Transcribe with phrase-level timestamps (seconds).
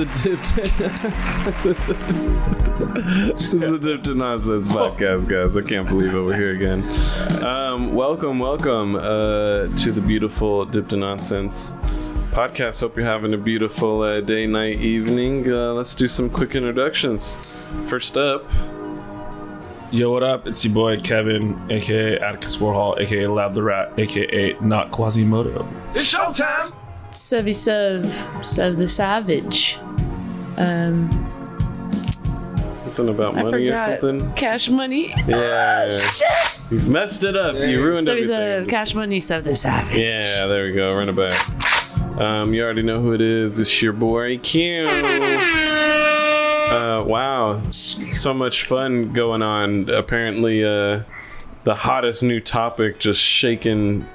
[0.00, 0.62] the Dip to
[1.62, 1.90] this
[3.52, 5.58] is the Dip to Nonsense podcast, guys.
[5.58, 6.22] I can't believe it.
[6.22, 6.82] We're here again.
[7.44, 11.72] Um, welcome, welcome uh, to the beautiful Dip to Nonsense
[12.30, 12.80] podcast.
[12.80, 15.52] Hope you're having a beautiful uh, day, night, evening.
[15.52, 17.36] Uh, let's do some quick introductions.
[17.84, 18.50] First up,
[19.90, 20.46] Yo, what up?
[20.46, 25.68] It's your boy Kevin, aka Atticus Warhol, aka Lab the Rat, aka Not Quasimodo.
[25.94, 26.72] It's showtime.
[27.10, 28.08] Sevy Sev,
[28.46, 29.78] Sev the Savage.
[30.60, 31.08] Um,
[32.84, 34.32] something about money or something.
[34.34, 35.14] Cash Money.
[35.26, 35.86] Yeah,
[36.70, 37.56] you messed it up.
[37.56, 38.68] You ruined Sev, everything.
[38.68, 39.96] Cash Money, Sev the Savage.
[39.96, 40.94] Yeah, there we go.
[40.94, 42.18] Run it back.
[42.20, 43.58] Um, you already know who it is.
[43.58, 44.86] It's your boy Q.
[46.70, 49.88] Uh, wow, so much fun going on.
[49.88, 51.02] Apparently, uh,
[51.64, 54.06] the hottest new topic just shaking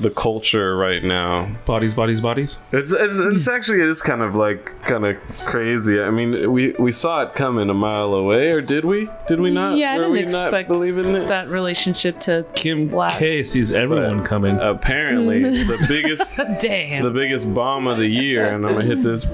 [0.00, 1.56] the culture right now.
[1.64, 2.58] Bodies, bodies, bodies.
[2.72, 3.54] It's it's hmm.
[3.54, 6.00] actually it is kind of like kind of crazy.
[6.00, 9.08] I mean, we we saw it coming a mile away, or did we?
[9.28, 9.76] Did we not?
[9.76, 11.28] Yeah, I didn't expect not believing it?
[11.28, 13.18] that relationship to Kim Last.
[13.18, 14.58] K sees everyone But coming.
[14.60, 17.02] Apparently, the biggest Damn.
[17.02, 19.26] the biggest bomb of the year, and I'm gonna hit this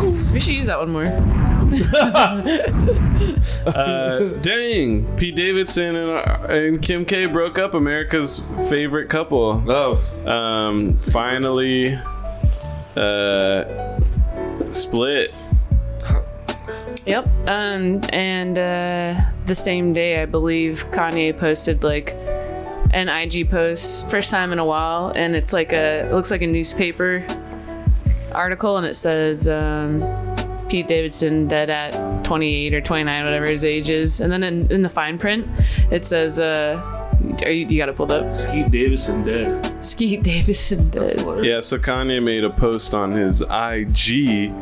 [0.00, 0.32] nice.
[0.32, 1.39] We should use that one more.
[3.66, 7.74] Uh, dang, Pete Davidson and, uh, and Kim K broke up.
[7.74, 9.62] America's favorite couple.
[9.68, 11.94] oh, Um, finally,
[12.96, 13.64] uh,
[14.70, 15.34] split.
[17.06, 17.28] Yep.
[17.46, 22.12] Um, and uh, the same day, I believe Kanye posted like
[22.92, 26.42] an IG post, first time in a while, and it's like a it looks like
[26.42, 27.24] a newspaper
[28.32, 30.00] article, and it says um,
[30.70, 34.82] Pete Davidson dead at 28 or 29, whatever his age is, and then in, in
[34.82, 35.46] the fine print,
[35.90, 36.80] it says, uh,
[37.44, 38.32] "Are you, you got it pulled up?
[38.32, 39.84] Skeet Davison dead.
[39.84, 44.52] Skeet Davidson dead." Yeah, so Kanye made a post on his IG,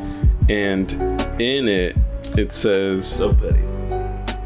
[0.49, 0.91] and
[1.39, 1.95] in it,
[2.39, 3.61] it says, So petty.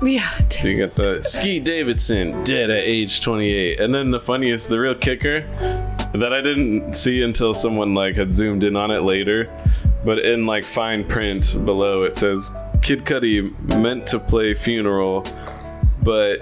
[0.02, 0.28] Yeah.
[0.48, 4.80] So you got the Skeet Davidson dead at age 28, and then the funniest, the
[4.80, 5.42] real kicker
[6.12, 9.48] that I didn't see until someone like had zoomed in on it later,
[10.04, 12.50] but in like fine print below it says
[12.82, 15.24] Kid Cudi meant to play funeral,
[16.02, 16.40] but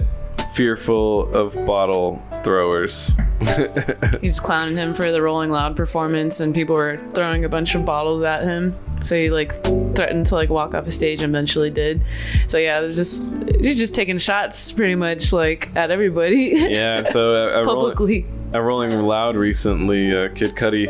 [0.53, 3.13] fearful of bottle throwers.
[4.21, 7.85] He's clowning him for the Rolling Loud performance, and people were throwing a bunch of
[7.85, 8.75] bottles at him.
[9.01, 9.51] So he like
[9.95, 12.03] threatened to like walk off the stage, and eventually did.
[12.47, 13.23] So yeah, there's just
[13.61, 18.61] he's just taking shots pretty much like at everybody Yeah, so uh, at, Rolling, at
[18.61, 20.87] Rolling Loud recently, uh, Kid Cudi,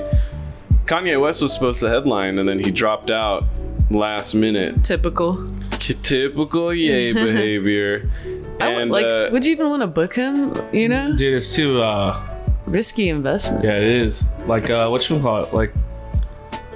[0.91, 3.46] Kanye West was supposed to headline, and then he dropped out
[3.90, 4.84] last minute.
[4.84, 5.38] Typical.
[5.79, 8.12] typical yay behavior.
[8.59, 10.53] I would, And like, uh, would you even want to book him?
[10.74, 12.19] You know, Dude, it's too, uh,
[12.66, 13.63] risky investment.
[13.63, 14.25] yeah, it is.
[14.47, 15.53] Like, uh, what you call it?
[15.53, 15.74] Like,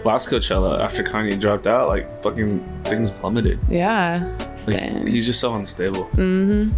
[0.05, 3.59] last Coachella, after Kanye dropped out, like, fucking things plummeted.
[3.67, 4.33] Yeah.
[4.65, 6.07] Like, he's just so unstable.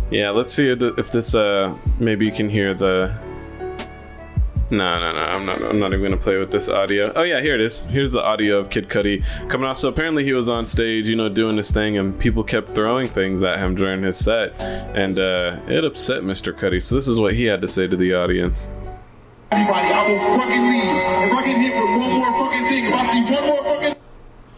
[0.09, 3.15] yeah, let's see if if this uh maybe you can hear the.
[4.69, 5.19] No, no, no.
[5.19, 5.61] I'm not.
[5.61, 7.13] I'm not even gonna play with this audio.
[7.15, 7.83] Oh yeah, here it is.
[7.83, 9.77] Here's the audio of Kid Cudi coming off.
[9.77, 13.07] So apparently he was on stage, you know, doing his thing, and people kept throwing
[13.07, 16.51] things at him during his set, and uh, it upset Mr.
[16.53, 16.83] Cudi.
[16.83, 18.69] So this is what he had to say to the audience.
[19.51, 20.83] Everybody, I will fucking leave.
[20.83, 23.95] If I get hit with one more fucking thing, if I see one more fucking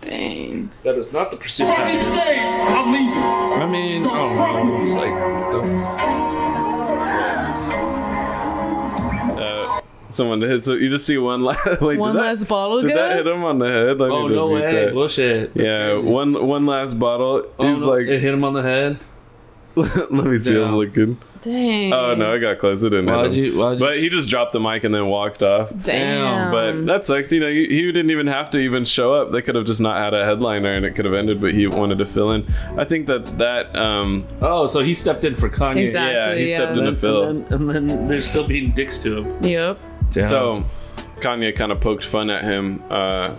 [0.01, 0.71] Dang.
[0.83, 2.17] That is not the pursuit of fucking happiness.
[2.17, 3.61] I'm leaving.
[3.61, 4.81] I mean, I don't know.
[4.81, 6.28] It's like, the,
[10.09, 10.63] Someone hit.
[10.63, 11.65] So you just see one last.
[11.81, 12.95] Wait, One did that, last bottle Did go?
[12.95, 14.01] that hit him on the head?
[14.01, 14.61] I oh, no way.
[14.85, 14.93] that.
[14.93, 15.53] Bullshit.
[15.53, 16.07] That's Yeah, crazy.
[16.07, 17.45] one one last bottle.
[17.59, 18.97] Oh, He's no, like, it hit him on the head.
[19.75, 20.75] let me see him Damn.
[20.77, 21.17] looking.
[21.41, 21.93] Dang.
[21.93, 22.83] Oh no, I got close.
[22.83, 23.53] It didn't Why'd hit him.
[23.53, 23.59] you?
[23.59, 23.85] Why'd you?
[23.85, 25.71] But he just dropped the mic and then walked off.
[25.83, 26.51] Damn.
[26.51, 27.31] But that sucks.
[27.31, 29.31] You know, he, he didn't even have to even show up.
[29.31, 31.39] They could have just not had a headliner and it could have ended.
[31.39, 32.45] But he wanted to fill in.
[32.77, 35.77] I think that that um oh, so he stepped in for Kanye.
[35.81, 36.13] Exactly.
[36.13, 37.23] yeah he stepped in to fill.
[37.23, 39.43] And then, and then they're still being dicks to him.
[39.43, 39.79] Yep.
[40.11, 40.27] Damn.
[40.27, 40.63] So
[41.19, 43.33] Kanye kind of poked fun at him uh,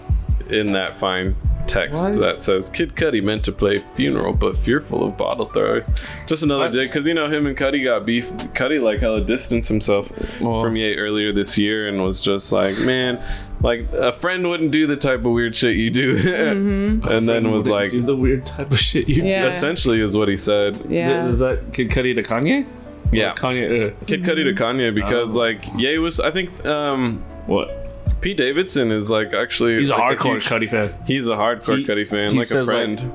[0.50, 1.34] in that fine
[1.67, 2.20] text What?
[2.20, 5.87] that says Kid Cudi meant to play funeral but fearful of bottle throwers.
[6.26, 6.72] Just another What?
[6.72, 8.31] dick because you know him and Cudi got beef.
[8.32, 12.76] Cudi like hella distanced himself Well- from Ye earlier this year and was just like,
[12.81, 13.22] man,
[13.62, 16.17] like a friend wouldn't do the type of weird shit you do,
[17.08, 19.46] and then was like, do the weird type of shit you Yeah.
[19.46, 20.75] essentially is what he said.
[20.88, 20.93] do.
[20.94, 21.26] Yeah.
[21.28, 22.67] Is that Kid Cudi to Kanye?
[23.12, 23.33] Yeah.
[23.33, 23.87] Or Kanye.
[23.93, 25.41] Uh, Kid Cudi to Kanye because Oh.
[25.41, 27.77] like Ye was I think um what?
[28.21, 30.95] Pete Davidson is like actually He's a like hardcore huge- Cudi fan.
[31.07, 33.12] He's a hardcore He- Cudi fan, he like a says, like, friend.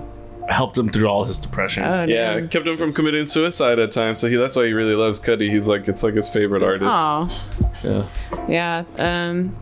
[0.50, 1.84] Helped him through all his depression.
[1.84, 2.50] Oh, yeah, damn.
[2.50, 4.20] kept him from committing suicide at times.
[4.20, 5.50] So he that's why he really loves Cudi.
[5.50, 6.92] He's like it's like his favorite artist.
[6.94, 7.30] Aw.
[7.84, 8.06] yeah.
[8.48, 8.84] Yeah.
[9.00, 9.56] Um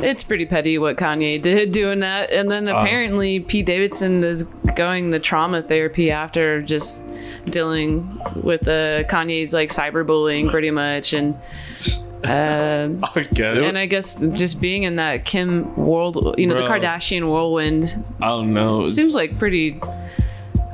[0.00, 2.30] it's pretty petty what Kanye did doing that.
[2.32, 4.42] And then apparently Pete Davidson is
[4.74, 11.38] going the trauma therapy after just dealing with uh, Kanye's like cyberbullying pretty much and.
[12.24, 13.62] Uh, I get it.
[13.64, 18.28] and I guess just being in that Kim world, you know, the Kardashian whirlwind I
[18.28, 18.88] don't know.
[18.88, 19.78] Seems like pretty.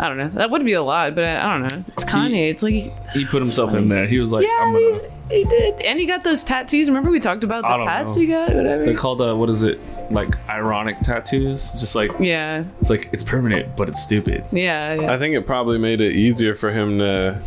[0.02, 0.26] I don't know.
[0.26, 1.84] That would be a lot, but I, I don't know.
[1.86, 2.50] It's Kanye.
[2.50, 2.74] It's like
[3.12, 4.04] he put himself in there.
[4.04, 4.98] He was like, yeah, I'm gonna.
[5.30, 6.88] he did, and he got those tattoos.
[6.88, 8.22] Remember we talked about the tats know.
[8.22, 8.84] he got, whatever.
[8.84, 9.78] They're called uh, what is it?
[10.10, 11.70] Like ironic tattoos.
[11.78, 14.44] Just like yeah, it's like it's permanent, but it's stupid.
[14.50, 15.14] yeah, yeah.
[15.14, 17.40] I think it probably made it easier for him to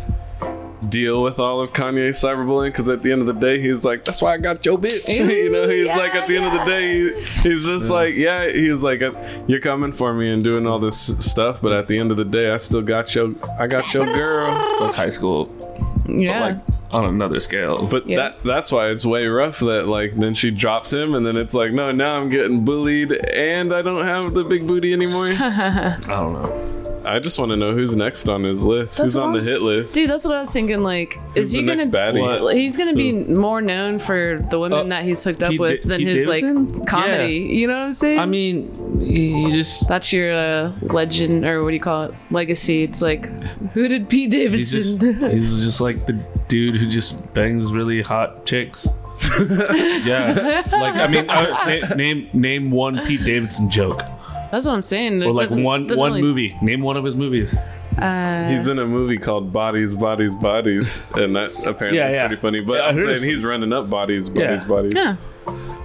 [0.88, 4.04] deal with all of Kanye's cyberbullying because at the end of the day, he's like,
[4.04, 6.64] "That's why I got your bitch." you know, he's like, at the end of the
[6.64, 9.12] day, he, he's just like, "Yeah," he's like, uh,
[9.46, 12.24] "You're coming for me and doing all this stuff, but at the end of the
[12.24, 14.46] day, I still got your, I got your girl."
[14.76, 15.50] It's like high school,
[16.06, 16.40] yeah.
[16.40, 16.56] like
[16.90, 17.86] on another scale.
[17.86, 18.16] But Yeah.
[18.16, 21.54] that that's why it's way rough that like then she drops him and then it's
[21.54, 25.26] like no now I'm getting bullied and I don't have the big booty anymore.
[25.40, 26.85] I don't know.
[27.06, 28.98] I just want to know who's next on his list.
[28.98, 29.94] who's on I the was- hit list?
[29.94, 30.82] Dude, that's what I was thinking.
[30.82, 31.84] Like, Who's is he the gonna?
[31.86, 32.42] next baddie?
[32.42, 32.56] What?
[32.56, 35.82] He's gonna be more known for the women Uh, that he's hooked up Pete with
[35.82, 36.72] Da- than his Davidson?
[36.72, 37.34] like comedy.
[37.50, 38.18] You know what I'm saying?
[38.18, 42.14] I mean, he he just that's your uh, legend, or what do you call it?
[42.30, 42.82] Legacy.
[42.82, 43.26] It's like,
[43.72, 44.98] who did Pete he's Davidson?
[45.00, 46.14] just he's just like the
[46.48, 48.86] dude who just bangs really hot chicks.
[50.04, 54.02] yeah, like I mean, uh, name name one Pete Davidson joke
[54.50, 55.22] that's what I'm saying.
[55.22, 56.56] It or like doesn't- one doesn't one really- movie.
[56.62, 57.54] Name one of his movies.
[57.98, 62.26] Uh, He's in a movie called Bodies, Bodies, Bodies, and that apparently Yeah, is yeah.
[62.26, 62.60] pretty funny.
[62.60, 64.68] But Yeah, I I'm heard saying it's- he's running up bodies, bodies, Yeah.
[64.68, 64.92] bodies.
[64.94, 65.16] yeah.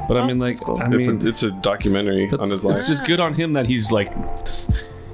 [0.07, 0.77] But I mean, like, that's cool.
[0.81, 2.75] I It's mean, a it's a documentary on his life.
[2.77, 4.13] it's just good on him that he's like,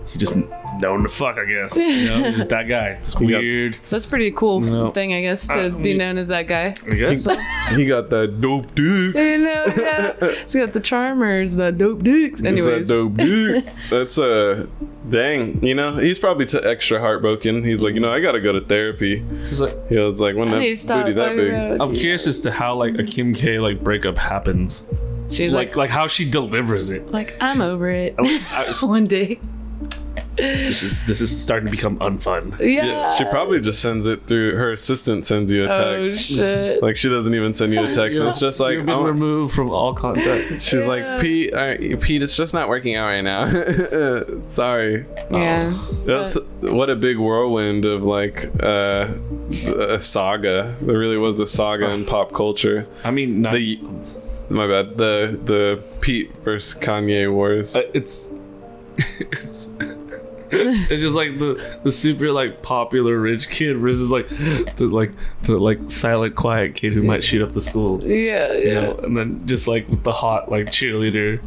[0.07, 0.33] he just
[0.79, 1.37] known to fuck.
[1.37, 2.89] I guess you know, just that guy.
[2.99, 3.73] It's got- weird.
[3.89, 4.89] That's pretty cool No.
[4.89, 6.73] thing, I guess, to Uh, be we- known as that guy.
[6.89, 7.27] I guess.
[7.75, 9.15] he got that dope dick.
[9.15, 10.31] You know, yeah.
[10.41, 12.39] He's got the charmers, the dope dicks.
[12.39, 13.65] He's Anyways, that dope dick.
[13.89, 14.65] That's uh,
[15.09, 15.63] dang.
[15.63, 17.63] You know, he's probably t- extra heartbroken.
[17.63, 19.23] He's like, you know, I gotta go to therapy.
[19.43, 21.51] It's like, He was like, when I need to that stop booty that fucking big.
[21.53, 21.81] around.
[21.81, 24.87] I'm curious as to how like a Kim K like breakup happens.
[25.29, 27.11] She's Like like, like how she delivers it.
[27.11, 28.15] like, I'm over it.
[28.17, 29.39] I- One day.
[30.37, 32.57] This is this is starting to become unfun.
[32.59, 32.85] Yeah.
[32.85, 35.79] Yeah, she probably just sends it through her assistant sends you a text.
[35.81, 36.35] Oh, text.
[36.35, 36.81] shit.
[36.83, 38.19] like she doesn't even send you a text.
[38.19, 40.49] and it's just like You've been oh, removed from all contact.
[40.61, 40.85] she's Yeah.
[40.87, 43.45] like Pete, all right, Pete, it's just not working out right now.
[44.47, 45.05] Sorry.
[45.31, 45.77] yeah.
[46.05, 49.07] That's what a big whirlwind of like uh,
[49.89, 50.75] a saga.
[50.81, 52.87] There really was a saga in pop culture.
[53.03, 53.79] I mean, not, The
[54.49, 54.97] my bad.
[54.97, 57.75] The the Pete versus Kanye wars.
[57.75, 58.33] uh, it's
[58.97, 59.75] it's
[60.89, 65.11] it's just like the the super like popular rich kid versus like the like
[65.43, 68.03] the like silent quiet kid who might shoot up the school.
[68.03, 68.81] Yeah, You yeah.
[68.81, 71.43] know, and then just like with the hot like cheerleader.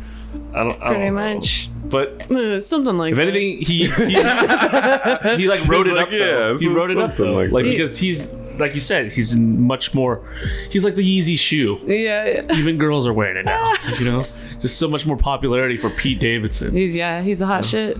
[0.55, 1.35] I don't I Pretty don't know.
[1.35, 1.69] much.
[1.87, 3.29] But Uh, something like if that.
[3.29, 4.15] anything, he he,
[5.37, 6.13] he like wrote it like, up.
[6.13, 6.57] yeah, though.
[6.57, 7.33] he wrote it up something though.
[7.41, 10.23] like like because he's like you said, he's much more.
[10.71, 11.79] He's like the Yeezy shoe.
[11.85, 12.53] Yeah, yeah.
[12.55, 13.73] Even girls are wearing it now.
[13.99, 16.73] You know, just so much more popularity for Pete Davidson.
[16.73, 17.99] He's yeah, he's a hot shit.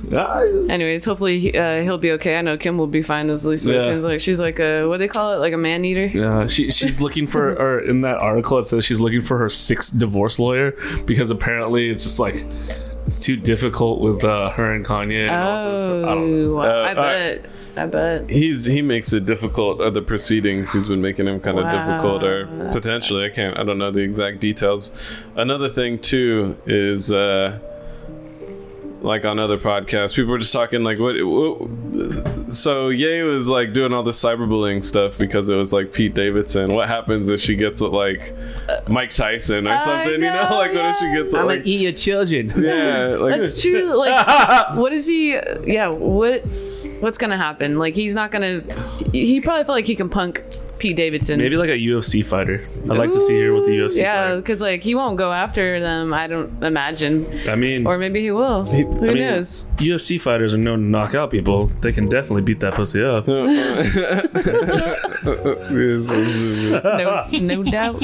[0.71, 2.37] Anyways, hopefully he, uh, he'll be okay.
[2.37, 3.29] I know Kim will be fine.
[3.31, 3.89] As least what it Yeah.
[3.89, 6.07] seems like she's like a what do they call it, like a man eater.
[6.07, 9.51] Yeah, she she's looking for, or in that article it says she's looking for her
[9.51, 10.73] sixth divorce lawyer
[11.07, 12.45] because apparently it's just like
[13.07, 15.21] it's too difficult with uh, her and Kanye.
[15.23, 16.57] And also, I don't know.
[16.57, 17.47] Oh, Uh, I bet.
[17.83, 18.29] I bet.
[18.31, 19.81] He's he makes it difficult.
[19.81, 23.29] Uh, the proceedings he's been making him kind of Wow, difficult, or that potentially.
[23.29, 23.39] sucks.
[23.39, 23.59] I can't.
[23.59, 24.93] I don't know the exact details.
[25.37, 27.11] Another thing too is.
[27.13, 27.59] uh
[29.03, 32.53] like on other podcasts, people were just talking like, what, what?
[32.53, 36.75] So Ye was like doing all the cyberbullying stuff because it was like Pete Davidson.
[36.75, 38.35] What happens if she gets with like
[38.89, 40.13] Mike Tyson or I something?
[40.13, 42.51] you know, know, like what if she gets with, like, gonna eat your children.
[42.57, 43.95] yeah, like That's true.
[43.95, 45.31] Like, what is he?
[45.65, 46.45] Yeah, what?
[47.01, 47.79] What's gonna happen?
[47.79, 48.63] Like, he's not gonna.
[49.13, 50.43] He probably felt like he can punk
[50.81, 51.39] Pete Davidson.
[51.39, 52.65] Maybe like a UFC fighter.
[52.85, 53.99] I'd like to see her with the UFC.
[53.99, 56.15] Yeah, because like he won't go after them.
[56.15, 58.65] I don't imagine, I mean, or maybe he will.
[58.65, 59.67] Who I mean, knows?
[59.77, 61.67] UFC fighters are known to knock out people.
[61.67, 63.29] They can definitely beat that pussy up.
[63.29, 63.47] No,
[67.41, 68.03] no doubt.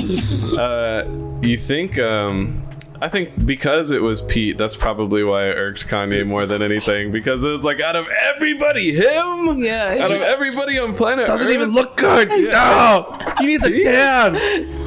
[0.59, 1.05] Uh,
[1.41, 1.99] you think?
[1.99, 2.63] Um,
[3.01, 7.13] I think because it was Pete, that's probably why it irked Kanye more than anything.
[7.13, 9.63] Because it's like out of everybody, him.
[9.63, 12.29] Yeah, Out of everybody on planet Doesn't Earth, even look good.
[12.29, 14.33] No, he needs a tan.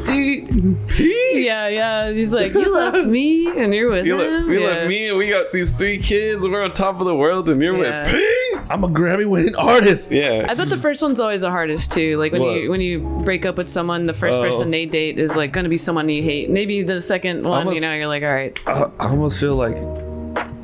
[0.05, 0.77] dude.
[0.89, 1.45] Pete.
[1.45, 2.11] Yeah, yeah.
[2.11, 4.31] He's like, you left me, and you're with You him.
[4.33, 4.67] left, we yeah.
[4.67, 7.49] left me, and we got these three kids, and we're on top of the world,
[7.49, 8.03] and you're Yeah.
[8.03, 8.65] with Ping.
[8.69, 10.11] I'm a Grammy winning artist.
[10.11, 12.17] Yeah, I bet the first one's always the hardest too.
[12.17, 12.51] Like when What?
[12.55, 14.43] you when you break up with someone, the first Oh.
[14.43, 16.49] person they date is like going to be someone you hate.
[16.49, 19.55] Maybe the second one, Almost- you know, you're like, all right, I, I almost feel
[19.55, 19.75] like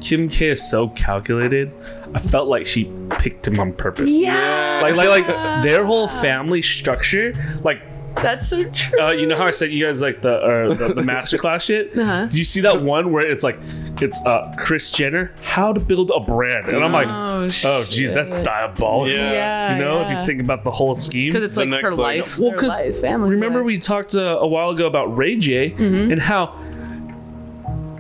[0.02, 1.72] Kim K is so calculated.
[2.14, 4.10] I felt like she picked him on purpose.
[4.12, 7.34] yeah, Like, like, like their whole family structure.
[7.64, 7.82] Like,
[8.16, 9.02] that's so true.
[9.02, 11.98] uh, you know how I said you guys like the uh, the, the masterclass shit.
[11.98, 12.28] Uh-huh.
[12.28, 13.58] Do you see that one where it's like
[14.02, 18.14] it's uh Kris Jenner how to build a brand, and I'm like, Oh, oh geez,
[18.14, 19.10] that's diabolical.
[19.14, 19.32] Yeah.
[19.34, 21.28] yeah, You know, if you think about the whole scheme.
[21.30, 22.40] because it's The like her life.
[22.40, 23.66] Well, because life, family's remember life.
[23.68, 26.12] we talked uh, a while ago about Ray J Mm-hmm.
[26.14, 26.56] and how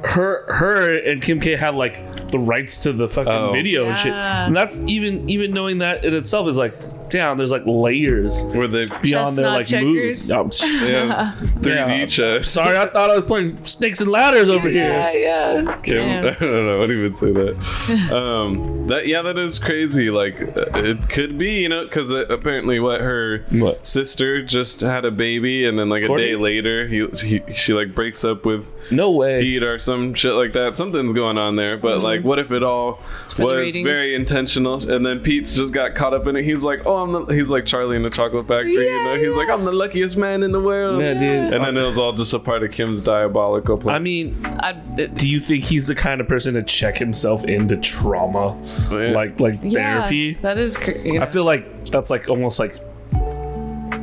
[0.05, 3.51] her her and Kim K had like the rights to the fucking Oh.
[3.53, 4.11] video and shit.
[4.11, 4.45] Yeah.
[4.47, 6.73] And that's even even knowing that in itself is like,
[7.09, 9.85] damn, there's like layers where they beyond their like checkers.
[9.85, 10.31] moves.
[10.31, 10.89] Oh, psh.
[10.89, 11.65] yeah, 3D
[11.99, 12.05] Yeah.
[12.05, 12.47] chess.
[12.49, 15.21] Sorry, I thought I was playing snakes and ladders over yeah, here.
[15.21, 15.77] yeah.
[15.83, 16.75] Kim, I don't know.
[16.75, 18.11] I wouldn't even say that.
[18.15, 20.09] um, that yeah, that is crazy.
[20.09, 23.85] Like uh, it could be, you know, because apparently, what her What?
[23.85, 26.27] sister just had a baby, and then like a Courtney?
[26.27, 29.41] day later, he, he she like breaks up with No way.
[29.41, 30.75] Pete or some shit like that.
[30.75, 31.77] Something's going on there.
[31.77, 32.99] But like, what if it all
[33.39, 36.43] was very intentional, and then Pete's just got caught up in it?
[36.43, 37.25] He's like, oh, I'm the.
[37.33, 38.73] He's like Charlie in the Chocolate Factory.
[38.73, 40.99] you know, he's like, I'm the luckiest man in the world.
[41.01, 41.53] Yeah, dude.
[41.53, 43.95] And then it was all just a part of Kim's diabolical plan.
[43.95, 47.43] I mean, I, it- do you think he's the kind of person to check himself
[47.45, 48.55] into trauma,
[48.91, 49.11] Yeah.
[49.11, 50.33] like like yeah, therapy?
[50.35, 51.19] That is crazy.
[51.19, 52.75] I feel like that's like almost like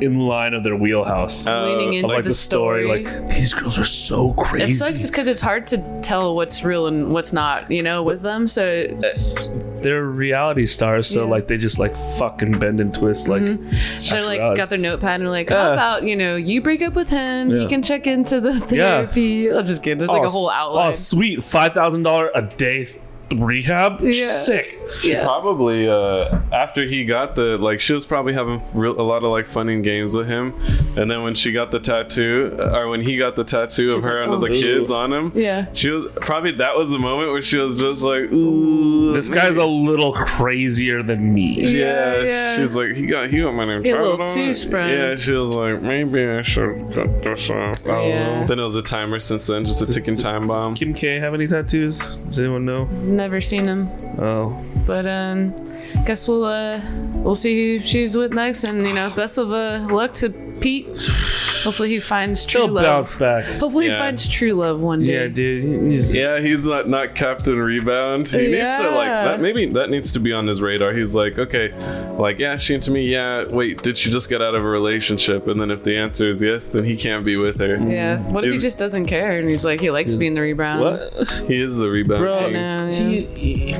[0.01, 1.45] in line of their wheelhouse.
[1.47, 4.71] Uh, leaning into of like the, the story, like these girls are so crazy.
[4.71, 8.21] it sucks because it's hard to tell what's real and what's not, you know, with
[8.21, 8.47] them.
[8.47, 9.35] So it's,
[9.83, 11.23] They're reality stars, so Yeah.
[11.23, 11.31] Mm-hmm.
[11.31, 13.27] like they just like fucking bend and twist.
[13.27, 13.43] Like
[14.09, 15.63] they're like got their notepad and like, Yeah.
[15.65, 17.61] how about you know, you break up with him, Yeah.
[17.61, 19.51] you can check into the therapy.
[19.51, 19.99] I'll just kidding.
[19.99, 20.87] There's like oh, a whole s- outline.
[20.89, 22.85] Oh, sweet, five thousand dollar a day
[23.35, 23.99] rehab.
[24.01, 24.25] Yeah.
[24.27, 24.79] Sick.
[25.03, 25.23] yeah.
[25.23, 29.31] probably uh, after he got the like she was probably having real, a lot of
[29.31, 30.53] like fun and games with him
[30.97, 34.03] and then when she got the tattoo uh, or when he got the tattoo of
[34.03, 35.71] her like, and "Oh, the kids on him Yeah.
[35.73, 39.57] she was probably that was the moment where she was just like ooh This guy's
[39.57, 41.61] a little crazier than me.
[41.61, 42.57] yeah, Yeah, yeah.
[42.57, 45.31] she's like he got he got my name He a little on it." yeah she
[45.33, 48.43] was like maybe I should cut this off Yeah.
[48.45, 51.33] then it was a timer since then just a ticking time bomb Kim K have
[51.33, 51.97] any tattoos?
[51.97, 52.85] Does anyone know?
[53.23, 53.87] Never seen him,
[54.19, 54.51] Oh,
[54.85, 55.53] but um,
[56.05, 56.81] guess we'll uh,
[57.13, 60.87] we'll see who she's with next, and you know, best of uh, luck to Pete.
[61.63, 62.83] Hopefully, he finds true he'll love.
[62.83, 63.45] bounce back.
[63.45, 63.93] Hopefully, Yeah.
[63.93, 65.13] he finds true love one day.
[65.23, 65.63] Yeah, dude.
[65.91, 68.29] he's- Yeah, he's not not Captain Rebound.
[68.29, 69.23] He needs to like Yeah.
[69.25, 69.41] that.
[69.41, 70.91] Maybe that needs to be on his radar.
[70.93, 71.73] He's like, okay,
[72.17, 73.07] like yeah, she into me.
[73.07, 75.47] Yeah, wait, did she just get out of a relationship?
[75.47, 77.75] And then if the answer is yes, then he can't be with her.
[77.77, 78.19] Yeah.
[78.31, 80.81] What if he Is- just doesn't care and he's like he likes being the rebound?
[80.81, 81.43] What?
[81.47, 82.19] He is the rebound.
[82.21, 82.53] Bro, king.
[82.53, 83.75] know, he, he,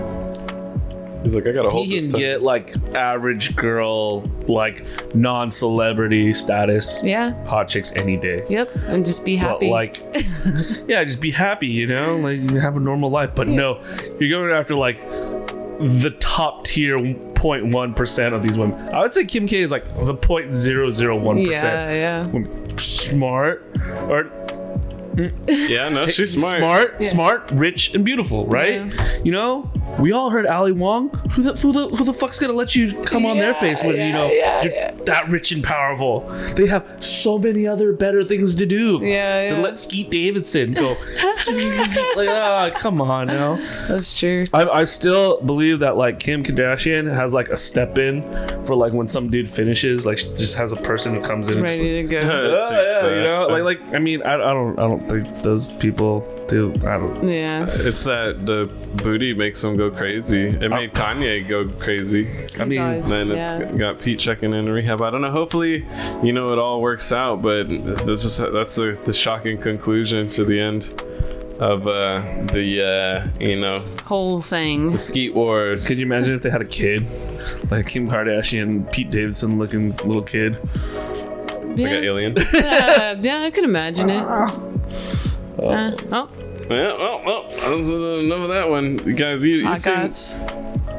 [1.24, 2.20] He's like, I gotta hold he can stuff.
[2.20, 7.34] get like average girl, like non celebrity status, Yeah.
[7.46, 8.44] hot chicks any day.
[8.50, 8.76] Yep.
[8.88, 9.70] And just be But happy.
[9.70, 9.98] like,
[10.88, 13.32] yeah, just be happy, you know, like you have a normal life.
[13.36, 13.82] But no,
[14.20, 15.00] you're going after like
[15.80, 18.78] the top tier 0.1 percent of these women.
[18.94, 21.46] I would say Kim K is like the 0.001%.
[21.50, 21.92] yeah.
[21.92, 22.78] Yeah.
[22.78, 23.66] Smart
[24.10, 24.24] or
[25.16, 25.70] mm.
[25.70, 26.58] yeah, no, she's smart.
[26.60, 28.92] smart, smart, rich, and beautiful, right?
[29.24, 31.10] You know, we all heard Ali Wong.
[31.34, 33.96] Who the who the who the fuck's gonna let you come on their face when
[33.96, 34.92] you know yeah, you're yeah.
[35.06, 36.22] that rich and powerful?
[36.56, 39.00] They have so many other better things to do.
[39.02, 39.62] Yeah, To yeah.
[39.62, 40.90] let Skeet Davidson go.
[42.16, 43.56] like, ah, come on now.
[43.88, 44.44] That's true.
[44.54, 48.22] I, I still believe that like Kim Kardashian has like a step in
[48.66, 51.58] for like when some dude finishes, like she just has a person who comes in.
[51.58, 52.20] and just, Ready to go.
[52.20, 52.24] It
[52.54, 53.16] Oh, takes yeah, that.
[53.16, 56.72] you know, like, like I mean, I, I don't, I don't think those people do.
[56.86, 57.24] I don't.
[57.24, 57.66] yeah.
[57.70, 58.72] It's that the
[59.04, 60.48] booty makes them go crazy.
[60.48, 62.28] It made Kanye go crazy.
[62.60, 63.10] I mean, Size.
[63.10, 63.72] Then it's Yeah.
[63.78, 65.02] got Pete checking in rehab.
[65.02, 65.32] I don't know.
[65.32, 65.86] Hopefully,
[66.24, 67.42] you know, it all works out.
[67.42, 70.94] But this is that's the, the shocking conclusion to the end
[71.60, 72.20] of uh,
[72.52, 74.92] the uh, you know Whole thing.
[74.92, 75.88] the Skeet Wars.
[75.88, 77.04] Could you imagine if they had a kid,
[77.72, 80.58] like Kim Kardashian, Pete Davidson looking little kid?
[80.64, 82.36] It's like an alien.
[82.54, 84.24] Uh, yeah, I can imagine it.
[85.54, 86.30] Uh, oh,
[86.76, 86.98] yeah.
[86.98, 87.44] Well, well.
[87.44, 89.44] That's uh, enough of that one, guys.
[89.46, 90.40] You, you I seen guess.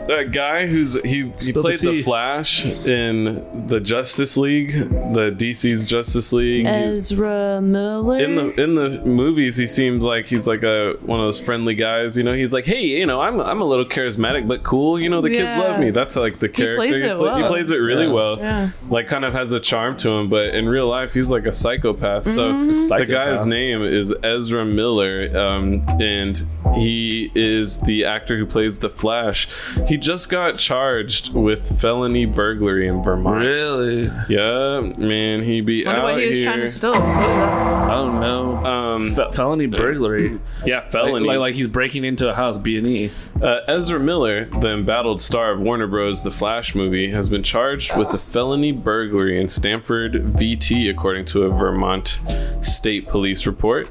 [0.09, 2.03] That guy who's he he Spill the played the, tea.
[2.03, 6.67] Flash in the Justice League, the DC's Justice League.
[6.67, 8.19] Ezra Miller.
[8.21, 11.75] in the in the movies, he seems like he's like a one of those friendly
[11.75, 12.17] guys.
[12.17, 15.01] You know, he's like, hey, you know, I'm I'm a little charismatic but cool.
[15.01, 15.91] You know, the kids love me.
[15.91, 16.77] That's like the character.
[16.77, 18.13] plays it play- he plays it really Yeah.
[18.13, 18.39] well.
[18.39, 18.69] Yeah.
[18.91, 20.29] Like, kind of has a charm to him.
[20.29, 22.27] But in real life, he's like a psychopath.
[22.27, 22.67] So Mm-hmm.
[22.69, 23.09] the Psychopath.
[23.11, 26.41] guy's name is Ezra Miller, um, and
[26.75, 29.49] he is the actor who plays the Flash.
[29.87, 33.45] He just got charged with felony burglary in Vermont.
[33.45, 34.11] Really?
[34.29, 36.47] Yeah, man, he be Wonder out what he was here.
[36.47, 36.93] trying to steal.
[36.93, 37.65] What that?
[37.91, 38.57] I don't know.
[38.59, 40.39] um, Fe- felony burglary.
[40.65, 41.27] yeah, like, felony.
[41.27, 43.11] like, like he's breaking into a house, B and E.
[43.43, 46.23] Uh, Ezra Miller, the embattled star of Warner Bros.
[46.23, 51.45] The Flash movie, has been charged with a felony burglary in Stamford, VT, according to
[51.45, 52.21] a Vermont
[52.63, 53.89] State Police report.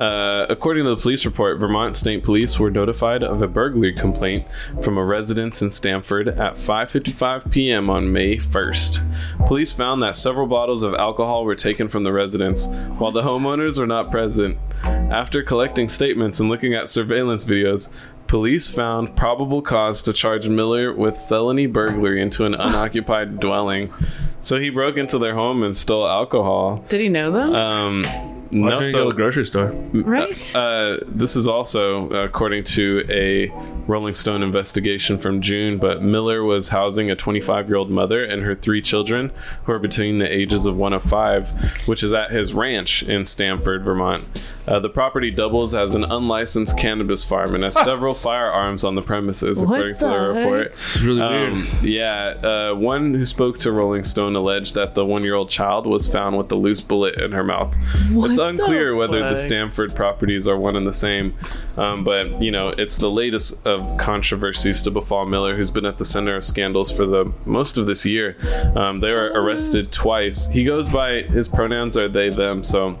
[0.00, 4.46] Uh, according to the police report, Vermont State Police were notified of a burglary complaint
[4.82, 7.90] from a residence in Stamford at 5:55 p.m.
[7.90, 9.46] on May 1st.
[9.46, 12.66] Police found that several bottles of alcohol were taken from the residence,
[12.96, 14.56] while the homeowners were not present.
[14.84, 17.92] After collecting statements and looking at surveillance videos,
[18.26, 23.92] police found probable cause to charge Miller with felony burglary into an unoccupied dwelling.
[24.38, 26.82] So he broke into their home and stole alcohol.
[26.88, 27.54] Did he know them?
[27.54, 29.72] Um, Why no, couldn't so go to the grocery store?
[29.94, 30.56] right.
[30.56, 33.48] uh, this is also according to a
[33.86, 35.78] Rolling Stone investigation from June.
[35.78, 39.30] But Miller was housing a 25 year old mother and her three children,
[39.64, 41.50] who are between the ages of one of five,
[41.86, 44.24] which is at his ranch in Stamford, Vermont.
[44.66, 49.02] Uh, the property doubles as an unlicensed cannabis farm and has several firearms on the
[49.02, 50.44] premises, What according to the the heck?
[50.44, 50.66] report.
[50.72, 51.66] It's really Um, weird.
[51.82, 56.36] yeah, uh, one who spoke to Rolling Stone alleged that the one-year-old child was found
[56.38, 57.74] with a loose bullet in her mouth.
[58.10, 59.36] it's the unclear whether the?
[59.36, 61.34] Stamford properties are one and the same,
[61.76, 65.98] um, but you know, it's the latest of controversies to befall Miller, who's been at
[65.98, 68.36] the center of scandals for the most of this year.
[68.74, 70.48] Um, they were arrested twice.
[70.48, 72.98] He goes by his pronouns are they them, so.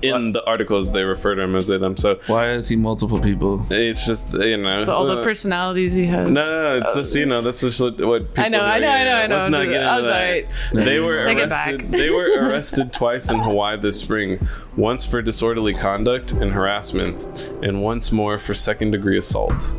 [0.00, 1.96] In the articles, they refer to him as they them.
[1.96, 3.64] So Why is he multiple people?
[3.70, 6.28] it's just you know all the uh, personalities he has.
[6.28, 8.64] no, no, no, it's just you know that's just what what people I know, do.
[8.64, 9.36] I know, I know, I know.
[9.38, 10.14] Let's not get I into was that.
[10.14, 10.48] alright.
[10.72, 11.80] They were Take arrested.
[11.92, 14.46] they were arrested twice in Hawaii this spring.
[14.76, 17.26] Once for disorderly conduct and harassment,
[17.62, 19.74] and once more for second degree assault.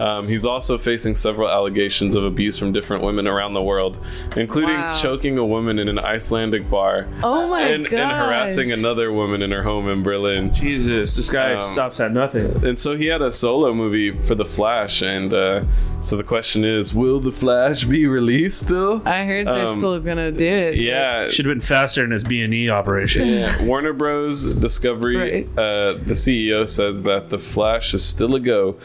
[0.00, 4.00] Um, he's also facing several allegations of abuse from different women around the world,
[4.36, 4.94] including Wow.
[5.00, 8.00] choking a woman in an Icelandic bar Oh my and, god.
[8.00, 10.52] and harassing another woman in her home in Berlin.
[10.52, 12.50] Jesus, this guy Um, stops at nothing.
[12.64, 15.62] And so he had a solo movie for The Flash, and uh,
[16.00, 19.02] so the question is, will The Flash be released still?
[19.04, 20.76] I heard they're Um, still gonna do it.
[20.76, 23.26] Yeah, Should have been faster in his B and E operation.
[23.28, 23.64] yeah.
[23.66, 24.44] Warner Bros.
[24.44, 25.48] Discovery, Right.
[25.58, 28.76] uh, the CEO says that The Flash is still a go.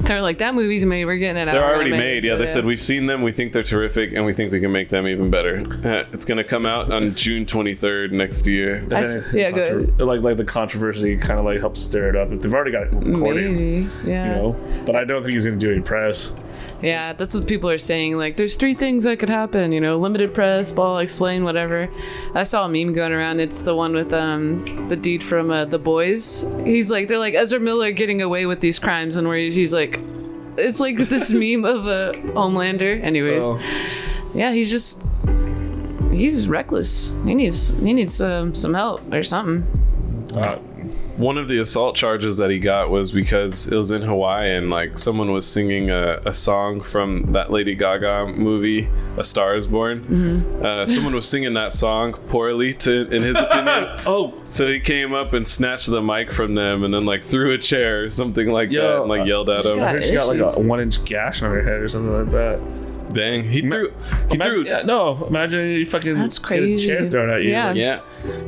[0.06, 1.04] They're like that movie's made.
[1.04, 1.52] We're getting it out.
[1.52, 2.14] They're We're already gonna made.
[2.16, 3.22] make it, Yeah, so they said we've seen them.
[3.22, 5.58] We think they're terrific, and we think we can make them even better.
[5.84, 8.84] Uh, it's going to come out on June 23rd next year.
[8.90, 10.00] I s- yeah, go ahead.
[10.00, 12.30] Like like the controversy kind of like helps stir it up.
[12.30, 13.88] They've already got it recorded, Maybe.
[14.04, 14.36] Yeah.
[14.36, 14.82] you know.
[14.86, 16.32] But I don't think he's gonna do any press.
[16.82, 18.16] Yeah, that's what people are saying.
[18.16, 19.70] Like, there's three things that could happen.
[19.72, 21.88] You know, limited press, ball, explain, whatever.
[22.34, 23.40] I saw a meme going around.
[23.40, 26.42] It's the one with um the dude from uh, The Boys.
[26.64, 29.74] He's like, they're like Ezra Miller getting away with these crimes, and where he's, he's
[29.74, 29.98] like,
[30.56, 33.02] it's like this meme of a Homelander.
[33.02, 33.60] Anyways, Oh.
[34.34, 35.06] yeah, he's just
[36.12, 37.14] he's reckless.
[37.24, 39.66] He needs he needs um, some help or something.
[40.34, 40.58] Uh,
[41.16, 44.70] One of the assault charges that he got was because it was in Hawaii and
[44.70, 49.66] like someone was singing a, a song from that Lady Gaga movie, A Star Is
[49.66, 50.04] Born.
[50.04, 50.64] Mm-hmm.
[50.64, 53.88] Uh, someone was singing that song poorly, to in his opinion.
[54.06, 57.52] oh, So he came up and snatched the mic from them and then like threw
[57.52, 59.78] a chair or something like Yo, that and like yelled at him.
[59.78, 59.92] God.
[59.92, 62.79] heard she got like a one inch gash on her head or something like that.
[63.12, 63.90] Dang, he threw
[64.28, 67.50] he Imagine, threw yeah, no, imagine you fucking That's get a chair thrown at you.
[67.50, 67.66] Yeah.
[67.68, 68.00] like, yeah.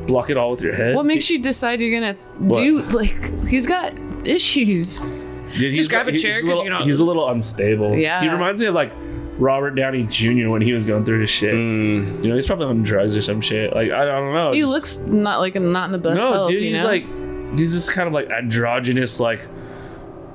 [0.07, 0.95] block it all with your head.
[0.95, 2.17] What makes you decide you're gonna
[2.55, 3.93] do like he's got
[4.27, 4.99] issues?
[4.99, 7.97] Dude, he's grab a chair chair 'cause little- you're not- He's a little unstable.
[7.97, 8.23] Yeah.
[8.23, 8.93] he reminds me of like
[9.39, 10.49] Robert Downey Jr.
[10.49, 11.53] when he was going through his shit.
[11.55, 12.23] Mm.
[12.23, 13.75] You know, he's probably on drugs or some shit.
[13.75, 14.53] Like I don't know.
[14.53, 16.49] He just- looks not like not in the best no, health.
[16.49, 16.61] dude.
[16.61, 16.89] you He's know?
[16.89, 19.47] like he's this kind of like androgynous like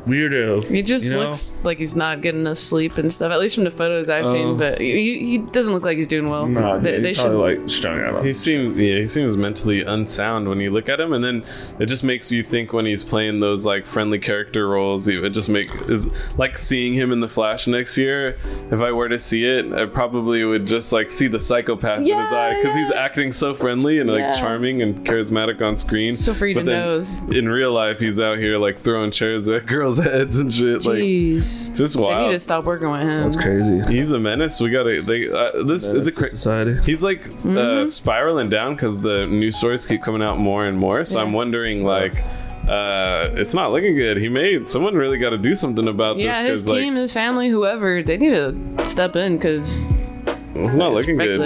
[0.08, 0.64] weirdo.
[0.70, 1.20] he just you know?
[1.26, 3.32] looks like he's not getting enough sleep and stuff.
[3.32, 4.32] At least from the photos I've Oh.
[4.34, 6.48] seen, but he, he doesn't look like he's doing well.
[6.48, 7.32] Nah, they, dude, they should.
[7.34, 8.16] like strung out.
[8.16, 11.44] On He seems yeah, he seems mentally unsound when you look at him, and then
[11.80, 15.08] it just makes you think when he's playing those like friendly character roles.
[15.08, 18.36] It just make is like seeing him in the Flash next year.
[18.72, 22.06] If I were to see it, I probably would just like see the psychopath in
[22.06, 24.34] his eye because he's acting so friendly and like Yeah.
[24.34, 26.14] charming and charismatic on screen.
[26.14, 29.48] So for you but to then in real life, he's out here like throwing chairs
[29.50, 30.86] at girls people's heads and shit.
[30.86, 31.36] Like, Jeez.
[31.70, 33.24] it's just They need to stop working with him.
[33.24, 33.82] That's crazy.
[33.94, 34.60] He's a menace.
[34.60, 35.02] We gotta.
[35.02, 36.80] They uh, this the cra- society.
[36.84, 37.58] He's like Mm-hmm.
[37.58, 41.04] uh, spiraling down because the news stories keep coming out more and more.
[41.06, 42.16] So I'm wondering, like,
[42.68, 44.18] uh, it's not looking good.
[44.18, 47.14] He made someone really got to do something about Yeah, this his team, like, his
[47.14, 49.90] family, whoever, they need to step in because
[50.56, 51.40] it's not it's looking good.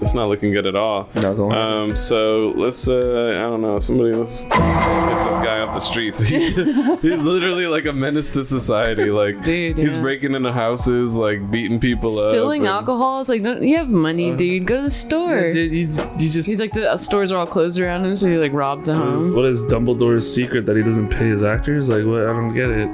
[0.00, 0.10] Reckless.
[0.10, 1.08] It's not looking good at all.
[1.14, 1.52] Not going.
[1.56, 5.80] Um, so let's, uh, I don't know, somebody, let's, let's get this guy off the
[5.80, 6.20] streets.
[6.30, 9.10] He's, he's literally like a menace to society.
[9.10, 10.02] Like, Dude, he's yeah.
[10.02, 12.30] breaking into houses, like beating people up.
[12.30, 13.20] Stealing and- alcohol.
[13.20, 14.66] It's like, don't you have money, dude?
[14.66, 15.50] Go to the store.
[15.50, 16.48] Dude, you, you just.
[16.48, 19.08] He's like, the stores are all closed around him, so he like robbed a what
[19.14, 19.36] is, home.
[19.36, 21.88] what is Dumbledore's secret that he doesn't pay his actors?
[21.90, 22.22] Like, what?
[22.22, 22.88] I don't get it.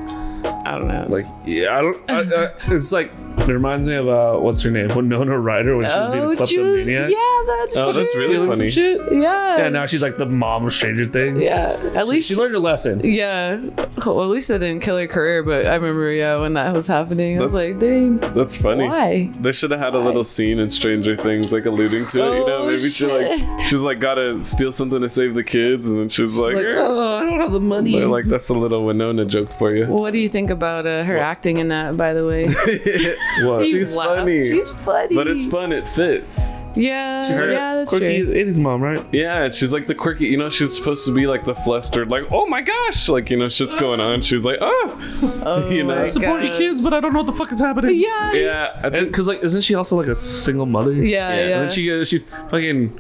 [0.64, 1.06] I don't know.
[1.08, 2.10] Like, yeah, I don't.
[2.10, 5.86] I, I, it's like it reminds me of uh, what's her name, Winona Ryder when
[5.86, 6.48] she was being oh, a Juice.
[6.86, 7.10] kleptomaniac.
[7.10, 8.22] Yeah, that's Oh, that's true.
[8.22, 8.70] really Stealing some funny.
[8.70, 9.12] shit.
[9.12, 9.56] Yeah.
[9.58, 11.42] Yeah, now she's like the mom of Stranger Things.
[11.42, 11.92] Yeah.
[11.94, 13.00] At least She learned her lesson.
[13.04, 13.56] Yeah.
[14.04, 16.86] Well, at least that didn't kill her career, but I remember, yeah, when that was
[16.86, 18.88] happening, I was That's- like, dang, That's funny.
[18.88, 19.28] why?
[19.40, 22.38] They should have had a little scene in Stranger Things, like alluding to it.
[22.38, 23.60] You know, Oh, maybe she like shit.
[23.68, 26.74] she's like gotta steal something to save the kids, and then she's like, Like, "Eh."
[26.78, 27.92] oh, I don't have the money.
[27.92, 29.86] They're like that's a little Winona joke for you.
[29.86, 32.44] What do you think about uh, her acting in that, by the way?
[33.46, 33.64] what?
[33.64, 34.18] She's laughed.
[34.18, 34.46] funny.
[34.46, 35.14] She's funny.
[35.14, 35.72] But it's fun.
[35.72, 36.52] It fits.
[36.74, 38.34] Yeah, her yeah, that's quirky true.
[38.34, 39.02] 80s mom, right?
[39.10, 40.26] Yeah, she's like the quirky.
[40.26, 43.38] You know, she's supposed to be like the flustered, like oh my gosh, like you
[43.38, 44.20] know, shit's going on.
[44.20, 46.02] She's like, oh, Oh you know.
[46.02, 47.96] my Support your kids, but I don't know what the fuck is happening.
[47.96, 48.32] Yeah.
[48.34, 48.88] yeah.
[48.90, 50.92] Because like, isn't she also like a single mother?
[50.92, 51.34] Yeah, Yeah.
[51.34, 51.40] yeah.
[51.54, 52.92] And then she goes, she's fucking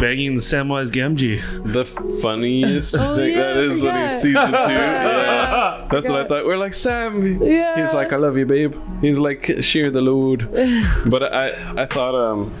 [0.00, 1.40] begging Samwise Gamgee.
[1.72, 1.84] the
[2.22, 4.58] funniest Oh, thing yeah, that is when I he's season two.
[4.72, 5.86] Yeah.
[5.90, 6.46] That's what I thought.
[6.46, 7.42] We're like Sam.
[7.42, 7.80] Yeah.
[7.80, 8.74] He's like, I love you, babe.
[9.00, 10.48] He's like, share the load.
[11.10, 12.52] but I, I thought, um,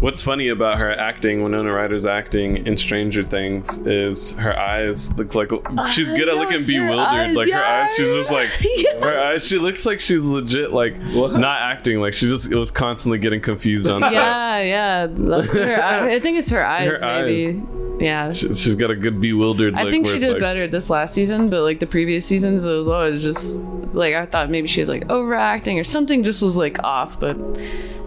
[0.00, 5.34] what's funny about her acting, Winona Ryder's acting in Stranger Things, is her eyes look
[5.34, 5.50] like
[5.92, 6.98] she's good at know, looking bewildered.
[6.98, 9.00] eyes, like her eyes, she's just like yeah.
[9.00, 9.46] her eyes.
[9.46, 12.00] She looks like she's legit like not acting.
[12.00, 14.12] Like she just it was constantly getting confused on set.
[14.12, 15.06] yeah, yeah.
[15.06, 17.62] Her I think it's her eyes, Her maybe.
[18.00, 18.30] Yeah.
[18.30, 19.76] She- She's got a good bewildered.
[19.76, 22.74] I think she did like, better this last season, but like the previous seasons, it
[22.76, 23.62] was always just
[23.94, 27.36] like I thought maybe she was like overacting or something just was like off, but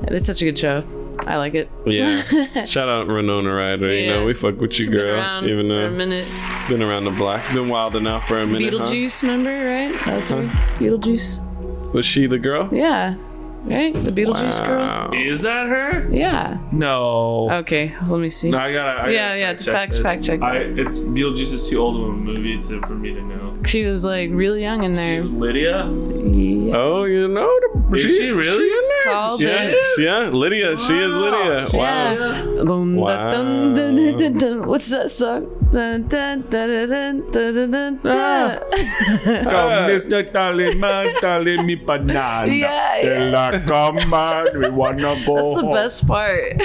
[0.04, 0.82] it's such a good show.
[1.28, 1.70] I like it.
[1.86, 2.22] Yeah.
[2.66, 3.94] Shout out Renona Ryder.
[3.94, 5.44] You know, we fuck with you, Been girl.
[5.48, 6.28] Even for a minute.
[6.68, 7.42] been around the block.
[7.54, 8.74] Been wild enough for a minute.
[8.74, 8.86] huh?
[8.86, 9.94] Beetlejuice, remember, right?
[10.06, 10.44] That was her.
[10.80, 11.94] Beetlejuice.
[11.94, 12.70] Was she the girl?
[12.72, 13.16] Yeah.
[13.64, 13.94] Right?
[13.94, 15.12] The Beetlejuice girl?
[15.14, 16.10] Is that her?
[16.12, 16.58] Yeah.
[16.72, 17.48] No.
[17.52, 18.50] Okay, let me see.
[18.50, 19.02] No, I gotta.
[19.04, 20.02] I Yeah, gotta yeah, check fact- this.
[20.02, 23.22] fact check I, it's Beetlejuice is too old of a movie to, for me to
[23.22, 23.58] know.
[23.66, 25.22] She was like really young in there.
[25.22, 25.86] She's Lydia.
[25.86, 26.76] Yeah.
[26.76, 28.66] Oh, you know the Is she really?
[28.68, 29.14] in there?
[29.14, 29.76] Called Yeah, it.
[30.00, 30.76] yeah, Lydia.
[30.78, 31.68] She is Lydia.
[31.74, 32.14] Wow.
[32.14, 32.64] Yeah.
[32.64, 34.66] Wow.
[34.66, 35.61] What's that song?
[35.72, 37.22] Dun, dun, dun.
[37.32, 38.60] Come, ah.
[39.88, 40.20] Mr.
[40.30, 42.52] Tallyman, tally me banana.
[42.52, 43.32] Yeah, yeah.
[43.32, 45.72] la come on, we wanna go That's the home.
[45.72, 46.60] best part.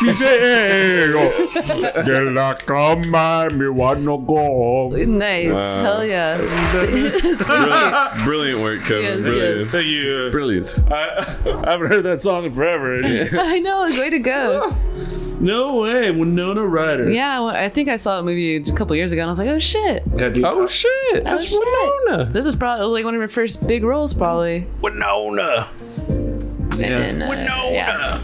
[0.00, 2.04] Misero.
[2.04, 3.72] De la cama, me oh.
[3.72, 5.18] wanna go home.
[5.18, 5.52] Nice.
[5.52, 5.82] Wow.
[5.82, 6.36] Hell yeah.
[6.70, 7.38] Brilliant,
[8.24, 9.02] brilliant work, Kevin.
[9.02, 9.56] Yes, Brilliant.
[9.56, 9.70] yes.
[9.70, 10.78] So you, Brilliant.
[10.92, 11.36] I,
[11.66, 13.00] I haven't heard that song in forever.
[13.04, 13.84] I know.
[13.98, 14.76] Way to go.
[15.40, 17.10] no way, Winona Ryder.
[17.10, 19.38] Yeah, well, I think I saw a movie a couple years ago and I was
[19.38, 20.02] like, oh shit.
[20.44, 21.24] Oh shit!
[21.24, 21.58] That's shit.
[22.06, 22.26] Winona.
[22.32, 24.66] This is probably like one of her first big roles, probably.
[24.82, 25.68] Winona.
[26.08, 27.26] And, uh,
[27.70, 28.20] yeah.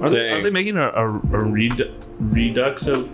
[0.00, 0.32] Are they, Dang.
[0.32, 3.08] are they making a, a, a redu- redux of?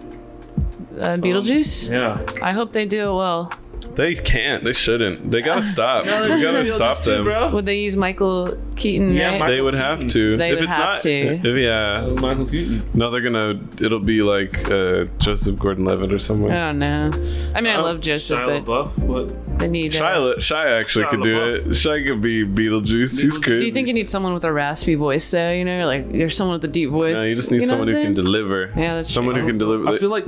[0.99, 1.91] Uh, Beetlejuice?
[1.91, 2.21] Yeah.
[2.43, 3.53] I hope they do it well.
[3.95, 4.63] They can't.
[4.65, 5.31] They shouldn't.
[5.31, 6.05] They gotta stop.
[6.05, 7.53] we gotta stop them.
[7.53, 9.41] Would they use Michael Keaton, Yeah, right?
[9.41, 10.37] Michael- They would have to.
[10.37, 11.11] They if would it's have not, to.
[11.11, 12.07] If, yeah.
[12.21, 12.89] Michael Keaton.
[12.95, 13.61] No, they're gonna.
[13.81, 16.51] It'll be like uh, Joseph Gordon-Levitt or someone.
[16.53, 17.11] I don't know.
[17.55, 18.99] I mean, I Oh, love Joseph, Shia but LaBeouf.
[18.99, 19.59] What?
[19.59, 19.95] they need.
[19.97, 21.57] Uh, Shia, Shia actually Shia could do LaBeouf.
[21.59, 21.67] it.
[21.69, 23.21] Shia could be Beetlejuice.
[23.21, 23.59] He's crazy.
[23.59, 25.51] do you think you need someone with a raspy voice, though?
[25.53, 27.17] You know, like there's someone with a deep voice.
[27.17, 28.73] No, you just need know someone who can deliver.
[28.77, 29.43] Yeah, that's someone true.
[29.43, 29.89] who can deliver.
[29.89, 30.25] I feel like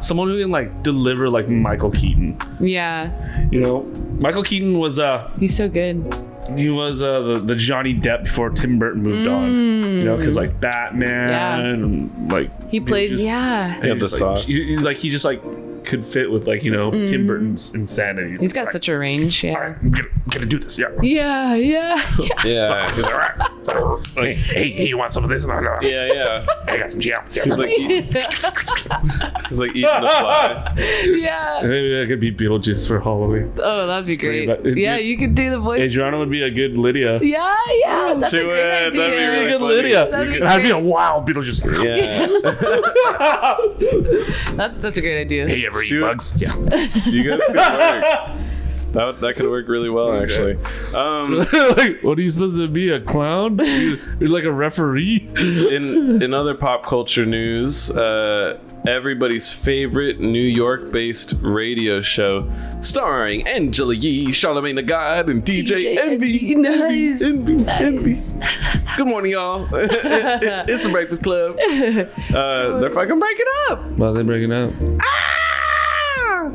[0.00, 2.36] someone who can like deliver like Michael Keaton.
[2.60, 3.10] Yeah,
[3.50, 3.82] You know,
[4.18, 5.96] Michael Keaton was uh he's so good.
[6.56, 9.50] he was uh the, the Johnny Depp before Tim Burton moved on.
[9.52, 11.30] You know, because like Batman Mm.
[11.30, 11.58] Yeah.
[11.66, 13.10] and like He played.
[13.10, 14.46] just- yeah, He had the just, like, sauce.
[14.48, 15.42] he- he- like he just like
[15.90, 18.36] could fit with like you know Tim Burton's insanity.
[18.36, 18.40] Mm.
[18.40, 19.42] he's got such a range.
[19.44, 19.54] Yeah.
[19.58, 20.78] right, I'm gonna, I'm gonna do this.
[20.78, 20.86] Yeah.
[21.02, 21.96] Yeah, yeah.
[22.44, 23.36] yeah, he's- All right.
[24.16, 25.44] Hey, hey, hey, you want some of this?
[25.44, 26.46] And I, yeah, yeah.
[26.66, 27.22] I got some jam.
[27.30, 28.04] He's like, eat,
[29.48, 30.72] he's like eating the fly.
[31.04, 31.60] yeah.
[31.62, 33.52] Maybe I could be Beetlejuice for Halloween.
[33.58, 34.62] Oh, that'd be pretty great.
[34.64, 34.76] bad.
[34.76, 35.80] Yeah, Dude, you could do the voice.
[35.82, 37.20] Adriana would be a good Lydia.
[37.22, 38.14] Yeah, yeah.
[38.18, 38.58] That's She a great would.
[38.58, 39.30] That'd be idea.
[39.30, 39.74] really Good funny.
[39.74, 40.10] Lydia.
[40.10, 41.64] That'd be And I'd be a wild Beetlejuice.
[41.84, 42.26] Yeah.
[44.56, 45.46] That's that's a great idea.
[45.46, 45.79] Hey, everybody.
[45.80, 46.00] Referee Shoot.
[46.02, 46.32] bugs.
[46.36, 46.54] Yeah.
[47.10, 48.40] You guys could work.
[48.94, 50.56] That, that could work really well, actually.
[50.94, 51.38] Um,
[51.76, 52.90] like, what are you supposed to be?
[52.90, 53.58] A clown?
[53.58, 55.28] You- You're like a referee?
[55.36, 62.48] in in other pop culture news, uh, everybody's favorite New York-based radio show,
[62.80, 66.54] starring Angela Yee, Charlemagne the God, and DJ, Envy.
[66.54, 67.22] Nice.
[67.24, 68.36] Envy, Nice.
[68.38, 68.46] Envy.
[68.96, 69.66] Good morning, y'all.
[69.72, 71.56] it's the Breakfast Club.
[71.58, 73.84] Uh, they're fucking breaking up.
[73.98, 74.72] Well, they're breaking up.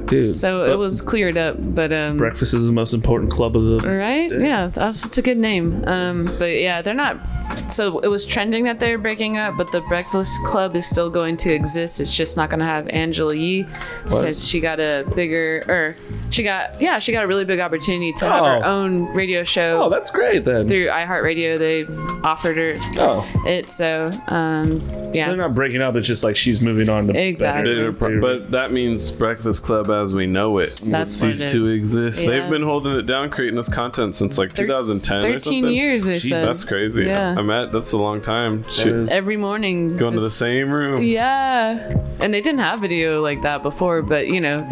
[0.06, 3.64] Dude, So it was cleared up, but um, breakfast is the most important club of
[3.82, 3.90] the.
[3.98, 4.32] right?
[4.32, 5.84] Yeah, that's, that's a good name.
[5.88, 7.18] Um, but yeah, they're not.
[7.72, 11.38] So it was trending that they're breaking up, but the Breakfast Club is still going
[11.38, 12.00] to exist.
[12.00, 13.68] It's just not going to have Angela Yee
[14.04, 15.96] because she got a bigger, or
[16.32, 18.82] she got, yeah, she got a really big opportunity to have her Oh.
[18.82, 19.84] own radio show.
[19.84, 20.68] Oh, that's great then.
[20.68, 21.86] through iHeartRadio, they
[22.24, 23.70] offered her Oh, it.
[23.70, 24.82] So, um,
[25.14, 25.96] yeah, they're not breaking up.
[25.96, 27.76] It's just like she's moving on to Exactly.
[27.76, 32.24] They're But that means Breakfast Club as we know it That's what it to exist.
[32.24, 32.32] Yeah.
[32.32, 35.66] They've been holding it down, creating this content since like 2010 or 13 something.
[35.68, 36.06] years.
[36.06, 37.06] They Jeez, said that's crazy.
[37.06, 37.36] Yeah.
[37.38, 38.68] I'm at that's a long time.
[38.70, 39.10] Shit.
[39.10, 39.98] every morning.
[39.98, 41.04] Going to the same room.
[41.04, 41.98] Yeah.
[42.20, 44.68] And they didn't have video like that before, but you know,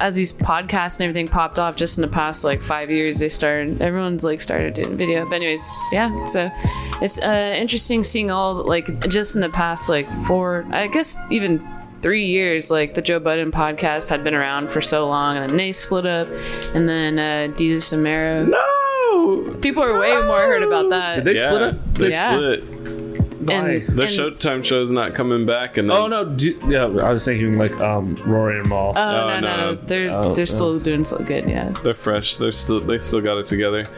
[0.00, 3.28] as these podcasts and everything popped off just in the past like five years, they
[3.28, 5.24] started, everyone's like started doing video.
[5.26, 6.24] But, anyways, yeah.
[6.24, 6.50] So
[7.02, 11.58] it's uh, interesting seeing all, like, just in the past like four, I guess even
[12.02, 15.56] three years, like the Joe Budden podcast had been around for so long, and then
[15.56, 16.28] they split up,
[16.74, 19.56] and then uh, Jesus and No.
[19.60, 21.16] People are way more heard about that.
[21.16, 21.94] Did they yeah, split up?
[21.94, 22.32] They Yeah.
[22.32, 22.79] split.
[23.40, 23.54] Why?
[23.54, 26.24] and, The and- Showtime show's not coming back, and then, Oh no!
[26.24, 28.92] Do, yeah, I was thinking like um Rory and Mal.
[28.96, 29.56] Oh, Oh, no, no, no.
[29.74, 29.74] no.
[29.86, 31.70] They're, Oh, they're still doing so good, yeah.
[31.82, 32.36] they're fresh.
[32.36, 33.88] They're still they still got it together.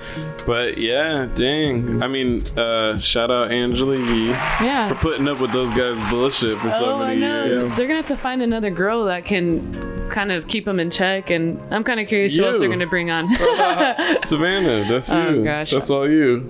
[0.46, 2.02] But yeah, dang.
[2.02, 4.88] I mean, uh, shout out Angela Yee Yeah.
[4.88, 7.44] for putting up with those guys' bullshit for so Oh, I many know.
[7.44, 7.74] years.
[7.76, 11.30] They're gonna have to find another girl that can kind of keep them in check,
[11.30, 13.28] and I'm kind of curious who else they're gonna bring on
[14.24, 15.18] Savannah, that's you.
[15.18, 15.70] Oh, gosh.
[15.70, 16.40] That's all you.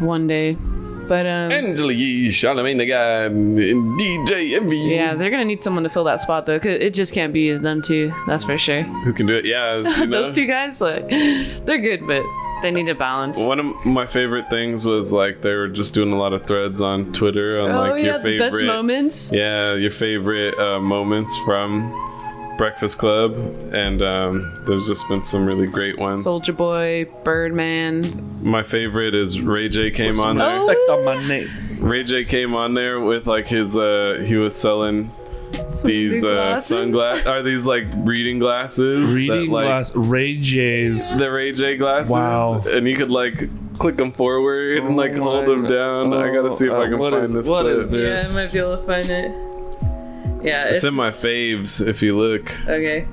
[0.00, 0.56] one day.
[1.06, 3.58] But um, Angela Yee, Charlemagne the guy, and
[3.98, 4.78] DJ Envy.
[4.78, 7.52] yeah, they're gonna need someone to fill that spot though, cause it just can't be
[7.52, 8.12] them two.
[8.26, 8.82] That's for sure.
[8.82, 9.44] Who can do it?
[9.44, 10.22] Yeah, you know?
[10.22, 12.22] Those two guys, like, they're good, but
[12.62, 13.38] they need a balance.
[13.38, 16.80] One of my favorite things was like they were just doing a lot of threads
[16.80, 19.32] on Twitter on oh like yeah, your the favorite, best moments.
[19.32, 21.92] yeah, your favorite uh, moments from
[22.56, 23.34] Breakfast Club,
[23.72, 26.24] and um, there's just been some really great ones.
[26.24, 28.42] Soulja Boy, Birdman.
[28.42, 30.60] My favorite is Ray J came on there.
[30.60, 31.48] Respect on my name.
[31.80, 35.10] Ray J came on there with like his uh, he was selling
[35.84, 39.94] these uh, sunglasses are these like reading glasses Reading that, like, glass.
[39.94, 41.16] Ray J's.
[41.16, 42.10] the Ray J glasses.
[42.10, 42.60] Wow.
[42.66, 43.38] And you could like
[43.78, 46.12] click them forward and like Oh hold my them down.
[46.14, 47.48] I gotta see if Oh, I can what find is- this.
[47.48, 47.76] what clip.
[47.78, 48.24] is this?
[48.34, 49.53] Yeah, I might be able to find it.
[50.44, 52.52] Yeah, It's in my faves if you look.
[52.68, 53.08] Okay.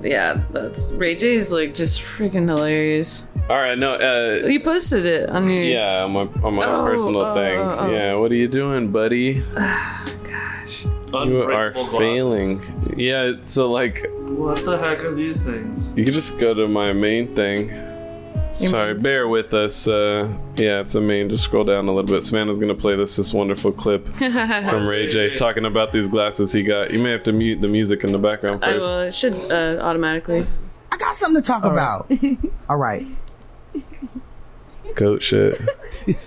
[0.00, 3.26] Yeah, that's Ray J's like just freaking hilarious.
[3.48, 6.84] All right, no, uh, You posted it on your yeah, on my on my Oh,
[6.84, 7.58] personal oh, thing.
[7.58, 7.90] oh, oh.
[7.90, 9.40] Yeah, what are you doing, buddy?
[9.54, 10.84] gosh.
[11.12, 12.60] You are failing.
[12.96, 15.88] Yeah, so like What the heck are these things?
[15.96, 17.70] you can just go to my main thing.
[18.58, 19.86] Your Sorry, main- bear with us.
[19.86, 21.28] Uh, yeah, it's a main.
[21.28, 22.22] Just scroll down a little bit.
[22.24, 26.64] Savannah's gonna play this this wonderful clip from Ray J talking about these glasses he
[26.64, 26.90] got.
[26.92, 28.82] You may have to mute the music in the background I first.
[28.84, 28.98] will.
[29.00, 30.44] It should uh, automatically.
[30.90, 32.10] I got something to talk about.
[32.68, 33.06] All right.
[34.94, 35.60] Goat shit.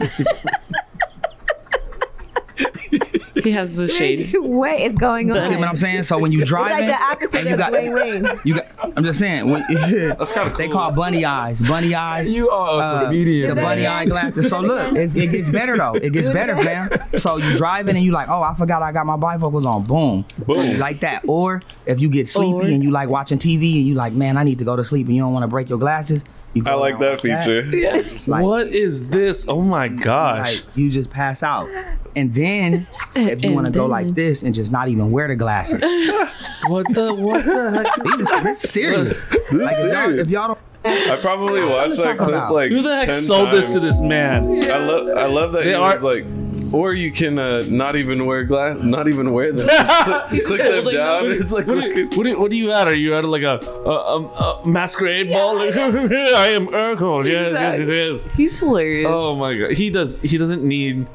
[3.44, 4.36] He has the shades.
[4.42, 5.36] What is going on?
[5.46, 6.04] You know what I'm saying?
[6.04, 8.40] So when you It's like driving, the opposite and you got, Dwayne Wayne.
[8.44, 10.66] you got, I'm just saying, when, That's kind of cool.
[10.68, 12.32] they call bunny eyes, bunny eyes.
[12.32, 13.56] You are uh, a comedian.
[13.56, 14.50] the bunny eye glasses.
[14.50, 15.94] So look, it, it gets better though.
[15.94, 16.90] It gets better, fam.
[17.18, 19.84] So you driving and you like, oh, I forgot I got my bifocals on.
[19.84, 20.78] Boom, Boom.
[20.80, 21.24] like that.
[21.28, 24.38] Or if you get sleepy Or- and you like watching TV and you like, man,
[24.38, 26.26] I need to go to sleep and you don't want to break your glasses.
[26.54, 27.64] You I go like around that feature.
[27.74, 29.48] It's like, what is this?
[29.48, 30.56] Oh my gosh.
[30.58, 31.70] like you just pass out.
[32.16, 35.36] And then if you want to go like this and just not even wear the
[35.38, 35.82] glasses,
[36.68, 37.96] what the what the heck?
[38.04, 39.26] this is, this is serious.
[39.52, 40.22] This Like is if y'all, serious.
[40.22, 42.54] if y'all don't I probably watched to that clip about.
[42.54, 44.64] like Who the heck 10 sold this to this man?
[44.70, 46.26] I love I love that They he are- was like
[46.74, 49.68] or you can uh, not even wear glass not even wear them.
[49.70, 51.30] Just click, click them down.
[51.30, 51.40] them.
[51.42, 52.88] It's like What are, you, what, are, you- what are you at?
[52.88, 55.60] Are you at like a, a, a, a masquerade ball?
[55.62, 55.68] I
[56.58, 57.30] am Urkel.
[57.30, 58.34] Yes, yes, yes, yes.
[58.36, 59.08] He's hilarious.
[59.12, 60.20] Oh my god, he does.
[60.22, 61.08] He doesn't need.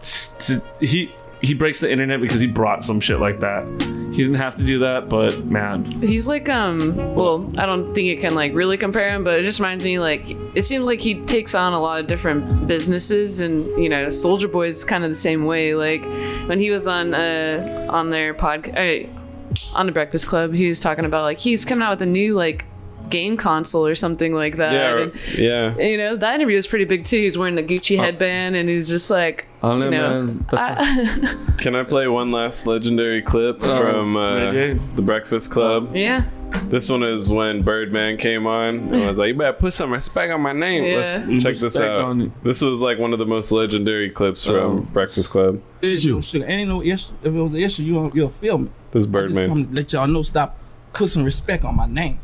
[0.00, 3.64] To, he he breaks the internet because he brought some shit like that.
[4.10, 8.08] He didn't have to do that, but man, He's like, um, well, I don't think
[8.08, 10.22] it can like really compare him, but it just reminds me like
[10.54, 14.50] it seems like he takes on a lot of different businesses, and you know, Soulja
[14.50, 15.74] Boy's kind of the same way.
[15.74, 16.04] Like
[16.48, 20.80] when he was on uh on their podcast, uh, on the Breakfast Club, he was
[20.80, 22.64] talking about like he's coming out with a new like
[23.10, 24.72] game console or something like that.
[24.72, 25.76] Yeah, and, yeah.
[25.78, 27.18] you know, that interview was pretty big too.
[27.18, 30.46] He's wearing the Gucci headband, and he's just like, I don't know, you know, man.
[30.50, 35.94] That's Can I play one last legendary clip from uh, the Breakfast Club?
[35.94, 36.24] yeah,
[36.64, 40.32] This one is when Birdman came on and was like, "You better put some respect
[40.32, 41.24] on my name." Yeah.
[41.28, 42.42] Let's check this out.
[42.42, 44.80] This was like one of the most legendary clips from Oh.
[44.92, 45.60] Breakfast Club.
[45.82, 46.22] issue.
[46.22, 47.12] Shit, ain't no issue.
[47.22, 48.70] If it was an issue, you you'll feel me.
[48.92, 49.68] This I Birdman.
[49.74, 50.22] let y'all know.
[50.22, 50.56] Stop.
[50.92, 52.18] Put some respect on my name.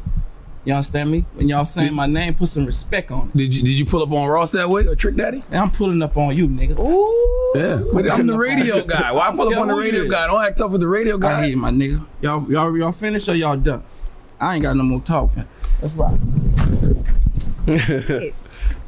[0.67, 1.25] You understand me?
[1.35, 3.37] When y'all saying my name, put some respect on it.
[3.39, 5.45] Did you did you pull up on Ross that way or Trick Daddy?
[5.51, 6.77] And I'm pulling up on you, nigga.
[6.81, 7.53] Ooh.
[7.55, 9.13] Yeah, but I'm the radio guy.
[9.13, 10.11] Why pull up on the radio is.
[10.11, 10.27] guy?
[10.27, 11.43] Don't act tough with the radio I guy.
[11.45, 12.05] hate it, my nigga.
[12.21, 13.85] Y'all, y'all, y'all finished or y'all done?
[14.41, 15.45] I ain't got no more talking.
[15.81, 16.19] That's right.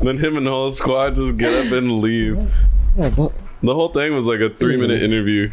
[0.01, 2.37] Then him and the whole squad just get up and leave.
[2.97, 3.31] The
[3.75, 5.51] whole thing was like a three minute interview.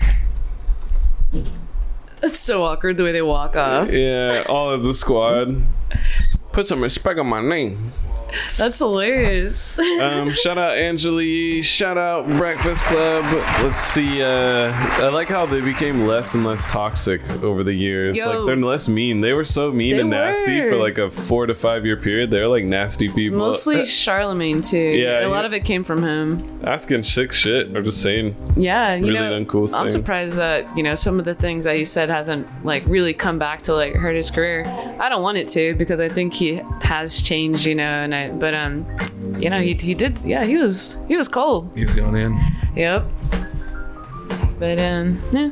[2.22, 3.90] it's so awkward the way they walk off.
[3.92, 5.64] Yeah, all as a squad.
[6.56, 7.78] Put some respect on my name.
[8.58, 9.78] That's hilarious.
[10.00, 11.62] Um, shout out Angela Yee.
[11.62, 13.24] Shout out Breakfast Club.
[13.64, 14.22] Let's see.
[14.22, 18.18] Uh, I like how they became less and less toxic over the years.
[18.18, 18.28] Yo.
[18.40, 19.22] like they're less mean.
[19.22, 20.70] They were so mean and nasty were.
[20.70, 22.32] for like a four to five year period.
[22.32, 23.40] They're like nasty people.
[23.40, 24.78] Mostly Charlemagne too.
[24.78, 26.62] Yeah, a lot he- of it came from him.
[26.66, 29.94] asking sick shit or just saying Yeah, you Really know, uncool I'm things.
[29.96, 33.38] surprised that you know some of the things that he said hasn't like really come
[33.40, 34.64] back to like hurt his career.
[35.00, 37.84] I don't want it to because I think he has changed, you know.
[37.84, 38.86] And I, but um,
[39.40, 40.20] you know, he he did.
[40.26, 41.72] Yeah, he was he was cold.
[41.76, 42.38] he was going in.
[42.76, 43.04] Yep.
[44.60, 45.52] But um, yeah.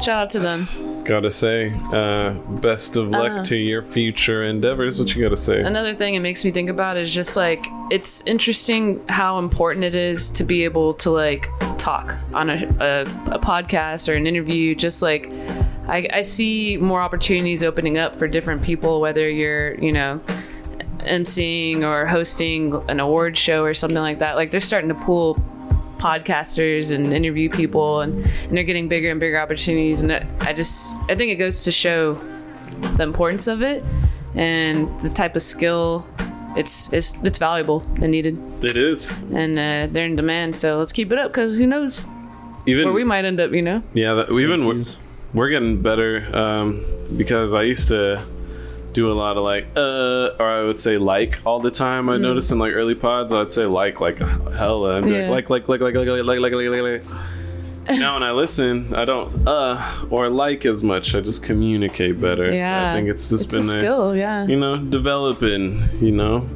[0.00, 0.68] Shout out to them.
[1.04, 1.72] gotta say.
[1.92, 3.44] Uh, best of luck Uh.
[3.44, 4.98] to your future endeavors.
[5.00, 5.60] What you gotta say?
[5.62, 9.94] Another thing it makes me think about is just like it's interesting how important it
[9.94, 13.00] is to be able to like talk on a, a,
[13.32, 14.74] a podcast or an interview.
[14.74, 15.32] Just like
[15.88, 20.20] I, I see more opportunities opening up for different people, whether you're, you know,
[21.00, 24.36] emceeing or hosting an award show or something like that.
[24.36, 25.36] Like they're starting to pull
[25.98, 30.00] podcasters and interview people and, and they're getting bigger and bigger opportunities.
[30.00, 32.14] And I just I think it goes to show
[32.96, 33.84] the importance of it
[34.34, 36.06] and the type of skill.
[36.56, 38.38] It's it's it's valuable and needed.
[38.64, 39.10] It is.
[39.32, 40.56] And uh, they're in demand.
[40.56, 42.06] So let's keep it up because who knows
[42.66, 43.82] even where we might end up you know?
[43.94, 44.82] Yeah, that, we've been we're,
[45.34, 46.84] we're getting better um,
[47.16, 48.24] because I used to
[48.92, 52.08] do a lot of like uh or I would say like all the time.
[52.08, 55.30] I noticed in like early pods I'd say like like hella and Yeah.
[55.30, 57.98] like like like like like like like like like like like.
[57.98, 61.14] now when I listen, I don't uh or like as much.
[61.14, 62.52] I just communicate better.
[62.52, 65.80] yeah So I think it's just it's been a a, skill yeah you know developing.
[66.00, 66.48] You know.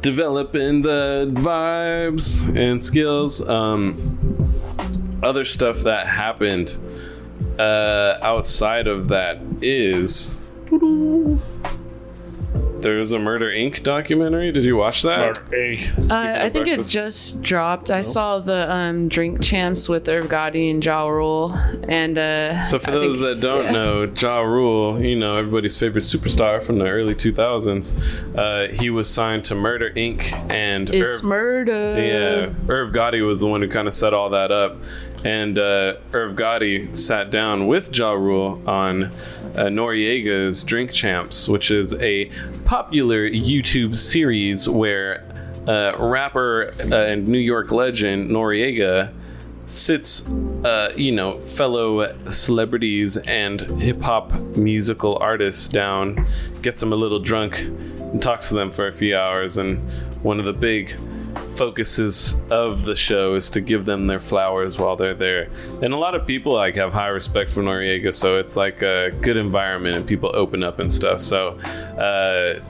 [0.00, 3.46] Developing the vibes and skills.
[3.46, 3.96] Um,
[5.22, 6.74] other stuff that happened
[7.58, 10.39] uh, outside of that is
[12.80, 13.82] there's a Murder Inc.
[13.82, 14.50] documentary.
[14.52, 15.38] Did you watch that?
[16.10, 17.90] Uh, I think it just dropped.
[17.90, 21.52] I saw the um, drink champs with Irv Gotti and Ja Rule,
[21.90, 23.70] and uh, So for I those think- that don't yeah.
[23.72, 29.08] know, Ja Rule, you know everybody's favorite superstar from the early 2000s, uh, he was
[29.10, 30.32] signed to Murder Inc.
[30.50, 32.00] and it's Irv- murder.
[32.02, 34.78] Yeah, Irv Gotti was the one who kind of set all that up,
[35.22, 39.10] and uh, Irv Gotti sat down with Ja Rule on
[39.60, 42.30] uh, Noreaga's Drink Champs, which is a
[42.64, 45.22] popular YouTube series where
[45.68, 49.12] uh, rapper uh, and New York legend Noreaga
[49.66, 50.26] sits,
[50.64, 56.24] uh, you know, fellow celebrities and hip hop musical artists down,
[56.62, 59.58] gets them a little drunk, and talks to them for a few hours.
[59.58, 59.78] And
[60.22, 60.90] one of the big
[61.56, 65.50] focuses of the show is to give them their flowers while they're there.
[65.82, 69.10] And a lot of people like have high respect for Noreaga, so it's like a
[69.20, 71.20] good environment and people open up and stuff.
[71.20, 71.58] So.
[71.98, 72.60] Uh,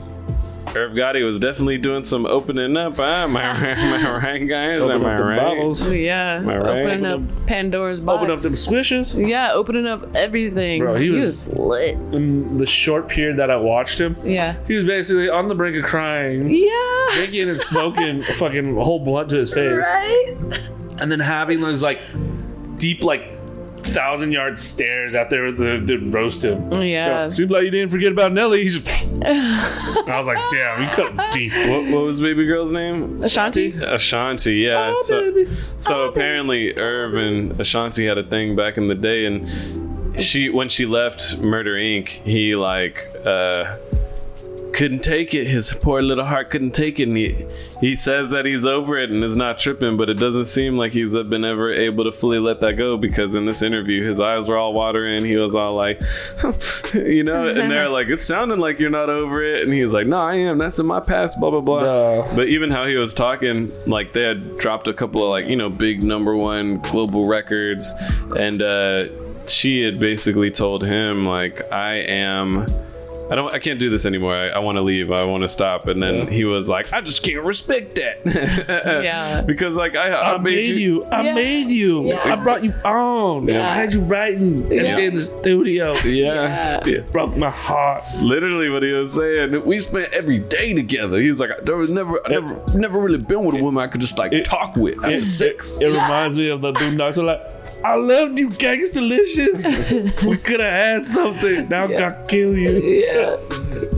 [0.73, 2.97] Irv Gotti was definitely doing some opening up.
[2.97, 4.79] Ah, am, I right, am I right, guys?
[4.81, 5.37] Open am I right?
[5.37, 5.91] bottles.
[5.93, 6.85] Yeah, I right?
[6.85, 8.17] opening up Pandora's box.
[8.21, 9.13] Open up them swishes.
[9.19, 10.79] Yeah, opening up everything.
[10.81, 11.95] Bro, he was- lit.
[12.13, 14.55] In the short period that I watched him, Yeah.
[14.65, 17.05] he was basically on the brink of crying, Yeah.
[17.15, 20.35] drinking and smoking fucking whole blunt to his face, Right.
[20.99, 21.99] and then having those like
[22.77, 23.40] deep like
[23.93, 26.71] thousand yard stares out there to, to roast him.
[26.81, 27.29] Yeah.
[27.29, 28.63] Seems like you didn't forget about Nelly.
[28.63, 31.53] He's just, I was like, damn, you cut him deep.
[31.53, 33.23] What, what was baby girl's name?
[33.23, 33.73] Ashanti?
[33.81, 34.91] Ashanti, yeah.
[34.93, 35.49] Oh, so baby.
[35.77, 39.47] so apparently Irv and Ashanti had a thing back in the day and
[40.19, 43.77] she when she left Murder Inc., he like uh
[44.73, 45.47] couldn't take it.
[45.47, 47.07] His poor little heart couldn't take it.
[47.07, 47.45] And he,
[47.79, 50.93] he says that he's over it and is not tripping, but it doesn't seem like
[50.93, 54.47] he's been ever able to fully let that go because in this interview, his eyes
[54.49, 55.25] were all watering.
[55.25, 55.99] He was all like,
[56.93, 59.63] you know, and they're like, it's sounding like you're not over it.
[59.63, 60.57] And he's like, no, I am.
[60.57, 61.81] That's in my past, blah, blah, blah.
[61.81, 62.31] No.
[62.35, 65.55] But even how he was talking, like they had dropped a couple of like, you
[65.55, 67.91] know, big number one global records.
[68.37, 72.67] And uh, she had basically told him, like, I am.
[73.31, 73.51] I don't.
[73.53, 74.35] I can't do this anymore.
[74.35, 75.09] I, I want to leave.
[75.09, 75.87] I want to stop.
[75.87, 78.21] And then he was like, "I just can't respect that."
[79.03, 79.41] Yeah.
[79.41, 81.05] because like I, I, I made you.
[81.05, 81.33] I Yeah.
[81.35, 82.07] made you.
[82.07, 82.33] Yeah.
[82.33, 83.47] I brought you on.
[83.47, 83.69] Yeah.
[83.71, 84.95] I had you writing every Yeah.
[84.97, 85.93] day in the studio.
[86.05, 86.81] Yeah.
[86.85, 86.99] Yeah.
[87.13, 88.03] Broke my heart.
[88.21, 89.63] Literally, what he was saying.
[89.65, 91.19] We spent every day together.
[91.19, 93.87] He was like, "There was never, I never, never really been with a woman I
[93.87, 97.13] could just like talk with after It, sex." it, it reminds me of the Boondocks.
[97.13, 97.39] So like,
[97.83, 100.23] I loved you, Gangstalicious.
[100.29, 101.67] we could have had something.
[101.69, 102.71] Now I gotta kill you.
[102.79, 103.37] Yeah.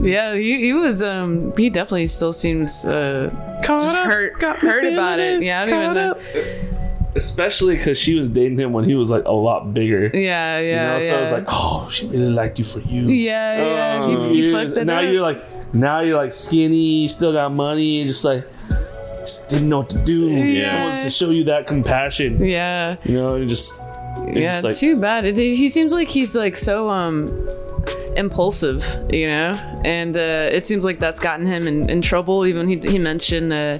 [0.00, 3.28] Yeah, he, he was um he definitely still seems uh
[3.62, 5.42] just hurt hurt about it.
[5.42, 6.14] Yeah, I don't even know.
[7.16, 10.10] Especially because she was dating him when he was like a lot bigger.
[10.12, 10.86] Yeah, You yeah.
[10.86, 11.08] know, yeah.
[11.10, 13.02] so it's like, oh, she really liked you for you.
[13.02, 14.00] Yeah, yeah.
[14.02, 14.52] Oh, he, he years.
[14.72, 15.04] fucked it now up.
[15.12, 18.53] you're like, now you're like skinny, still got money, and just like, just
[19.48, 20.28] didn't know what to do.
[20.28, 20.70] Yeah.
[20.70, 22.44] Someone to show you that compassion.
[22.44, 22.96] yeah.
[23.04, 23.74] You know, and just,
[24.28, 25.24] it's Yeah, like, too bad.
[25.24, 27.48] It, he seems like he's like so um
[28.16, 29.54] impulsive, you know,
[29.84, 32.46] and uh, it seems like that's gotten him in, in trouble.
[32.46, 33.78] Even he he mentioned uh,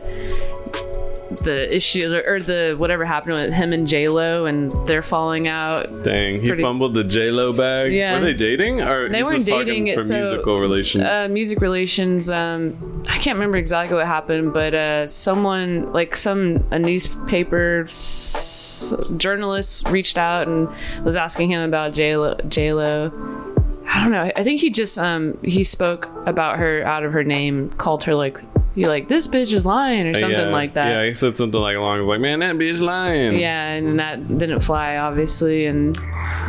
[1.44, 5.46] the issues or, or the whatever happened with him and J Lo and they're falling
[5.48, 6.02] out.
[6.02, 7.92] Dang, he Pretty- fumbled the J Lo bag.
[7.92, 8.14] Yeah.
[8.18, 11.02] Were they dating or They weren't dating, for so, musical relation?
[11.02, 12.28] Uh, music relations.
[12.30, 18.92] Um, I can't remember exactly what happened, but uh, someone like some a newspaper s-
[19.16, 20.68] journalist reached out and
[21.04, 22.36] was asking him about J Lo.
[22.48, 23.10] J Lo.
[23.86, 24.30] I don't know.
[24.34, 28.14] I think he just um he spoke about her out of her name, called her
[28.14, 28.38] like
[28.74, 30.88] he like this bitch is lying or something yeah, like that.
[30.88, 34.26] Yeah, he said something like along as like, "Man, that bitch lying." Yeah, and that
[34.38, 35.94] didn't fly, obviously, and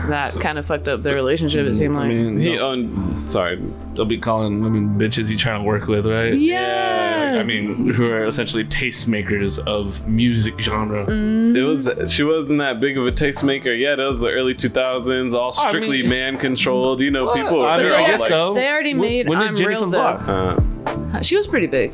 [0.07, 1.65] that kind of fucked up their relationship.
[1.67, 2.05] It seemed like.
[2.05, 3.29] I mean, He they'll, owned.
[3.29, 3.57] Sorry.
[3.93, 6.33] they'll be calling women bitches you trying to work with, right?
[6.33, 7.37] yeah.
[7.39, 11.05] I mean, who are essentially tastemakers of music genre.
[11.05, 11.55] Mm.
[11.55, 11.89] It was.
[12.11, 13.99] She wasn't that big of a tastemaker yet.
[13.99, 17.01] It was the early 2000s, all I strictly mean- man controlled.
[17.01, 17.63] You know, people.
[17.65, 18.53] I, they're mean, I guess like, so.
[18.53, 20.17] They already made when did I'm Jenny Real, from though.
[20.23, 20.27] Block?
[20.27, 21.91] Uh, She was pretty big.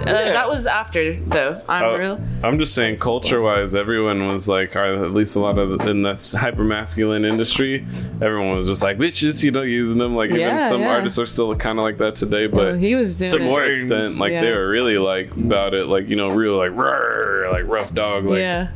[0.00, 1.60] Uh, that was after though.
[1.68, 2.20] I'm Oh, real.
[2.42, 6.02] I'm just saying, culture wise, everyone was like, or at least a lot of in
[6.02, 7.86] this hyper masculine industry,
[8.20, 10.14] everyone was just like bitches, you know, using them.
[10.16, 10.90] Like even Yeah, some yeah.
[10.90, 13.64] artists are still kind of like that today, Well, but he was doing to more
[13.64, 17.92] extent, like they were really like about it, like you know, real like like rough
[17.94, 18.68] dog, like yeah.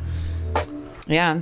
[1.07, 1.41] Yeah.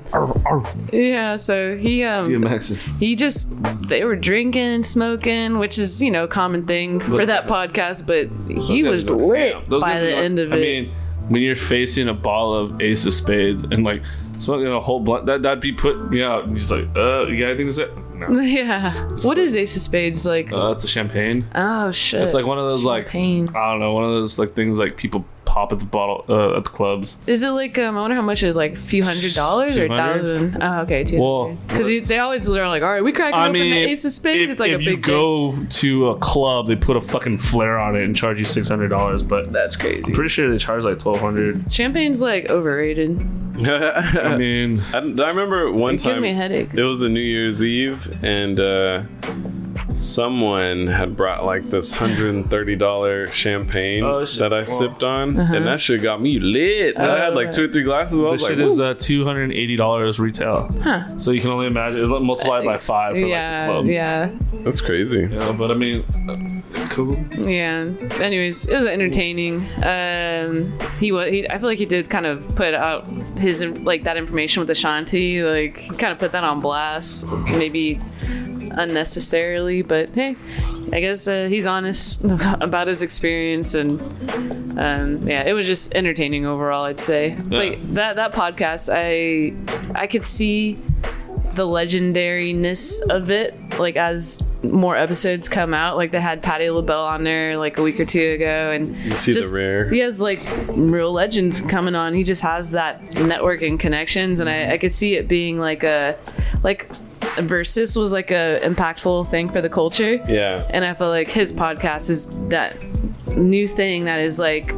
[0.92, 2.98] Yeah, so he um DMX.
[3.00, 3.54] he just
[3.88, 8.30] they were drinking, smoking, which is, you know, a common thing for that podcast, but
[8.62, 10.60] he was lit Those by the are- end of I it.
[10.62, 10.92] mean,
[11.30, 14.04] when you're facing a ball of Ace of Spades and like
[14.40, 16.44] smoking a whole blunt, that that'd be put me out.
[16.46, 17.90] And he's like, uh, you got anything to say?
[18.16, 18.28] No.
[18.42, 18.92] yeah.
[19.22, 20.52] What is Ace of Spades like?
[20.52, 21.46] Uh, it's a champagne.
[21.56, 22.22] oh shit.
[22.22, 23.48] It's like one of those like Champagne.
[23.56, 26.58] I don't know, one of those like things like people pop at the bottle uh,
[26.58, 27.16] at the clubs.
[27.28, 27.96] Is it like um?
[27.96, 30.20] I wonder how much it is like a few hundred dollars or a 200?
[30.20, 30.64] thousand?
[30.64, 31.20] Oh, okay, two.
[31.22, 34.04] Well, Because they always are like, all right, we crack I open mean, the Ace
[34.06, 34.44] of Spades.
[34.44, 35.14] if, it's like if a you big thing.
[35.14, 38.68] go to a club, they put a fucking flare on it and charge you six
[38.68, 39.22] hundred dollars.
[39.22, 40.12] But That's crazy.
[40.12, 41.72] pretty sure they charge like twelve hundred.
[41.72, 43.20] Champagne's like overrated.
[43.64, 46.74] I mean, I, I remember one It time gives me a headache.
[46.74, 49.04] it was a New Year's Eve, and uh,
[49.96, 54.40] someone had brought like this hundred and thirty dollar champagne Oh, shit.
[54.40, 54.64] that I Wow.
[54.64, 55.56] sipped on, Uh-huh.
[55.56, 56.98] and that shit got me lit.
[56.98, 58.22] I had like two or three glasses.
[58.22, 60.74] I was this like, shit is uh, two hundred and eighty dollars retail.
[60.82, 61.18] Huh.
[61.18, 63.86] So you can only imagine multiply it by five for yeah, like the club.
[63.88, 64.32] yeah,
[64.64, 65.28] that's crazy.
[65.32, 66.04] Yeah, but I mean,
[66.76, 67.18] uh, cool.
[67.40, 67.86] yeah.
[68.22, 69.62] Anyways, it was entertaining.
[69.84, 71.30] Um, he was.
[71.32, 73.06] He, I feel like he did kind of put out
[73.38, 75.44] his like that information with Ashanti.
[75.44, 78.00] Like he kind of put that on blast, maybe
[78.74, 79.82] unnecessarily.
[79.82, 80.36] But hey,
[80.92, 82.26] I guess uh, he's honest
[82.62, 84.00] about his experience, and
[84.80, 86.84] um, yeah, it was just entertaining overall.
[86.84, 87.36] I'd say.
[87.40, 89.54] But that that podcast, I
[90.00, 90.78] I could see
[91.56, 95.98] the legendariness of it, like as more episodes come out.
[95.98, 99.12] Like they had Patty LaBelle on there like a week or two ago, and You
[99.14, 99.90] see just the rare.
[99.90, 102.14] he has like real legends coming on.
[102.14, 105.84] He just has that network and connections, and I, I could see it being like
[105.84, 106.18] a
[106.64, 106.90] like
[107.42, 110.16] versus was like a impactful thing for the culture.
[110.28, 110.66] Yeah.
[110.74, 112.76] And I feel like his podcast is that
[113.36, 114.74] new thing that is like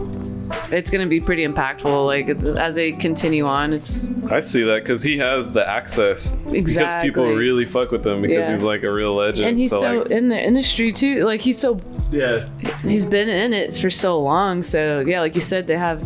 [0.72, 2.06] it's gonna be pretty impactful.
[2.06, 6.34] Like as they continue on, it's I see that because he has the access.
[6.48, 6.62] exactly.
[6.62, 8.54] Because people really fuck with him because Yeah.
[8.56, 9.48] he's like a real legend.
[9.50, 11.24] and he's so, like, in the industry too.
[11.26, 11.80] Like he's so
[12.12, 12.48] Yeah.
[12.84, 14.62] he's been in it for so long.
[14.62, 16.02] So yeah, like you said, they have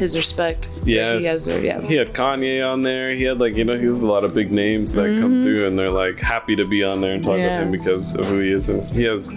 [0.00, 0.80] his respect.
[0.84, 1.46] Yeah, he has.
[1.46, 3.12] Yeah, he had Kanye on there.
[3.12, 5.66] He had like you know he has a lot of big names that come through
[5.68, 7.40] and they're like happy to be on there and talk Mm-hmm.
[7.42, 7.58] Yeah.
[7.58, 9.30] with him because of who he is and he has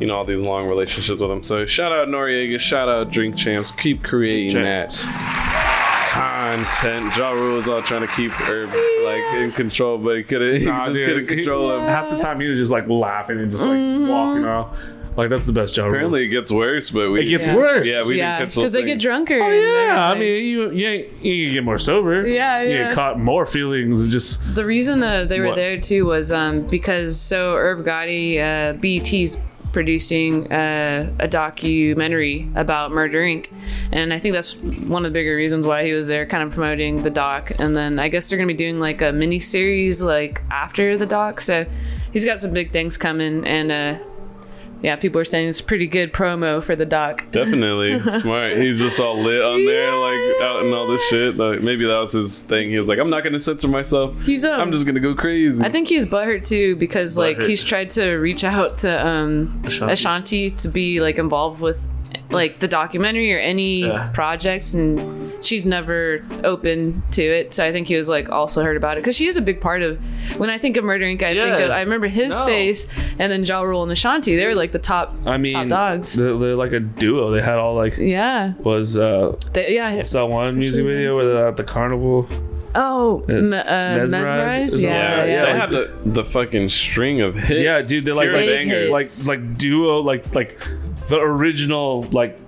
[0.00, 1.42] you know all these long relationships with him.
[1.42, 5.02] So shout out Noreaga, shout out Drink Champs, keep creating Champs.
[5.02, 7.16] that content.
[7.16, 8.72] Ja Rule was all trying to keep Irv
[9.04, 10.56] like in control, but he couldn't.
[10.60, 11.82] He Nah, just dude, couldn't he- control him.
[11.88, 14.08] Half the time he was just like laughing and just like Mm-hmm.
[14.08, 14.76] walking off.
[15.16, 15.88] Like that's the best job.
[15.88, 17.56] Apparently it gets worse, but we it gets Yeah.
[17.56, 17.86] worse.
[17.88, 18.86] Yeah, we yeah, didn't catch the because they thing.
[18.86, 19.40] get drunker.
[19.40, 22.26] Oh and yeah, I like- mean you you ain't- you get more sober.
[22.26, 22.82] Yeah, You yeah.
[22.88, 25.56] get caught more feelings and just The reason uh, they were What?
[25.56, 29.38] there too was um, because so Irv Gotti, uh, BET's
[29.72, 33.46] producing uh, a documentary about Murder Inc.
[33.92, 36.52] And I think that's one of the bigger reasons why he was there, kind of
[36.52, 37.52] promoting the doc.
[37.58, 40.96] And then I guess they're going to be doing like a mini series like after
[40.96, 41.40] the doc.
[41.42, 41.66] So
[42.12, 43.46] he's got some big things coming.
[43.46, 43.98] And uh,
[44.82, 47.24] yeah, people are saying it's pretty good promo for the doc.
[47.30, 48.56] Definitely smart.
[48.56, 51.36] He's just all lit on there, like out and all this shit.
[51.36, 52.70] Like maybe that was his thing.
[52.70, 54.20] He was like, "I'm not gonna censor myself.
[54.22, 57.64] He's um, I'm just gonna go crazy." I think he's butthurt too because like he's
[57.64, 59.92] tried to reach out to um Ashanti.
[59.92, 61.88] Ashanti, to be like involved with
[62.30, 64.10] like the documentary or any Yeah.
[64.12, 67.54] projects and she's never open to it.
[67.54, 69.60] So I think he was like also heard about it because she is a big
[69.60, 69.96] part of
[70.38, 71.22] when I think of Murder Inc.
[71.22, 72.46] I think of, I remember his No.
[72.46, 74.34] face and then Ja Rule and Ashanti.
[74.36, 76.14] They were like the top I mean top dogs.
[76.16, 77.30] They're, they're like a duo.
[77.30, 79.94] They had all like yeah, was uh they, yeah.
[79.96, 82.26] what's that one music video where they're at the carnival?
[82.78, 84.10] Oh, It's me, uh, Mesmerize?
[84.10, 84.72] mesmerize.
[84.74, 85.44] Is it Yeah, yeah.
[85.44, 87.60] they like had the the fucking string of hits.
[87.60, 89.26] Yeah, dude, they're like Pure like, bangers.
[89.26, 90.58] like like duo like like
[91.08, 92.38] the original like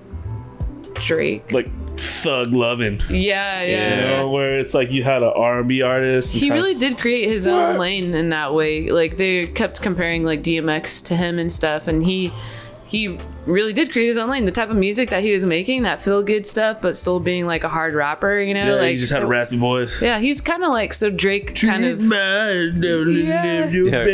[0.94, 1.52] Drake.
[1.52, 1.68] like
[1.98, 3.00] thug loving.
[3.10, 4.16] Yeah, You yeah.
[4.18, 6.32] know, where it's like you had an R and B artist.
[6.34, 8.90] and He kinda- really did create his own lane in that way.
[8.90, 12.32] Like they kept comparing like DMX to him and stuff, and he
[12.88, 14.46] he really did create his own lane.
[14.46, 17.44] The type of music that he was making, that feel good stuff, but still being
[17.46, 18.64] like a hard rapper, you know?
[18.76, 20.00] yeah, like he just had a raspy voice.
[20.00, 22.00] Yeah, he's kind of like so Drake kind of.
[22.02, 23.68] yeah.
[23.68, 24.04] Yeah.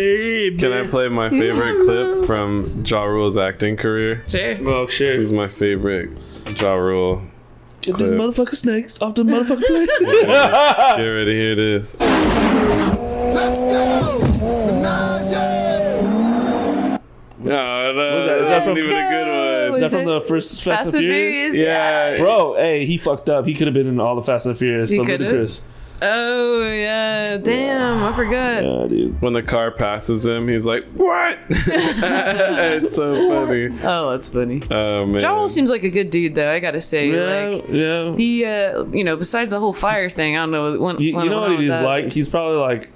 [0.59, 4.25] Can I play my favorite clip from Ja Rule's acting career?
[4.27, 4.57] Sure.
[4.69, 5.19] Oh shit!
[5.19, 6.11] This is my favorite
[6.57, 7.23] Ja Rule.
[7.83, 8.21] Get these clip.
[8.21, 10.27] motherfucking snakes off the motherfucking plate.
[10.27, 11.97] Get ready, here it is.
[17.45, 19.75] No, no, Was that- is that from- even a good one.
[19.75, 21.37] Is that from the first Fast, Fast and and Furious?
[21.37, 21.57] Furious?
[21.57, 23.45] Yeah, Bro, hey, he fucked up.
[23.47, 25.33] He could have been in all the Fast and Furious, He but could've?
[25.33, 25.63] Ludacris.
[26.03, 28.65] Oh yeah, damn, I forgot.
[28.65, 29.23] Yeah, dude.
[29.23, 33.69] when the car passes him, he's like, "What?" it's so funny.
[33.85, 34.61] Oh, that's funny.
[34.71, 35.21] Oh man.
[35.21, 36.51] Ja Rule seems like a good dude, though.
[36.51, 38.17] I gotta say, Yeah, like yeah.
[38.17, 40.79] he, uh, you know, besides the whole Fyre thing, I don't know.
[40.79, 42.13] When, You, you know what he's like?
[42.13, 42.89] He's probably like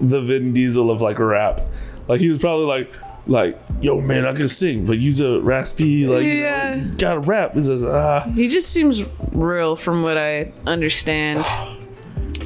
[0.00, 1.60] the Vin Diesel of like rap.
[2.06, 2.94] Like he was probably like,
[3.30, 6.74] like, yo man, I can sing, but use a raspy like, you Yeah.
[6.74, 7.54] know, gotta rap.
[7.54, 11.44] He says, ah, He just seems real, from what I understand.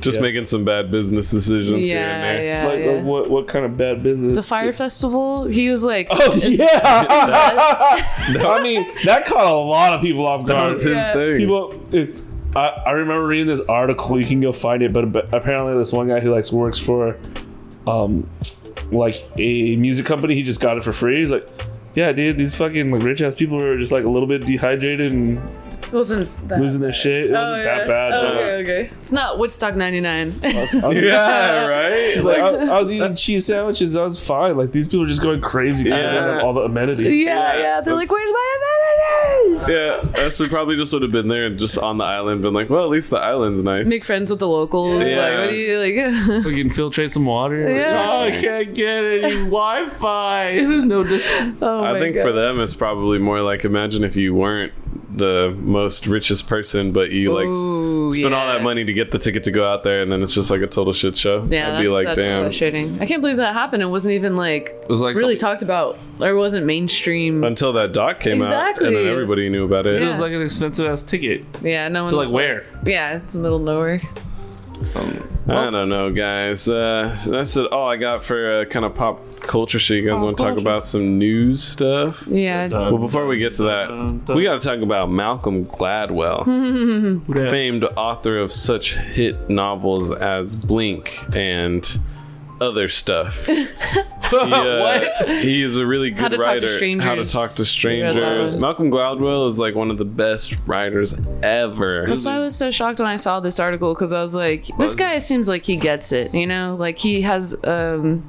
[0.01, 0.23] Just Yeah.
[0.23, 2.45] making some bad business decisions here Yeah, and there.
[2.45, 2.91] yeah, like, yeah.
[2.93, 4.37] like, what what kind of bad business?
[4.37, 5.47] the Fyre Festival.
[5.47, 6.69] He was like, Oh yeah,
[8.45, 10.73] I mean that caught a lot of people off That guard.
[10.73, 11.13] was his Yeah.
[11.15, 11.37] thing.
[11.39, 12.21] people it,
[12.55, 15.93] I, I remember reading this article you can go find it but, but apparently this
[15.93, 17.17] one guy who likes works for
[17.87, 18.29] um
[18.95, 21.19] like a music company he just got it for free.
[21.19, 21.49] He's like
[21.95, 25.13] yeah dude these fucking like rich ass people are just like a little bit dehydrated
[25.13, 25.41] and
[25.95, 26.61] wasn't that.
[26.61, 28.91] losing their shit it oh, wasn't that bad Oh, but okay, okay.
[29.01, 30.33] It's not Woodstock '99.
[30.43, 32.15] I was, I was- yeah, right.
[32.15, 33.97] He's like, I, I was eating cheese sandwiches.
[33.97, 34.57] I was fine.
[34.57, 35.85] Like these people are just going crazy.
[35.85, 36.41] they Yeah.
[36.43, 37.07] all the amenities.
[37.25, 37.81] yeah, yeah.
[37.81, 41.59] They're like, "Where's my amenities?" yeah, us we probably just would have been there and
[41.59, 43.87] just on the island, been like, well, at least the island's nice.
[43.87, 45.07] Make friends with the locals.
[45.09, 45.17] Yeah.
[45.29, 46.45] Like, what do you like?
[46.45, 47.71] We can infiltrate some water.
[47.71, 48.11] Yeah.
[48.13, 50.55] oh, I can't get any Wi-Fi.
[50.57, 51.59] There's no distance.
[51.63, 52.23] oh I my think God.
[52.23, 54.73] for them, it's probably more like imagine if you weren't
[55.17, 59.11] the most richest person, but you like s- Ooh, spent all that money to get
[59.13, 61.47] the ticket to go out there, and then it's just like a total shit show.
[61.49, 62.43] Yeah, I'd be like, that's damn.
[62.43, 63.01] frustrating.
[63.01, 63.83] I can't believe that happened.
[63.83, 67.45] It wasn't even like It was like really talked about, or it wasn't mainstream.
[67.45, 70.03] until that doc came out, and then everybody knew about it.
[70.03, 71.45] It was like an expensive ass ticket.
[71.63, 72.11] yeah, no one.
[72.11, 72.65] So like where?
[72.85, 73.59] Yeah, it's the middle
[74.77, 74.95] of
[75.47, 75.67] nowhere.
[75.67, 76.69] I don't know, guys.
[76.69, 80.03] Uh, that's it, all I got for uh, kind of pop culture shit.
[80.03, 82.27] You guys want to talk about some news stuff?
[82.27, 82.69] Yeah.
[82.69, 86.45] Well, before we get to that, we got to talk about Malcolm Gladwell,
[87.51, 91.85] famed author of such hit novels as Blink and
[92.65, 93.47] other stuff.
[93.47, 93.67] he,
[94.33, 97.01] uh, he is a really good How to Talk to writer.
[97.03, 98.55] How to talk to strangers.
[98.57, 102.07] Malcolm Gladwell is like one of the best writers ever.
[102.09, 104.67] That's why I was so shocked when I saw this article because I was like,
[104.79, 106.77] this guy seems like he gets it, you know?
[106.79, 108.29] Like he has, um,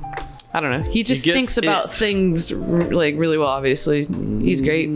[0.55, 0.89] I don't know.
[0.89, 1.91] He just gets thinks about it.
[1.91, 3.49] things like really well.
[3.49, 4.05] Obviously,
[4.41, 4.87] he's great.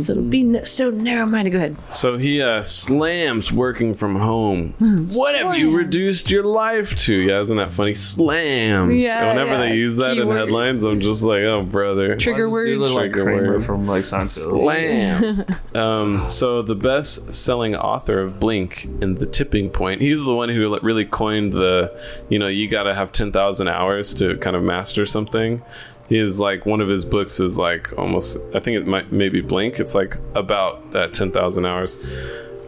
[0.00, 1.50] So be no- so narrow-minded.
[1.50, 1.78] Go ahead.
[1.82, 4.72] So he uh, slams working from home.
[4.78, 7.14] what have you reduced your life to?
[7.14, 7.92] Yeah, isn't that funny?
[7.92, 8.94] Slams.
[8.94, 9.68] Yeah, And whenever yeah.
[9.68, 12.16] they use that in headlines, I'm just like, oh, brother.
[12.16, 12.92] Trigger Why does this dude words.
[12.92, 13.64] look like Trigger Kramer word.
[13.66, 15.44] from like Seinfeld.
[15.44, 15.46] Slams.
[15.76, 20.00] um, so the best-selling author of Blink and the Tipping Point.
[20.00, 21.92] He's the one who really coined the,
[22.30, 25.62] you know, you got to have ten thousand hours to kind of master something.
[26.08, 28.38] He is like one of his books is like almost.
[28.54, 29.80] I think it might maybe Blink.
[29.80, 31.98] It's like about that ten thousand hours.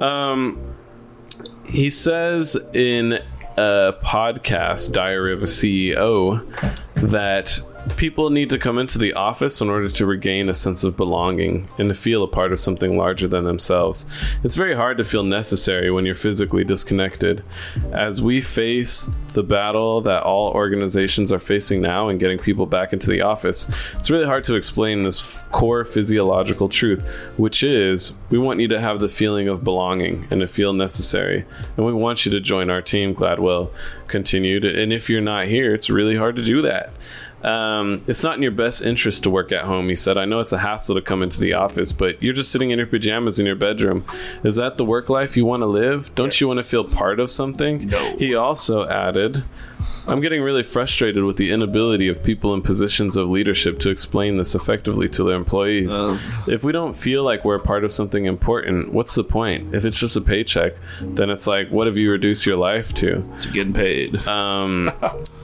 [0.01, 0.59] Um,
[1.67, 3.21] he says in
[3.57, 6.45] a podcast, Diary of a CEO,
[6.97, 7.61] that
[7.97, 11.69] people need to come into the office in order to regain a sense of belonging
[11.79, 14.05] and to feel a part of something larger than themselves.
[14.45, 17.43] It's very hard to feel necessary when you're physically disconnected.
[17.93, 22.93] As we face the battle that all organizations are facing now and getting people back
[22.93, 28.39] into the office, it's really hard to explain this core physiological truth, which is we
[28.39, 31.45] want you to have the feeling of belonging and to feel necessary.
[31.77, 33.71] And we want you to join our team, Gladwell
[34.07, 34.65] continued.
[34.65, 36.93] And if you're not here, it's really hard to do that.
[37.43, 40.17] Um, it's not in your best interest to work at home, he said.
[40.17, 42.79] I know it's a hassle to come into the office, but you're just sitting in
[42.79, 44.05] your pajamas in your bedroom.
[44.45, 46.15] Is that the work life you want to live?
[46.15, 47.89] Don't you want to feel part of something?
[47.89, 48.17] No.
[48.17, 49.43] He also added,
[50.07, 54.37] I'm getting really frustrated with the inability of people in positions of leadership to explain
[54.37, 55.95] this effectively to their employees.
[56.49, 59.75] If we don't feel like we're a part of something important, what's the point?
[59.75, 63.25] If it's just a paycheck, then it's like, what have you reduced your life to?
[63.43, 64.27] To getting paid.
[64.27, 64.93] Um,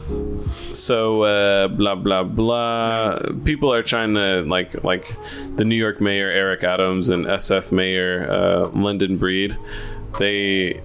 [0.72, 3.18] so uh, blah blah blah.
[3.44, 5.16] People are trying to like like
[5.56, 9.56] the New York mayor Eric Adams and SF mayor uh, London Breed.
[10.18, 10.80] They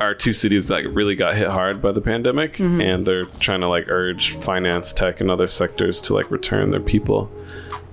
[0.00, 3.68] are two cities that really got hit hard by the pandemic, and they're trying to
[3.68, 7.30] like urge finance, tech, and other sectors to like return their people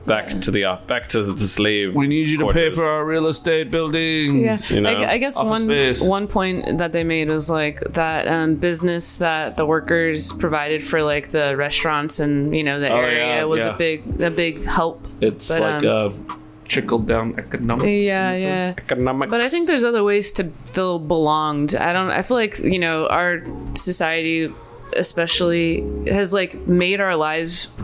[0.06, 1.96] back to the off back to the slave.
[1.96, 4.70] we need you to pay for our real estate buildings.
[4.70, 6.02] Yeah, You know, I, I guess office one space.
[6.04, 11.02] one point that they made was like that um, business that the workers provided for
[11.04, 13.76] like the restaurants and you know the Oh, area yeah, was yeah.
[13.76, 15.08] a big a big help.
[15.22, 16.36] It's But, like um, uh,
[16.68, 17.88] trickle down economics.
[17.88, 18.74] Yeah, yeah.
[18.78, 19.30] Economics.
[19.32, 21.76] But I think there's other ways to feel belonged.
[21.76, 22.10] I don't.
[22.12, 23.44] I feel like you know our
[23.76, 24.54] society,
[24.96, 27.76] especially, has like made our lives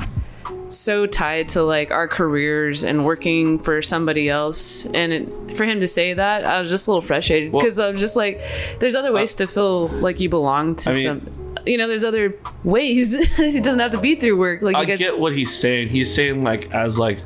[0.68, 4.86] so tied to like our careers and working for somebody else.
[4.86, 7.80] And it, for him to say that, I was just a little frustrated Well- because
[7.80, 8.42] I'm just like,
[8.80, 11.36] there's other ways uh, to feel like you belong to I mean- some.
[11.66, 13.14] You know, there's other ways.
[13.40, 14.62] it doesn't have to be through work.
[14.62, 15.90] Like I you guys, get what he's saying.
[15.90, 17.20] He's saying like as like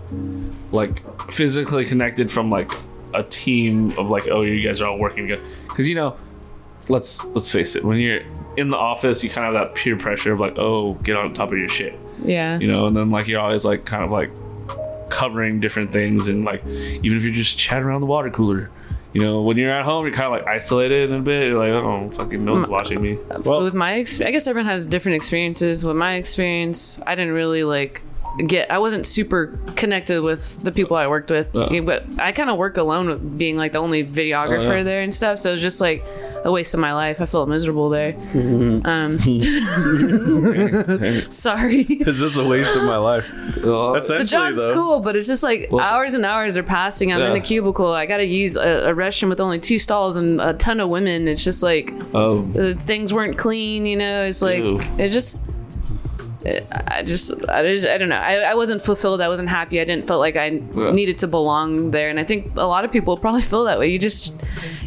[0.73, 2.71] like physically connected from like
[3.13, 5.47] a team of like oh you guys are all working together.
[5.67, 6.17] Because you know
[6.89, 7.83] let's let's face it.
[7.83, 8.21] When you're
[8.57, 11.33] in the office you kind of have that peer pressure of like oh get on
[11.33, 11.97] top of your shit.
[12.23, 12.59] Yeah.
[12.59, 14.29] you know and then like you're always like kind of like
[15.09, 18.71] covering different things and like even if you're just chatting around the water cooler
[19.13, 21.47] you know when you're at home you're kind of like isolated in a bit.
[21.47, 22.71] You're like oh fucking no one's mm.
[22.71, 23.17] watching me.
[23.29, 25.85] Uh, well, with my ex- I guess everyone has different experiences.
[25.85, 28.01] With my experience, I didn't really like
[28.47, 28.71] get.
[28.71, 31.81] I wasn't super connected with the people I worked with, Uh.
[31.81, 34.83] but I kind of work alone, with being like the only videographer Oh, yeah.
[34.83, 35.37] there and stuff.
[35.37, 36.03] So it was just like
[36.45, 37.21] a waste of my life.
[37.21, 38.13] I felt miserable there.
[38.13, 38.85] Mm-hmm.
[38.85, 39.19] Um,
[41.31, 41.81] sorry.
[41.89, 43.29] it's just a waste of my life.
[43.55, 47.11] The job's though, cool, but it's just like hours and hours are passing.
[47.13, 47.91] I'm in the cubicle.
[47.91, 50.89] I got to use a, a restroom with only two stalls and a ton of
[50.89, 51.27] women.
[51.27, 53.85] It's just like oh the things weren't clean.
[53.85, 54.79] You know, it's like Ew.
[54.99, 55.49] it just.
[56.45, 58.17] I just, I, just- I don't know.
[58.17, 59.21] I, I wasn't fulfilled.
[59.21, 59.79] I wasn't happy.
[59.79, 62.09] I didn't feel like I needed to belong there.
[62.09, 63.89] And I think a lot of people probably feel that way.
[63.89, 64.41] You just,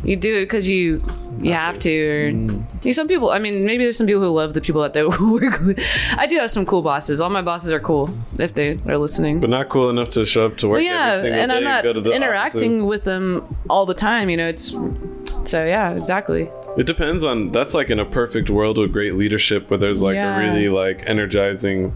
[0.04, 1.02] you do it because you,
[1.40, 1.90] you have to.
[1.90, 2.62] Or Mm.
[2.84, 3.30] you, some people.
[3.30, 5.78] I mean, maybe there's some people who love the people that they work with.
[6.18, 7.20] I do have some cool bosses.
[7.20, 9.40] All my bosses are cool if they are listening.
[9.40, 11.56] but not cool enough to show up to work Well, yeah, every and day.
[11.56, 12.82] I'm not go to the interacting offices.
[12.82, 14.28] with them all the time.
[14.30, 14.70] You know, it's
[15.50, 16.48] so yeah, exactly.
[16.76, 17.52] It depends on.
[17.52, 20.36] That's like in a perfect world with great leadership, where there's like Yeah.
[20.36, 21.94] a really like energizing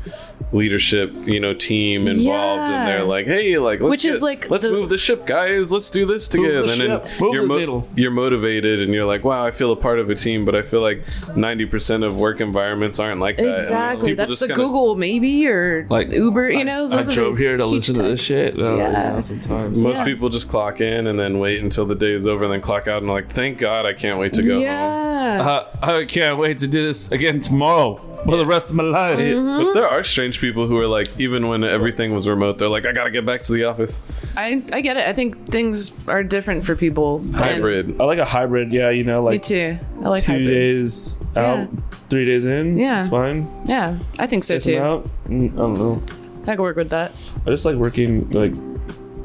[0.53, 2.79] leadership, you know, team involved, Yeah.
[2.81, 5.71] and they're like, "Hey, like, let's Which is like let's the- move the ship, guys.
[5.73, 6.91] Let's do this together." the and then.
[7.21, 10.11] Move you're the mo- you're motivated, and you're like, "Wow, I feel a part of
[10.11, 11.05] a team." But I feel like
[11.37, 13.59] ninety percent of work environments aren't like that.
[13.59, 14.11] Exactly.
[14.11, 16.51] people That's just the kinda- Google maybe or Like, Uber.
[16.51, 18.59] You I- know, I, those are drove here to huge listen to this shit.
[18.59, 18.91] Uh, Yeah.
[18.91, 19.81] yeah, sometimes.
[19.81, 20.05] Most Yeah.
[20.05, 22.89] people just clock in and then wait until the day is over and then clock
[22.89, 24.63] out and like, thank God I can't wait to go home.
[24.63, 25.65] Yeah.
[25.83, 29.19] Uh, I can't wait to do this again tomorrow for the rest of my life.
[29.19, 29.65] Mm-hmm.
[29.65, 32.87] But there are strange people who are like, even when everything was remote, they're like,
[32.87, 34.03] I gotta get back to the office.
[34.37, 35.07] I I get it.
[35.09, 37.25] I think things are different for people.
[37.33, 38.01] Hybrid.
[38.01, 38.73] I like a hybrid.
[38.73, 39.79] Yeah, you know, like Me too.
[40.05, 40.49] I like two hybrid.
[40.49, 41.67] days out, Yeah.
[42.11, 42.77] three days in.
[42.79, 42.99] Yeah.
[42.99, 43.47] it's fine.
[43.67, 44.79] Yeah, I think so If I'm too.
[44.79, 46.03] out, mm, I don't know.
[46.47, 47.13] I could work with that.
[47.47, 48.53] I just like working like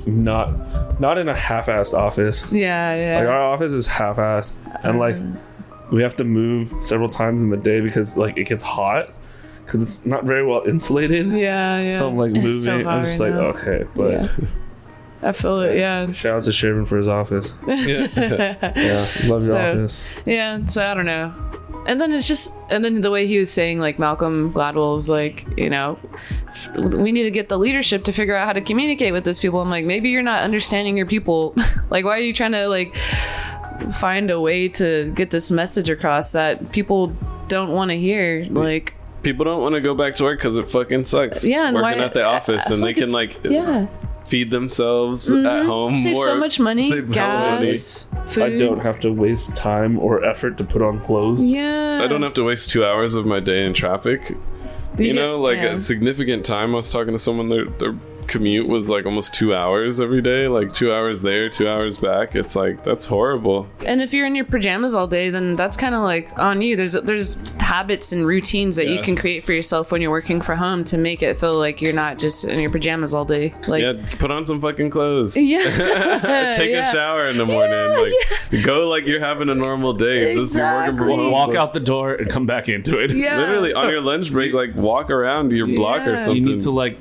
[0.08, 2.52] not not in a half-assed office.
[2.52, 3.20] Yeah, yeah.
[3.20, 5.16] Like our office is half-assed, and like
[5.92, 9.10] we have to move several times in the day because like it gets hot
[9.66, 11.28] because it's not very well insulated.
[11.28, 11.98] yeah, yeah.
[11.98, 12.52] So I'm like moving.
[12.52, 13.48] so I'm just right like now.
[13.50, 14.28] okay, but Yeah.
[15.22, 15.78] I feel it.
[15.78, 16.12] Yeah.
[16.12, 17.54] shout out to Shaven for his office.
[17.68, 20.08] yeah, love your So- office.
[20.26, 20.64] Yeah.
[20.66, 21.34] So I don't know.
[21.88, 25.46] And then it's just, and then the way he was saying, like Malcolm Gladwell's, like
[25.56, 26.00] you know,
[26.48, 29.40] f- we need to get the leadership to figure out how to communicate with those
[29.40, 29.62] people.
[29.62, 31.54] I'm like, maybe you're not understanding your people.
[31.92, 32.96] like, why are you trying to like
[34.00, 37.08] find a way to get this message across that people
[37.48, 38.46] don't want to hear?
[38.50, 41.44] Like, People don't want to go back to work because it fucking sucks.
[41.44, 43.88] yeah, and working why, at the office I- I and feel they can like yeah,
[44.24, 45.46] feed themselves mm-hmm.
[45.48, 45.96] at home.
[45.96, 47.66] save so much money, save hella money.
[47.66, 48.44] gas, food.
[48.44, 51.50] I don't have to waste time or effort to put on clothes.
[51.50, 54.38] Yeah, I don't have to waste two hours of my day in traffic.
[55.00, 55.74] You know, like yeah.
[55.74, 56.74] a significant time.
[56.74, 57.50] I was talking to someone.
[57.50, 57.96] Their their
[58.28, 60.48] commute was like almost two hours every day.
[60.48, 62.36] Like two hours there, two hours back.
[62.36, 63.68] It's like that's horrible.
[63.86, 66.76] And if you're in your pajamas all day, then that's kind of like on you.
[66.76, 70.58] There's there's habits and routines that you can create for yourself when you're working from
[70.60, 73.54] home to make it feel like you're not just in your pajamas all day.
[73.68, 75.36] Like Yeah, put on some fucking clothes.
[75.38, 75.60] yeah,
[76.56, 76.90] Take yeah.
[76.90, 78.12] a shower in the morning.
[78.52, 80.34] like go like you're having a normal day.
[80.34, 81.32] Just you're working from home.
[81.32, 83.12] Walk out the door and come back into it.
[83.12, 83.38] Yeah.
[83.38, 86.44] Literally on your lunch break, like walk around your block or something.
[86.46, 86.98] You need to like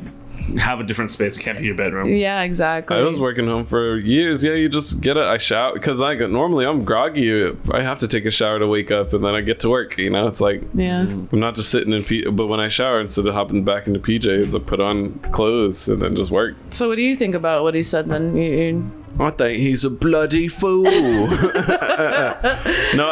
[0.59, 1.37] have a different space.
[1.37, 2.09] It can't be your bedroom.
[2.09, 2.97] Yeah, exactly.
[2.97, 4.43] I was working home for years.
[4.45, 7.53] Yeah, you just get a I shower because I get normally I'm groggy.
[7.73, 9.99] I have to take a shower to wake up, and then I get to work.
[9.99, 11.01] You know, it's like yeah.
[11.01, 12.03] I'm not just sitting in.
[12.03, 15.89] P- but when I shower, instead of hopping back into PJs, I put on clothes
[15.89, 16.57] and then just work.
[16.71, 18.37] So what do you think about what he said then?
[18.37, 20.83] You, you, I think he's a bloody fool.
[20.85, 20.91] no,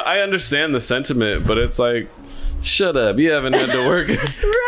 [0.05, 2.09] I understand the sentiment, but it's like,
[2.63, 3.19] shut up.
[3.19, 4.09] You haven't had to work.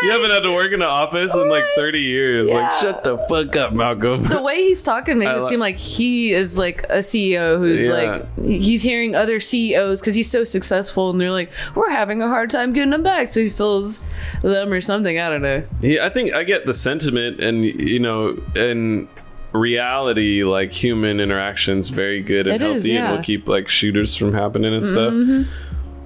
[0.01, 2.51] You haven't had to work in an office in like 30 years.
[2.51, 4.21] Like, shut the fuck up, Malcolm.
[4.23, 7.57] the way he's talking makes I it li- seem like he is like a CEO
[7.57, 7.91] who's Yeah.
[7.93, 12.27] like he's hearing other CEOs because he's so successful and they're like we're having a
[12.27, 14.05] hard time getting him back, so he feels
[14.43, 15.17] them or something.
[15.17, 15.63] I don't know.
[15.81, 19.07] Yeah, I think I get the sentiment, and you know, in
[19.53, 23.05] reality, like human interactions, very good and It healthy, is, and yeah.
[23.07, 23.15] Mm-hmm.
[23.15, 25.13] will keep like shooters from happening and stuff.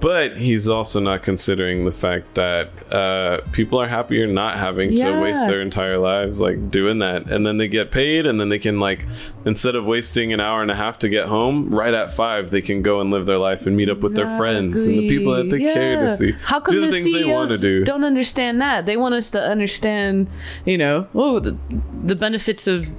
[0.00, 5.20] But he's also not considering the fact that uh, people are happier not having to
[5.20, 8.58] waste their entire lives like doing that, and then they get paid, and then they
[8.58, 9.04] can like
[9.44, 12.62] instead of wasting an hour and a half to get home, right at five they
[12.62, 15.34] can go and live their life and meet up with their friends and the people
[15.34, 16.32] that they care to see.
[16.32, 17.84] How come do the, the, things CEOs they want to do.
[17.84, 18.86] don't understand that?
[18.86, 20.28] They want us to understand,
[20.64, 21.58] you know, oh, the,
[22.02, 22.90] the benefits of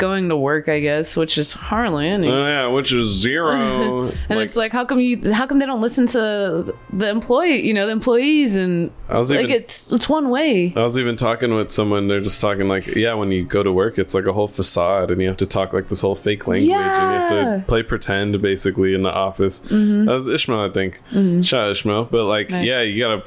[0.00, 2.28] going to work, I guess, which is hardly any.
[2.28, 4.10] Oh yeah, which is zero.
[4.28, 5.32] and it's like, how come you?
[5.32, 7.64] How come they don't listen to the employee?
[7.64, 10.72] You know, the employees, and I was like even it's it's one way.
[10.74, 12.08] I was even talking with someone.
[12.08, 15.10] They're just talking like, yeah, when you go to work, it's like a whole facade,
[15.10, 17.28] and you have to talk like this whole fake language, and you have
[17.60, 19.60] to play pretend basically in the office.
[19.60, 20.06] Mm-hmm.
[20.06, 21.00] That was Ishmael, I think.
[21.10, 21.42] Mm-hmm.
[21.42, 22.64] Shout out Ishmael, but like, Nice.
[22.64, 23.22] yeah, you gotta.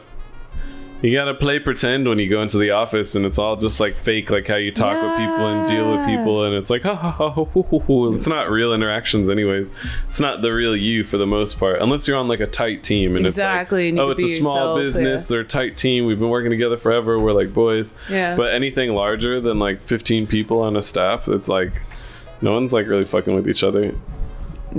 [1.03, 3.93] You gotta play pretend when you go into the office, and it's all just like
[3.93, 6.95] fake, like how you talk with people and deal with people, and it's like, ha
[6.95, 8.13] ha ha, ho, ho, ho, ho.
[8.13, 9.73] it's not real interactions, anyways.
[10.07, 12.83] It's not the real you for the most part, unless you're on like a tight
[12.83, 15.27] team, and Exactly, it's and like, oh, it's a small yourself, business, yeah.
[15.29, 18.37] they're a tight team, we've been working together forever, we're like boys, Yeah.
[18.37, 21.81] but anything larger than like 15 people on a staff, it's like
[22.39, 23.93] no one's like really fucking with each other.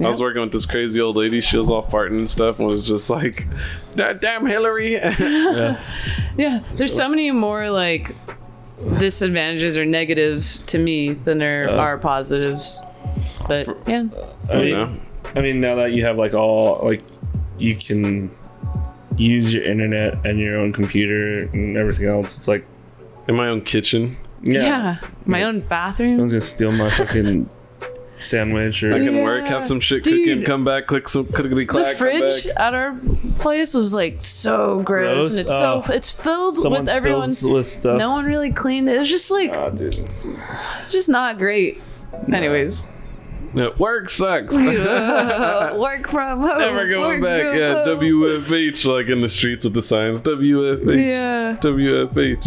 [0.03, 1.41] I was working with this crazy old lady.
[1.41, 3.47] She was all farting and stuff, and was just like,
[3.95, 4.95] "Da- "Damn Hillary!"
[6.37, 8.11] Yeah, there's so many more like
[8.99, 12.83] disadvantages or negatives to me than there Uh, are positives.
[13.47, 14.07] But yeah,
[14.53, 14.93] I mean, know?
[15.37, 17.03] I mean, now that you have like all like,
[17.59, 18.31] you can
[19.17, 22.37] use your internet and your own computer and everything else.
[22.37, 22.67] It's like,
[23.29, 24.17] In my own kitchen.
[24.43, 26.19] yeah, yeah, my own no bathroom.
[26.19, 27.49] one's gonna steal my fucking
[28.19, 29.23] sandwich I or can Yeah.
[29.25, 30.25] work, have some shit Dude.
[30.27, 31.93] cooking, come back, click some clickety clack.
[31.93, 32.95] the fridge at our
[33.39, 35.31] place was like so gross, Gross?
[35.33, 35.81] and it's Oh.
[35.85, 37.31] so it's filled someone with everyone.
[37.31, 37.99] spills with stuff.
[37.99, 38.97] No one really cleaned it.
[38.97, 39.93] It was just like dude.
[40.89, 41.81] just not great.
[42.33, 42.89] Anyways,
[43.55, 44.57] Yeah, work sucks.
[44.57, 46.59] uh, work from home.
[46.59, 47.57] Never going work back.
[47.57, 47.99] Yeah, home.
[48.01, 50.23] WFH, like in the streets with the signs.
[50.23, 50.97] WFH.
[51.05, 51.57] Yeah.
[51.61, 52.47] WFH.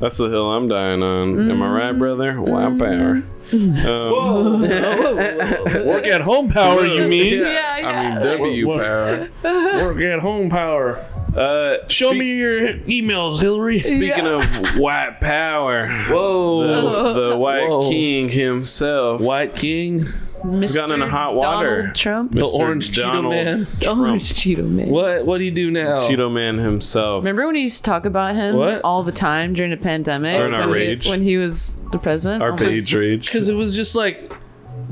[0.00, 1.50] That's the hill I'm dying on.
[1.50, 2.40] Am I right, brother?
[2.40, 3.22] Wow, power.
[3.52, 4.62] Um,
[5.86, 7.40] Work at home power, you mean?
[7.42, 7.88] Yeah, yeah.
[7.88, 9.28] I mean, W What- power.
[9.42, 11.04] Work at home power.
[11.36, 13.80] Uh, Show speak- me your emails, Hillary.
[13.80, 14.44] Speaking of
[14.78, 17.12] white power, Whoa.
[17.12, 17.90] the, the white Whoa.
[17.90, 19.20] king himself.
[19.20, 20.06] White King.
[20.44, 20.74] Mr.
[20.74, 21.76] gotten in a hot water.
[21.78, 22.32] Donald Trump.
[22.32, 22.54] The Mr.
[22.54, 23.66] orange Cheeto Donald man.
[23.88, 24.88] Orange Cheeto man.
[24.90, 25.96] What what do you do now?
[25.96, 27.24] Cheeto man himself.
[27.24, 28.82] Remember when he used to talk about him What?
[28.84, 30.36] all the time during the pandemic?
[30.36, 31.04] During our when rage.
[31.04, 32.42] He, when he was the president?
[32.42, 33.26] Our my- page rage.
[33.26, 34.32] Because it was just like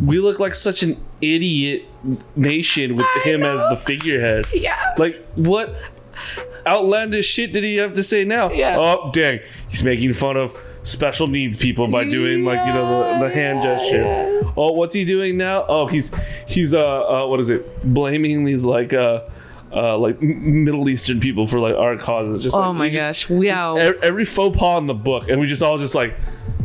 [0.03, 1.85] we look like such an idiot
[2.35, 4.47] nation with him as the figurehead.
[4.55, 4.95] Yeah.
[4.97, 5.75] Like what
[6.67, 8.51] outlandish shit did he have to say now?
[8.53, 8.77] Yeah.
[8.79, 13.29] Oh dang, he's making fun of special needs people by doing like you know the,
[13.29, 14.42] the hand gesture.
[14.57, 15.65] Oh, what's he doing now?
[15.69, 16.11] Oh, he's
[16.47, 16.81] he's uh,
[17.25, 17.83] uh what is it?
[17.83, 19.23] Blaming these like uh
[19.73, 22.43] uh like Middle Eastern people for like our causes.
[22.43, 23.31] Just Oh like, my just- gosh.
[23.31, 23.77] Wow.
[23.79, 26.15] e- every faux pas in the book, and we just all just like.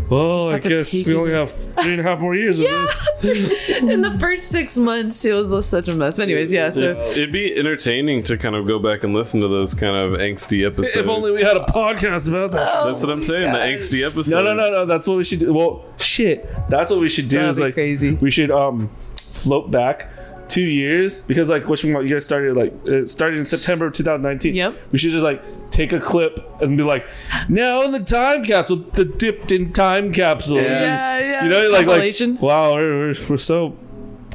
[0.10, 3.08] Oh, Just I guess we only have three and a half more years of this.
[3.82, 6.18] In the first six months, it was such a mess.
[6.18, 6.70] But anyways, yeah.
[6.70, 10.20] So It'd be entertaining to kind of go back and listen to those kind of
[10.20, 10.96] angsty episodes.
[10.96, 12.68] If only we had a podcast about that.
[12.72, 12.84] shit.
[12.86, 13.52] That's what I'm saying.
[13.52, 14.32] The angsty episodes.
[14.32, 14.86] No, no, no, no.
[14.86, 15.54] That's what we should do.
[15.54, 16.50] Well, shit.
[16.70, 17.38] That's what we should do.
[17.38, 18.14] That'd is be like crazy.
[18.14, 20.10] We should um float back
[20.50, 23.94] two years because like what you you guys started like it started in September of
[23.94, 24.56] 2019.
[24.56, 24.76] Yep.
[24.92, 25.42] We should just like
[25.72, 27.06] take a clip and be like,
[27.50, 30.58] now in the time capsule, the dipped in time capsule.
[30.58, 31.44] yeah, yeah.
[31.44, 33.78] You know, like like wow, we're, we're, we're so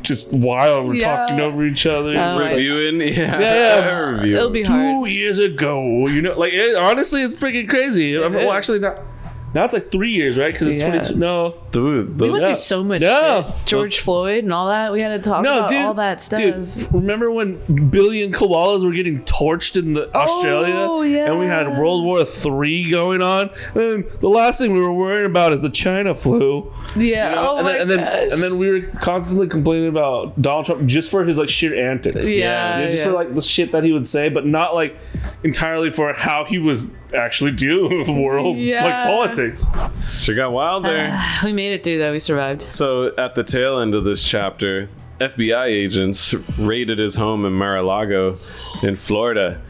[0.02, 0.86] just wild.
[0.86, 1.16] We're Yeah.
[1.16, 2.10] talking over each other.
[2.10, 3.90] Oh, We're like, Reviewing, yeah, yeah.
[4.10, 4.36] review.
[4.36, 5.08] It'll be two hard.
[5.10, 6.06] years ago.
[6.08, 8.16] You know, like it, honestly, it's freaking crazy.
[8.18, 9.00] I mean, well, actually, not.
[9.54, 10.52] Now it's like three years, right?
[10.52, 10.88] Because it's Yeah.
[10.88, 11.18] 22.
[11.18, 12.46] No, Dude, We those, went Yeah.
[12.48, 13.02] through so much.
[13.02, 13.42] Yeah.
[13.44, 13.54] shit.
[13.66, 14.92] George Floyd and all that.
[14.92, 15.78] We had to talk no, about dude.
[15.86, 16.38] all that stuff.
[16.40, 20.74] Dude, remember when billion koalas were getting torched in the Australia?
[20.76, 21.26] Oh, yeah.
[21.30, 23.50] And we had World War Three going on.
[23.74, 26.72] And the last thing we were worrying about is the China flu.
[26.94, 27.34] Yeah.
[27.38, 28.32] oh and, my then, and then gosh.
[28.34, 32.28] and then we were constantly complaining about Donald Trump just for his like sheer antics.
[32.28, 33.10] Yeah, You know, just yeah.
[33.10, 34.96] for like the shit that he would say, but not like
[35.42, 38.84] entirely for how he was actually dealing with world Yeah.
[38.84, 39.66] like politics.
[40.20, 41.22] she got wild there.
[41.44, 42.10] we made it through though.
[42.10, 42.62] We survived.
[42.62, 44.88] So at the tail end of this chapter,
[45.20, 48.38] FBI agents raided his home in Mar-a-Lago
[48.82, 49.60] in Florida.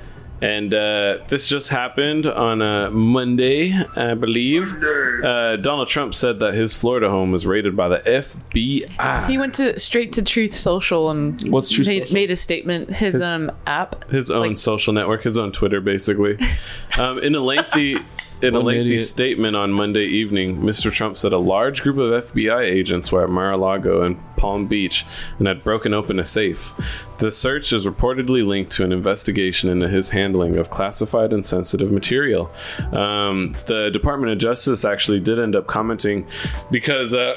[0.40, 4.72] And uh, this just happened on a Monday, I believe.
[4.82, 9.28] Uh, Donald Trump said that his Florida home was raided by the FBI.
[9.28, 12.14] He went to straight to Truth Social and What's Truth made, Social?
[12.14, 12.90] made a statement.
[12.90, 14.11] His um app.
[14.11, 16.36] His own Like- social network, his own Twitter, basically.
[16.99, 17.99] um, in a lengthy,
[18.43, 19.01] in a lengthy idiot.
[19.03, 20.90] statement on Monday evening, Mr.
[20.93, 25.07] Trump said a large group of FBI agents were at Mar-a-Lago and Palm Beach
[25.38, 26.72] and had broken open a safe.
[27.18, 31.93] The search is reportedly linked to an investigation into his handling of classified and sensitive
[31.93, 32.51] material.
[32.93, 36.26] Um, the Department of Justice actually did end up commenting
[36.70, 37.36] because, uh,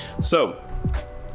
[0.20, 0.58] so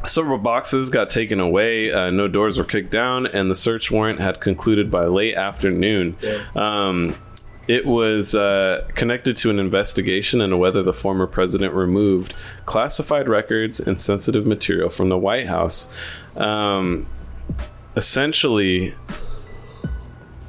[0.05, 4.19] Several boxes got taken away, uh, no doors were kicked down, and the search warrant
[4.19, 6.15] had concluded by late afternoon.
[6.55, 7.15] Um,
[7.67, 12.33] it was uh, connected to an investigation into whether the former president removed
[12.65, 15.87] classified records and sensitive material from the White House.
[16.35, 17.07] Um,
[17.95, 18.95] essentially,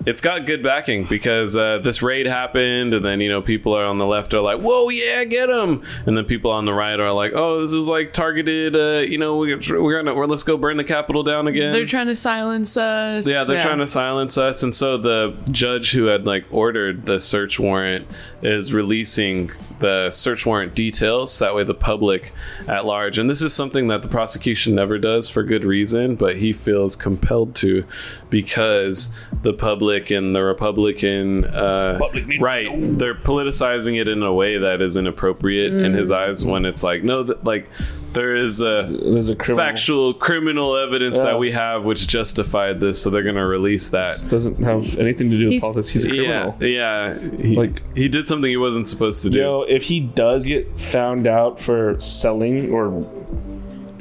[0.09, 3.85] it's got good backing because uh, this raid happened, and then you know people are
[3.85, 6.99] on the left are like, "Whoa, yeah, get him!" and then people on the right
[6.99, 10.45] are like, "Oh, this is like targeted." Uh, you know, we're, we're gonna we're, let's
[10.45, 11.73] go burn the Capitol down again.
[11.73, 13.29] They're trying to silence us.
[13.29, 17.21] Yeah, they're trying to silence us, and so the judge who had like ordered the
[17.21, 18.07] search warrant
[18.41, 19.51] is releasing
[19.81, 21.39] the search warrant details.
[21.39, 22.33] That way, the public
[22.67, 26.37] at large, and this is something that the prosecution never does for good reason, but
[26.37, 27.85] he feels compelled to
[28.31, 32.69] because the public and the Republican uh, Public needs to right,
[32.99, 36.45] they're politicizing it in a way that is inappropriate in his eyes.
[36.45, 37.69] When it's like, no, that like
[38.15, 39.65] there is a There's a criminal.
[39.67, 41.25] factual criminal evidence Yeah.
[41.25, 45.31] that we have which justified this so they're going to release that doesn't have anything
[45.31, 45.89] to do with He's- politics.
[45.91, 46.57] He's a criminal.
[46.59, 46.67] yeah
[47.13, 50.47] yeah he, Like- he did something he wasn't supposed to do Yo, if he does
[50.47, 52.87] get found out for selling or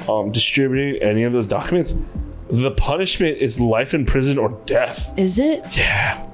[0.08, 2.02] um, distributing any of those documents,
[2.50, 5.12] the punishment is life in prison or death.
[5.18, 5.62] Is it?
[5.76, 6.24] Yeah.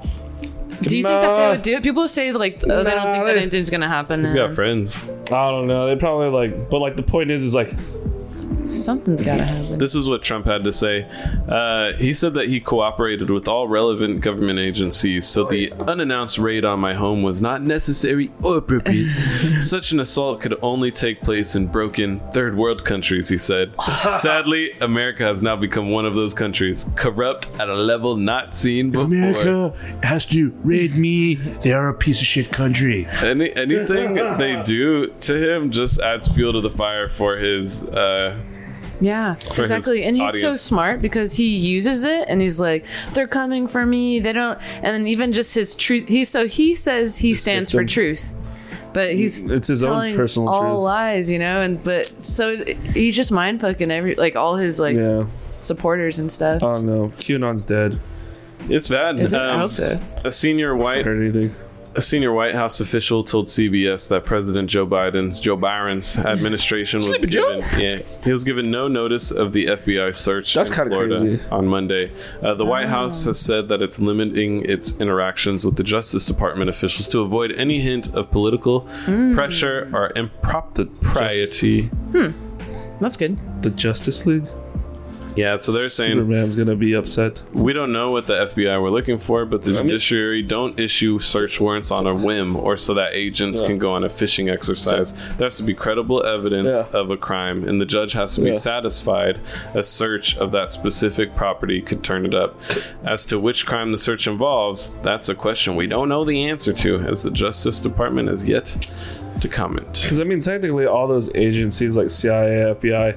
[0.82, 1.82] Do you think that they would do it?
[1.82, 4.20] People say like oh, they don't Nah, think that they- anything's gonna happen.
[4.20, 5.02] he's got friends
[5.32, 5.86] I don't know.
[5.86, 7.72] They probably like, but like the point is, is like
[8.66, 9.78] Something's gotta happen.
[9.78, 11.06] This is what Trump had to say.
[11.48, 16.64] Uh, he said that he cooperated with all relevant government agencies, so the unannounced raid
[16.64, 19.08] on my home was not necessary or appropriate.
[19.60, 23.74] Such an assault could only take place in broken third world countries, he said.
[24.20, 28.90] Sadly, America has now become one of those countries, corrupt at a level not seen
[28.90, 29.06] before.
[29.06, 31.34] America has to raid me.
[31.34, 33.06] They are a piece of shit country.
[33.22, 37.84] Any, anything they do to him just adds fuel to the fire for his.
[37.84, 38.36] Uh,
[39.04, 40.02] Yeah, exactly.
[40.04, 44.18] And he's so smart because he uses it and he's like, they're coming for me.
[44.20, 44.58] They don't.
[44.76, 46.08] And then even just his truth.
[46.08, 48.34] He so he says he stands for truth,
[48.94, 50.82] but he's It's his own personal all truth.
[50.84, 51.60] lies, you know.
[51.60, 55.26] And but so he's just mind fucking every like all his like Yeah.
[55.26, 56.62] supporters and stuff.
[56.62, 57.08] Oh no.
[57.18, 57.96] QAnon's dead.
[58.70, 59.18] it's bad.
[59.18, 59.40] Is it?
[59.42, 60.00] I Um, hope so.
[60.24, 61.50] A senior white Heard anything?
[61.96, 67.06] A senior White House official told CBS that President Joe Biden's Joe Byron's administration was
[67.06, 67.60] Sleepy Joe?
[67.60, 71.20] given yeah, he was given no notice of the FBI search That's in kinda Florida
[71.20, 71.42] crazy.
[71.52, 72.10] on Monday.
[72.42, 72.90] Uh, the White ah.
[72.90, 77.52] House has said that it's limiting its interactions with the Justice Department officials to avoid
[77.52, 79.34] any hint of political hmm.
[79.36, 81.82] pressure or impropriety.
[81.82, 82.32] Hmm.
[82.98, 83.38] That's good.
[83.62, 84.46] The Justice League.
[85.36, 87.42] Yeah, so they're saying Superman's gonna be upset.
[87.52, 91.60] we don't know what the FBI were looking for, but the judiciary don't issue search
[91.60, 95.12] warrants on a whim or so that agents can go on a fishing exercise.
[95.36, 96.98] There has to be credible evidence Yeah.
[97.00, 98.52] of a crime, and the judge has to be Yeah.
[98.52, 99.40] satisfied
[99.74, 102.60] a search of that specific property could turn it up.
[103.04, 106.72] As to which crime the search involves, that's a question we don't know the answer
[106.72, 108.94] to, as the Justice Department has yet
[109.40, 110.00] to comment.
[110.02, 113.16] Because I mean, technically, all those agencies like CIA, FBI,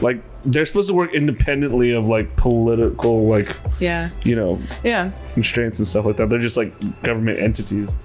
[0.00, 4.10] like they're supposed to work independently of like political, like Yeah.
[4.24, 5.10] you know, Yeah.
[5.34, 6.28] constraints and stuff like that.
[6.30, 7.96] They're just like government entities.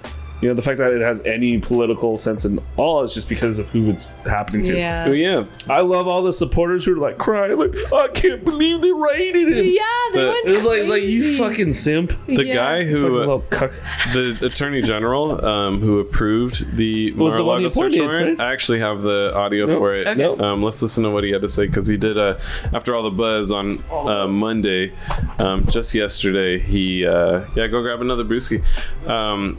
[0.44, 3.60] You know, the fact that it has any political sense at all is just because
[3.60, 4.78] of who it's happening to.
[4.78, 5.06] Yeah.
[5.08, 8.82] Oh, yeah, I love all the supporters who are like crying, like, I can't believe
[8.82, 9.66] they raided him.
[9.66, 9.82] Yeah,
[10.14, 11.38] they The- went It was like, it's like you crazy.
[11.40, 12.14] fucking simp.
[12.28, 12.54] the Yeah.
[12.54, 13.08] guy Fucking who.
[13.16, 13.72] uh, little cuck.
[14.14, 18.40] the attorney general um, who approved the Was the one Mar-a-Lago he search appointed, warrant.
[18.40, 18.48] right?
[18.50, 19.78] I actually have the audio Nope.
[19.78, 20.08] for it.
[20.08, 20.20] Okay.
[20.22, 20.42] Nope.
[20.42, 22.38] Um, let's listen to what he had to say because he did uh,
[22.74, 24.92] after all the buzz on uh, Monday,
[25.40, 26.60] um, just yesterday.
[26.60, 28.62] He uh, yeah, go grab another brewski.
[29.08, 29.58] Um,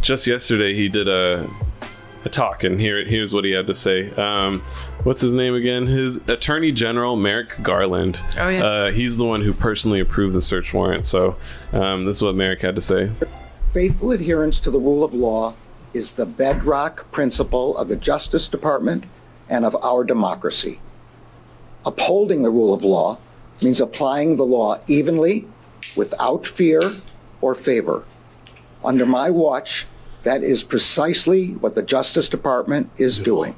[0.00, 1.48] just yesterday, he did a
[2.24, 4.10] a talk, and here here's what he had to say.
[4.12, 4.62] Um,
[5.04, 5.86] what's his name again?
[5.86, 8.20] His Attorney General Merrick Garland.
[8.38, 8.64] Oh, yeah.
[8.64, 11.06] uh, he's the one who personally approved the search warrant.
[11.06, 11.36] So
[11.72, 13.10] um, this is what Merrick had to say.
[13.72, 15.54] Faithful adherence to the rule of law
[15.94, 19.04] is the bedrock principle of the Justice Department
[19.48, 20.80] and of our democracy.
[21.84, 23.18] Upholding the rule of law
[23.62, 25.46] means applying the law evenly,
[25.96, 26.80] without fear
[27.40, 28.04] or favor.
[28.84, 29.86] Under my watch,
[30.22, 33.54] that is precisely what the Justice Department is doing.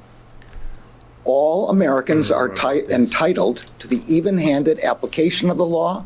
[1.24, 6.04] All Americans are ti- entitled to the even handed application of the law,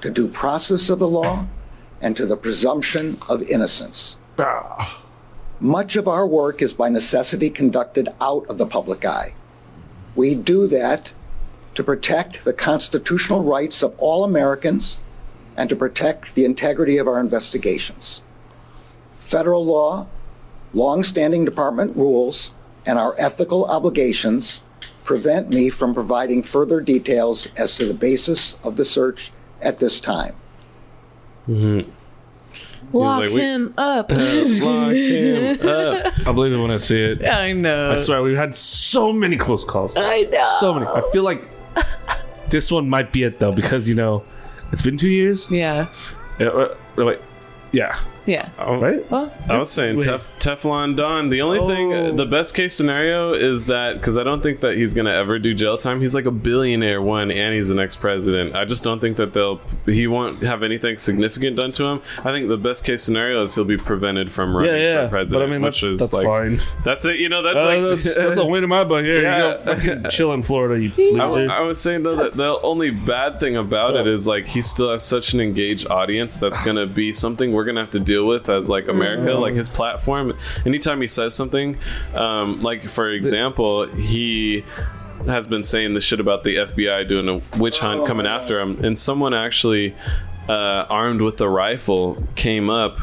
[0.00, 1.46] to due process of the law,
[2.00, 4.16] and to the presumption of innocence.
[4.38, 5.02] Ah.
[5.58, 9.34] Much of our work is by necessity conducted out of the public eye.
[10.14, 11.12] We do that
[11.74, 14.98] to protect the constitutional rights of all Americans
[15.56, 18.22] and to protect the integrity of our investigations.
[19.26, 20.06] Federal law,
[20.72, 22.54] long-standing department rules,
[22.86, 24.60] and our ethical obligations
[25.02, 29.98] prevent me from providing further details as to the basis of the search at this
[30.00, 30.32] time.
[31.48, 31.90] Mm-hmm.
[32.96, 34.12] Lock like, him up.
[34.12, 36.06] Uh, lock him up.
[36.24, 37.26] I believe it when I see it.
[37.26, 37.90] I know.
[37.90, 39.96] I swear, we've had so many close calls.
[39.96, 40.56] I know.
[40.60, 40.86] So many.
[40.86, 41.50] I feel like
[42.48, 44.22] this one might be it though, because you know,
[44.70, 45.50] it's been two years.
[45.50, 45.88] Yeah.
[46.38, 47.18] Yeah, uh, wait,
[47.76, 48.48] yeah, Yeah.
[48.58, 49.08] right.
[49.10, 51.28] Well, I was saying tef- Teflon Don.
[51.28, 51.68] The only Oh.
[51.68, 55.38] thing, the best case scenario is that because I don't think that he's gonna ever
[55.38, 56.00] do jail time.
[56.00, 58.54] He's like a billionaire, one, and he's an ex president.
[58.56, 59.60] I just don't think that they'll.
[59.84, 62.00] He won't have anything significant done to him.
[62.24, 65.04] I think the best case scenario is he'll be prevented from running yeah.
[65.04, 65.42] for president.
[65.42, 66.58] But I mean, which that's, is that's like fine.
[66.82, 67.20] that's it.
[67.20, 69.04] You know, that's Uh, like that's, that's a win in my book.
[69.04, 69.36] Here Yeah.
[69.36, 69.74] you go.
[69.76, 71.52] Fucking chill in Florida, you I, loser.
[71.52, 74.90] I was saying though that the only bad thing about it is like he still
[74.90, 78.48] has such an engaged audience that's gonna be something we're gonna have to deal with
[78.48, 80.36] as like America, like his platform.
[80.64, 81.76] Anytime he says something,
[82.14, 84.64] um, like for example, he
[85.26, 88.84] has been saying the shit about the FBI doing a witch hunt coming after him,
[88.84, 89.94] and someone actually
[90.48, 92.98] uh, armed with a rifle came up.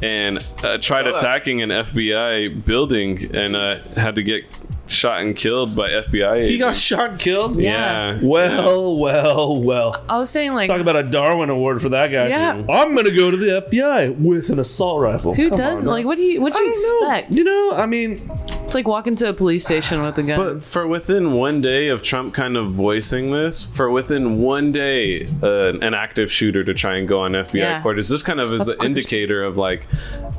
[0.00, 4.44] And uh, tried attacking an FBI building and uh, had to get
[4.90, 6.48] shot and killed by FBI.
[6.48, 7.58] he got shot and killed.
[7.60, 8.18] Yeah.
[8.22, 10.04] Well, well, well.
[10.08, 12.28] I was saying like Talk about a Darwin Award for that guy.
[12.28, 12.62] Yeah.
[12.68, 15.34] I'm gonna go to the FBI with an assault rifle.
[15.34, 17.10] who Come does on, like what do you what do I you don't know.
[17.12, 17.36] expect?
[17.36, 18.28] You know, I mean,
[18.68, 20.38] It's like walking to a police station with a gun.
[20.38, 25.26] But for within one day of Trump kind of voicing this, for within one day,
[25.42, 27.80] uh, an active shooter to try and go on FBI Yeah.
[27.80, 29.86] quarters, this kind of is That's the indicator of like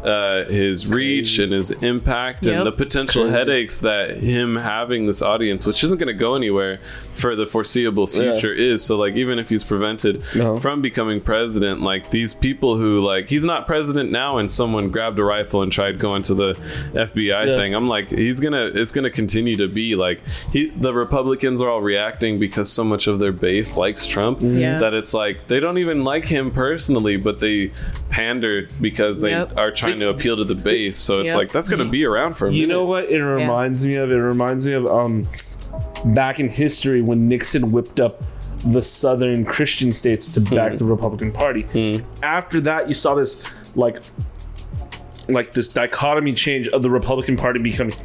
[0.04, 2.56] uh, his reach and his impact Yep.
[2.56, 3.36] and the potential Crazy.
[3.36, 6.78] headaches that him having this audience, which isn't going to go anywhere
[7.14, 8.84] for the foreseeable future, is.
[8.84, 10.56] So like even if he's prevented No.
[10.58, 15.18] from becoming president, like these people who like he's not president now, and someone grabbed
[15.18, 16.54] a rifle and tried going to the
[16.94, 17.58] FBI Yeah.
[17.58, 17.74] thing.
[17.74, 20.70] I'm like, he's gonna, it's gonna continue to be like he.
[20.70, 24.60] The Republicans are all reacting because so much of their base likes Trump mm-hmm.
[24.60, 24.80] Yeah.
[24.80, 27.72] that it's like they don't even like him personally, but they
[28.10, 29.58] pander because they Yep.
[29.58, 30.98] are trying to appeal to the base.
[30.98, 31.36] So it's Yep.
[31.38, 32.62] like that's gonna be around for a minute.
[32.62, 32.80] You minute.
[32.80, 34.12] know what it reminds me of?
[34.12, 35.28] It reminds me of um
[36.06, 38.24] back in history when Nixon whipped up
[38.66, 40.78] the southern Christian states to back hmm.
[40.78, 41.62] the Republican Party.
[41.64, 42.04] Hmm.
[42.24, 43.42] After that, you saw this
[43.76, 44.02] like
[45.34, 47.96] like this dichotomy change of the Republican Party becoming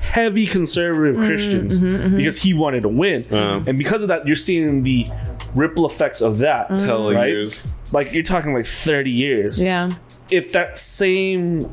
[0.00, 2.16] heavy conservative mm-hmm, Christians mm-hmm, mm-hmm.
[2.16, 3.24] because he wanted to win.
[3.24, 3.64] Uh-huh.
[3.66, 5.08] And because of that, you're seeing the
[5.54, 6.68] ripple effects of that.
[6.68, 7.28] Tell right?
[7.28, 7.66] years.
[7.92, 9.92] Like you're talking like 30 years yeah.
[10.30, 11.72] if that same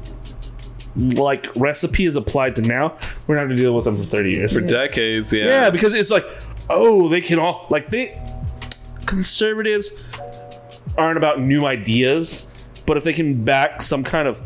[0.96, 2.98] like recipe is applied to now,
[3.28, 4.54] we're not gonna deal with them for 30 years.
[4.54, 5.32] for decades.
[5.32, 6.26] Yeah, yeah, because it's like,
[6.70, 8.20] oh, they can all like they
[9.06, 9.92] conservatives
[10.98, 12.48] aren't about new ideas,
[12.86, 14.42] but if they can back some kind of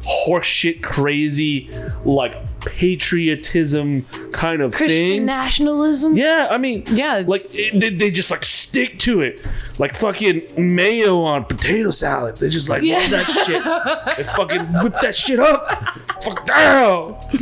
[0.00, 1.70] horseshit crazy
[2.04, 5.24] like patriotism kind of Christian thing.
[5.26, 6.16] nationalism.
[6.16, 9.44] Yeah, I mean, Yeah, like it, they, they just like stick to it,
[9.78, 12.36] like fucking mayo on potato salad.
[12.36, 12.98] They just like Yeah.
[12.98, 14.16] love that shit.
[14.16, 15.84] They fucking whip that shit up.
[16.22, 17.16] Fuck down.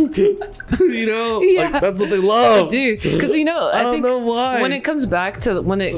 [0.81, 1.69] you know, Yeah.
[1.71, 2.71] like that's what they love.
[2.71, 4.63] Dude, because you know, I, I don't think know why.
[4.63, 5.95] when it comes back to when it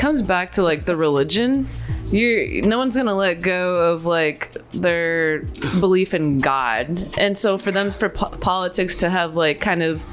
[0.00, 1.66] comes back to like the religion,
[2.10, 5.42] you're no one's gonna let go of like their
[5.78, 6.86] belief in God,
[7.18, 10.04] and so for them for po- politics to have like kind of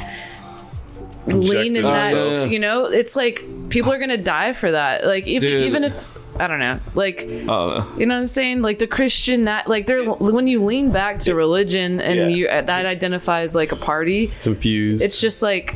[1.27, 2.51] lean in that, themselves.
[2.51, 5.05] you know, it's like people are gonna die for that.
[5.05, 5.63] Like if Dude.
[5.63, 8.61] even if I don't know, like Uh, you know what I'm saying?
[8.61, 12.27] Like the Christian that like they're when you lean back to religion and Yeah.
[12.27, 15.01] you that identifies like a party, it's infused.
[15.03, 15.75] it's just like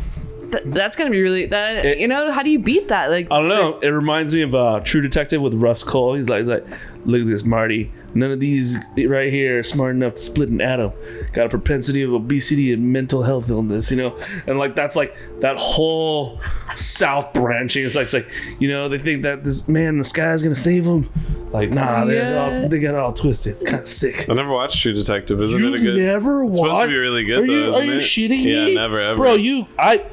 [0.51, 3.27] th- that's gonna be really that It- you know how do you beat that like
[3.31, 3.79] I don't know.
[3.79, 6.15] It reminds me of uh, True Detective with Rust Cohle.
[6.15, 6.65] He's like, he's like,
[7.05, 7.91] look at this, Marty.
[8.13, 10.91] None of these right here are smart enough to split an atom.
[11.33, 14.17] Got a propensity of obesity and mental health illness, you know.
[14.47, 16.39] And like that's like that whole
[16.75, 17.85] South branching.
[17.85, 18.27] It's like, it's like
[18.59, 21.05] you know, they think that this man in the sky is gonna save them.
[21.51, 22.61] Like, nah, they're Yeah.
[22.63, 23.53] all, they got it all twisted.
[23.53, 24.29] It's kind of sick.
[24.29, 25.39] I never watched True Detective.
[25.41, 25.97] Isn't You it a good?
[26.01, 27.99] never It's supposed to be really good, Are you, though, are isn't you it?
[27.99, 28.75] shitting Yeah, me?
[28.75, 29.17] never, ever.
[29.17, 29.33] bro.
[29.35, 30.05] You, I,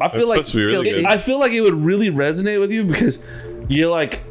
[0.00, 1.02] I It's feel like to be really Guilty.
[1.02, 1.04] good.
[1.10, 3.26] I feel like it would really resonate with you because
[3.68, 4.22] you're like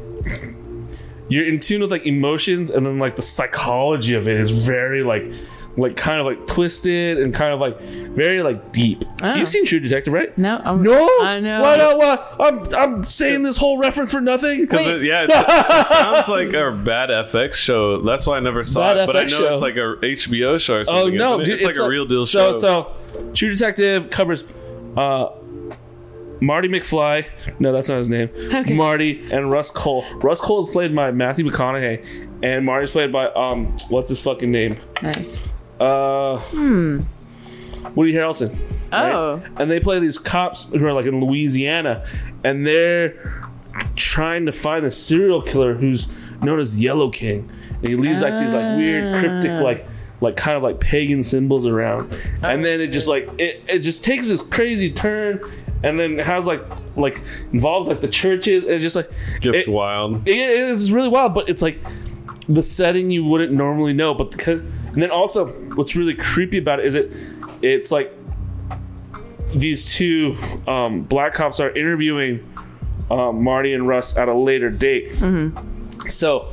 [1.30, 5.02] you're in tune with like emotions and then like the psychology of it is very
[5.02, 5.24] like
[5.76, 9.04] like kind of like twisted and kind of like very like deep.
[9.22, 9.34] Oh.
[9.36, 10.36] You've seen True Detective, right?
[10.36, 11.96] no I'm, No, I know Why not?
[11.96, 12.46] Why?
[12.46, 14.62] I'm I'm saying this whole reference for nothing.
[14.62, 14.96] Because Wait.
[14.96, 18.00] it, yeah, it, it sounds like a bad FX show.
[18.02, 19.06] That's why I never saw Bad it.
[19.06, 19.52] But I FX know show.
[19.52, 21.16] it's like a HBO show or Oh something.
[21.16, 21.44] no, it?
[21.44, 22.58] dude, it's, like a real deal so, show.
[22.58, 24.44] So, True Detective covers
[24.96, 25.28] uh,
[26.40, 27.26] Marty McFly.
[27.58, 28.30] No, that's not his name.
[28.76, 30.04] Marty and Rust Cohle.
[30.20, 32.04] Rust Cohle is played by Matthew McConaughey,
[32.42, 34.76] and Marty's played by um, what's his fucking name?
[35.02, 35.38] nice
[35.78, 36.40] Uh,
[37.94, 38.90] Woody Harrelson.
[38.92, 39.12] right?
[39.14, 42.04] oh And they play these cops who are like in Louisiana,
[42.44, 43.14] and they're
[43.96, 46.08] trying to find a serial killer who's
[46.42, 47.50] known as the Yellow King.
[47.70, 49.86] And he leaves like these like weird cryptic like
[50.20, 52.12] like kind of like pagan symbols around.
[52.42, 55.40] And then it just like it, it just takes this crazy turn
[55.82, 56.62] and then it has like
[56.96, 57.22] like
[57.52, 59.10] involves like the churches and it's just like
[59.40, 60.26] Gets it- wild.
[60.28, 61.78] it is really wild, but it's like
[62.48, 64.12] the setting you wouldn't normally know.
[64.14, 64.52] But the,
[64.92, 67.12] and then also, what's really creepy about it is it
[67.62, 68.12] it's like
[69.54, 72.46] these two um, black cops are interviewing
[73.10, 75.12] um, Marty and Rust at a later date.
[76.08, 76.52] So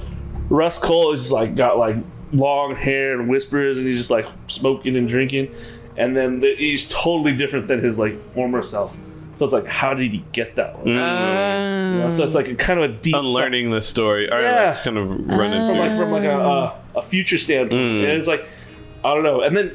[0.50, 1.96] Rust Cohle is just like got like
[2.34, 5.54] long hair and whispers, and he's just like smoking and drinking,
[5.96, 8.98] and then the, he's totally different than his like former self.
[9.38, 10.92] So it's like, how did he get that way?
[10.92, 14.30] You know, so it's like a kind of a deep Unlearning the story.
[14.32, 14.70] Or Yeah.
[14.72, 18.04] like kind of running from like from like a, a, a future standpoint, mm.
[18.04, 18.46] and it's like
[19.06, 19.42] I don't know.
[19.42, 19.72] And then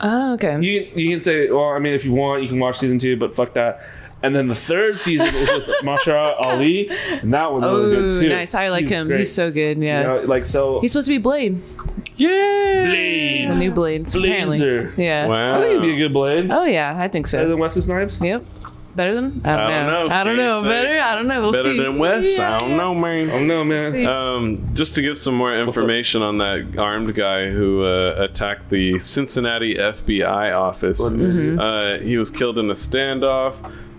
[0.00, 2.78] oh okay you you can say, well, I mean, if you want, you can watch
[2.78, 3.82] season two, but fuck that.
[4.24, 8.28] And then the third season is with Mahershala Ali, and that one's really good too.
[8.28, 9.18] nice I like He's him great.
[9.18, 10.80] he's so good yeah You know, like so.
[10.80, 11.60] he's supposed to be Blade
[12.16, 12.84] yeah.
[12.86, 13.48] Blade.
[13.50, 14.92] the new Blade apparently Blazer.
[14.96, 15.56] yeah Wow.
[15.56, 16.50] I think he'd be a good Blade.
[16.50, 17.38] oh yeah I think so.
[17.38, 18.20] Better so than Wesley Snipes.
[18.20, 18.44] yep
[18.94, 19.40] Better than?
[19.44, 20.06] I don't, I don't know.
[20.06, 20.14] know.
[20.14, 20.62] I don't know.
[20.62, 21.00] Better?
[21.00, 21.40] I don't know.
[21.40, 21.78] We'll Better see.
[21.78, 22.38] than Wes?
[22.38, 22.76] Yeah, I don't yeah.
[22.76, 23.30] know, man.
[23.30, 24.06] Oh no, man.
[24.06, 28.98] Um, just to give some more information on that armed guy who uh, attacked the
[28.98, 31.00] Cincinnati FBI office.
[31.00, 31.58] Mm-hmm.
[31.58, 33.56] Uh, he was killed in a standoff.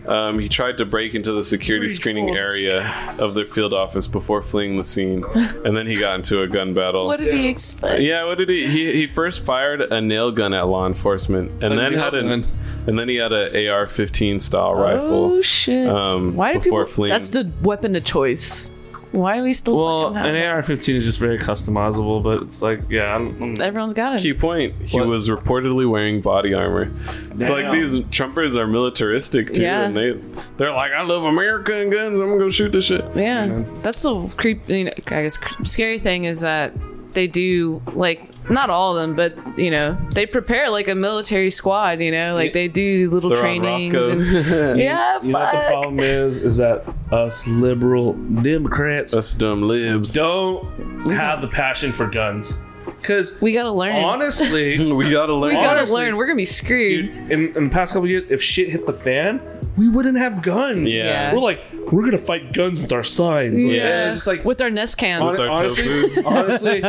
[0.08, 4.42] Um, he tried to break into the security screening area of their field office before
[4.42, 7.06] fleeing the scene, and then he got into a gun battle.
[7.06, 8.02] What did he expect?
[8.02, 8.94] Yeah, what did he, he?
[8.94, 12.44] He first fired a nail gun at law enforcement, and A then had an,
[12.88, 15.36] and then he had an AR-15 style rifle.
[15.36, 15.88] Oh shit!
[15.88, 16.94] um, Why do before people?
[16.96, 17.14] fleeing.
[17.14, 18.76] That's the weapon of choice.
[19.14, 19.78] Why are we still?
[19.78, 20.36] Well, an?
[20.36, 24.22] AR-15 is just very customizable, but it's like, yeah, I'm, I'm- Everyone's got it.
[24.22, 25.08] Key point: He What?
[25.08, 26.92] was reportedly wearing body armor.
[27.32, 27.72] It's like Damn.
[27.72, 29.86] these Trumpers are militaristic too, Yeah.
[29.86, 30.14] and they
[30.58, 32.20] they're like, "I love America and guns.
[32.20, 34.68] I'm gonna go shoot this shit." Yeah, that's the creep.
[34.68, 36.74] You know, I guess cr- scary thing is that
[37.14, 41.50] they do like not all of them, but you know they prepare like a military
[41.50, 42.00] squad.
[42.02, 44.10] You know, like they do little They're on trainings Rocco.
[44.12, 44.26] and
[44.80, 45.68] yeah, you know what the fuck.
[45.68, 46.42] problem is?
[46.44, 50.14] Is that us liberal Democrats Us dumb libs.
[50.14, 50.66] don't
[51.12, 52.58] have the passion for guns.
[52.86, 53.96] Because we gotta learn.
[53.98, 55.56] honestly, We gotta learn.
[55.56, 56.16] we gotta honestly, learn.
[56.18, 57.14] We're gonna be screwed.
[57.14, 59.42] dude, in, in the past couple years, if shit hit the fan,
[59.78, 60.94] we wouldn't have guns.
[60.94, 61.04] Yeah.
[61.06, 61.34] Yeah.
[61.34, 61.62] We're like,
[61.92, 63.64] we're gonna fight guns with our signs.
[63.64, 65.22] Like, Yeah, It's just like with our Nest cans.
[65.22, 66.82] Honest- our honestly, honestly,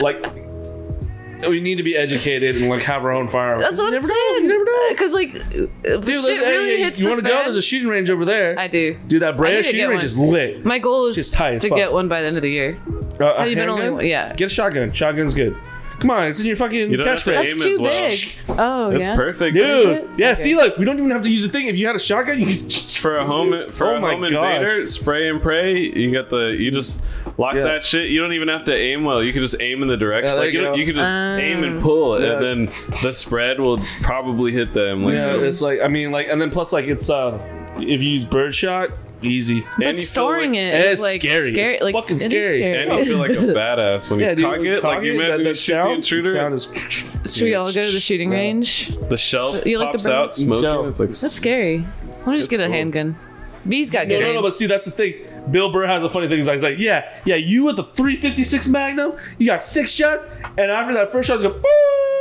[0.00, 0.24] like
[1.48, 3.64] we need to be educated and like have our own firearms.
[3.64, 4.42] That's what I'm never know, saying.
[4.42, 4.88] you never know.
[4.90, 7.34] Because like, if Dude, shit really hey, hits you the want to go?
[7.34, 8.58] fan, There's a shooting range over there.
[8.58, 8.96] I do.
[9.06, 10.04] Dude, that I need Brea to shooting get range one.
[10.06, 10.64] is lit.
[10.64, 11.78] My goal is Just tight as to fuck.
[11.78, 12.78] get one by the end of the year.
[13.20, 13.88] Uh, Have you been handgun?
[13.88, 14.10] only?
[14.10, 14.34] Yeah.
[14.34, 14.90] Get a shotgun.
[14.92, 15.56] Shotgun's good.
[16.02, 17.34] Come on, it's in your fucking You don't have to catchphrase.
[17.34, 17.90] That's aim too well.
[18.10, 18.58] big.
[18.58, 18.96] Oh yeah.
[18.96, 19.16] It's yeah.
[19.16, 20.34] perfect, Dude, yeah, Okay.
[20.34, 21.66] see, look, we don't even have to use the thing.
[21.68, 22.72] If you had a shotgun, you could.
[23.02, 24.56] For a home for Oh a my home gosh.
[24.58, 25.76] invader, spray and pray.
[25.76, 27.04] You got the you just
[27.36, 27.62] lock Yeah.
[27.64, 28.10] that shit.
[28.10, 29.24] You don't even have to aim well.
[29.24, 30.28] You can just aim in the direction.
[30.28, 31.10] Yeah, there like you you, don't- you can just
[31.42, 32.66] aim and pull, Yeah, and then
[33.02, 35.02] the spread will probably hit them.
[35.04, 37.38] Like, Yeah, it's like I mean, like, and then plus, like, it's uh,
[37.78, 38.90] if you use birdshot,
[39.24, 39.62] easy.
[39.62, 41.52] and But you feel storing like, it it's like scary.
[41.52, 41.72] scary.
[41.74, 42.62] It's like fucking it is scary.
[42.82, 44.82] and you feel like a badass when Yeah, you dude, cock it.
[44.84, 47.72] Like you it, imagine that, that shoot the sound, intruder, sound is Should we all
[47.72, 48.88] go to the shooting range?
[49.08, 50.12] the shelf You like the pops bird?
[50.12, 50.62] out smoking.
[50.62, 50.86] go.
[50.86, 51.78] It's like That's scary.
[51.78, 52.72] Let me just get a cool.
[52.72, 53.16] handgun.
[53.68, 54.34] B's got No, good no, aim.
[54.36, 55.14] no, but see, that's the thing.
[55.50, 56.38] Bill Burr has a funny thing.
[56.38, 60.26] He's like, he's like, yeah, yeah, you with the 356 Magnum, you got six shots,
[60.56, 62.11] and after that first shot, you go, "Boo!"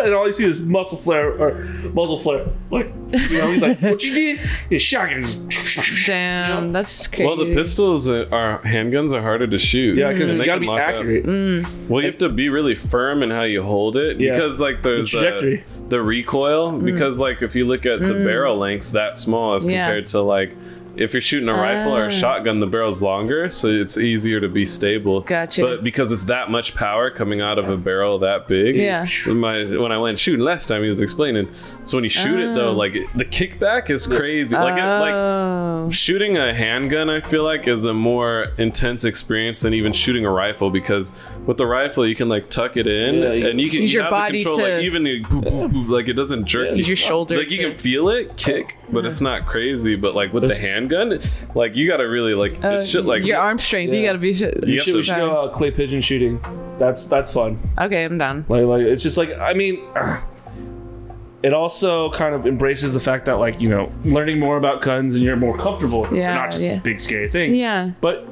[0.00, 2.46] And all you see is muscle flare or muzzle flare.
[2.70, 4.40] Like, you know, he's like, what you did
[4.70, 5.22] is shotgun.
[5.50, 7.24] Just, Damn, that's crazy.
[7.24, 9.96] well, the pistols uh, are handguns are harder to shoot.
[9.96, 11.24] yeah, because And you they got to be accurate.
[11.24, 11.88] Mm.
[11.88, 14.32] Well, you have to be really firm in how you hold it Yeah.
[14.32, 15.64] because, like, there's The the, trajectory.
[15.88, 16.72] the recoil.
[16.72, 16.84] Mm.
[16.84, 19.86] Because, like, if you look at the barrel lengths that small as Yeah.
[19.86, 20.56] compared to like
[20.96, 22.06] if you're shooting a rifle or Ah.
[22.06, 25.20] a shotgun, the barrel's longer, so it's easier to be stable.
[25.22, 25.62] Gotcha.
[25.62, 29.04] But because it's that much power coming out of a barrel that big, Yeah.
[29.28, 31.48] My when I went shooting last time, he was explaining.
[31.82, 34.54] So when you shoot it though, like the kickback is crazy.
[34.56, 39.60] Like it, like oh, shooting a handgun i feel like is a more intense experience
[39.60, 41.12] than even shooting a rifle because
[41.46, 43.92] with the rifle you can like tuck it in Yeah, you- and you can Use
[43.92, 46.12] you your have body the control to- like even you- poof, poof, poof, like it
[46.12, 47.36] doesn't jerk use your shoulder.
[47.36, 50.54] like you to- can feel it kick but it's not crazy but like with the
[50.54, 51.18] handgun
[51.56, 53.92] like you gotta really like it's shit like your arm strength.
[53.92, 54.32] You gotta be.
[54.32, 54.54] Shit.
[54.58, 56.40] You We have should, to- we should go uh, clay pigeon shooting.
[56.78, 57.58] That's that's fun.
[57.78, 58.44] Okay, I'm done.
[58.48, 59.82] Like, like it's just like I mean,
[61.42, 65.14] it also kind of embraces the fact that like you know learning more about guns
[65.14, 66.02] and you're more comfortable.
[66.02, 66.18] with them.
[66.20, 66.74] They're Yeah, not just yeah.
[66.74, 67.54] this big scary thing.
[67.54, 68.26] Yeah, But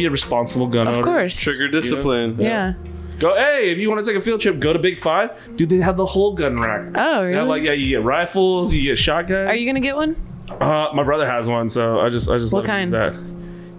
[0.00, 1.04] be a responsible gun of owner.
[1.04, 1.38] course.
[1.40, 2.74] trigger discipline Yeah.
[3.18, 5.30] Go hey, if you want to take a field trip, go to Big Five.
[5.56, 6.88] Dude, they have the whole gun rack.
[6.94, 7.36] Oh, They really?
[7.38, 9.50] have, like yeah, you get rifles, you get shotguns.
[9.50, 10.16] Are you gonna get one?
[10.50, 13.14] Uh, my brother has one, so I just I just What let him use kind?
[13.14, 13.20] that.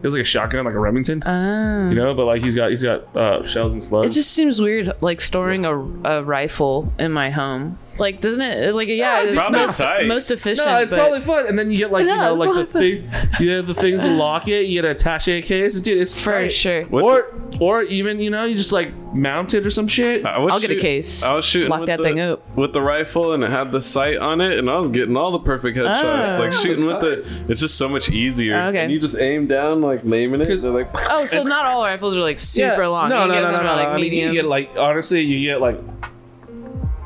[0.02, 1.90] He has like a shotgun, like a Remington, Ah.
[1.90, 2.14] you know.
[2.14, 4.08] But like he's got he's got uh, shells and slugs.
[4.08, 5.76] It just seems weird, like storing a,
[6.08, 7.78] a rifle in my home.
[8.02, 8.74] Like, doesn't it?
[8.76, 10.08] Like, yeah, it's probably most, tight.
[10.08, 10.68] most efficient.
[10.68, 11.48] No, it's but probably fun.
[11.48, 13.10] And then you get like you Yeah, know like the thing,
[13.40, 14.66] you have the things to lock it.
[14.66, 16.02] You get an attaché case, dude.
[16.02, 16.48] It's for tight.
[16.52, 16.84] sure.
[16.86, 17.28] What Or
[17.60, 20.26] or even you know you just like mount it or some shit.
[20.26, 21.24] I was I'll get a shoot- case.
[21.24, 22.56] I was shooting Lock with that the, thing up.
[22.58, 25.32] with the rifle, and it had the sight on it, and I was getting all
[25.32, 26.38] the perfect headshots.
[26.38, 26.42] Oh.
[26.42, 28.56] like shooting with it, it's just so much easier.
[28.58, 28.80] Oh, okay.
[28.80, 30.46] And you just aim down, like aiming it.
[30.62, 33.10] They're like, Oh, so not all rifles are like super long.
[33.10, 33.72] No, You no, get no, no, them no.
[33.74, 34.30] at, Like I mean, medium.
[34.30, 35.78] you get like honestly, you get like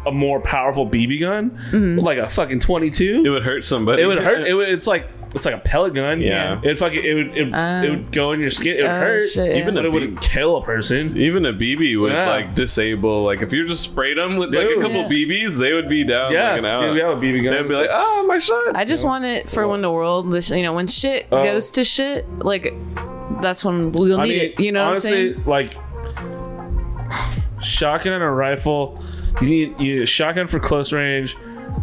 [0.05, 1.99] a more powerful BB gun, Mm-hmm.
[1.99, 3.23] like a fucking twenty two.
[3.25, 4.01] it would hurt somebody.
[4.01, 4.47] It would hurt.
[4.47, 6.21] It would, it's like it's like a pellet gun.
[6.21, 6.61] Yeah.
[6.63, 7.81] It fucking it would it, Ah.
[7.83, 8.77] it would go in your skin.
[8.77, 9.29] It would Oh, hurt.
[9.29, 9.61] shit, yeah.
[9.61, 11.17] Even but a it wouldn't kill a person.
[11.17, 12.29] Even a BB would Yeah.
[12.29, 13.23] like disable.
[13.25, 15.09] Like if you just sprayed them with like a couple Yeah.
[15.09, 16.81] BBs, they would be down Yeah, like an hour.
[16.85, 17.53] dude, we have a BB gun.
[17.53, 20.63] They'd be like, "Oh, my shot!" I just want it for when the world, you
[20.63, 21.41] know, when shit Oh.
[21.43, 22.73] goes to shit, like
[23.41, 24.59] that's when we'll I need mean, it.
[24.59, 25.75] You know honestly, what I'm saying?
[25.75, 29.01] like shotgun and a rifle,
[29.41, 31.37] you need you need a shotgun for close range,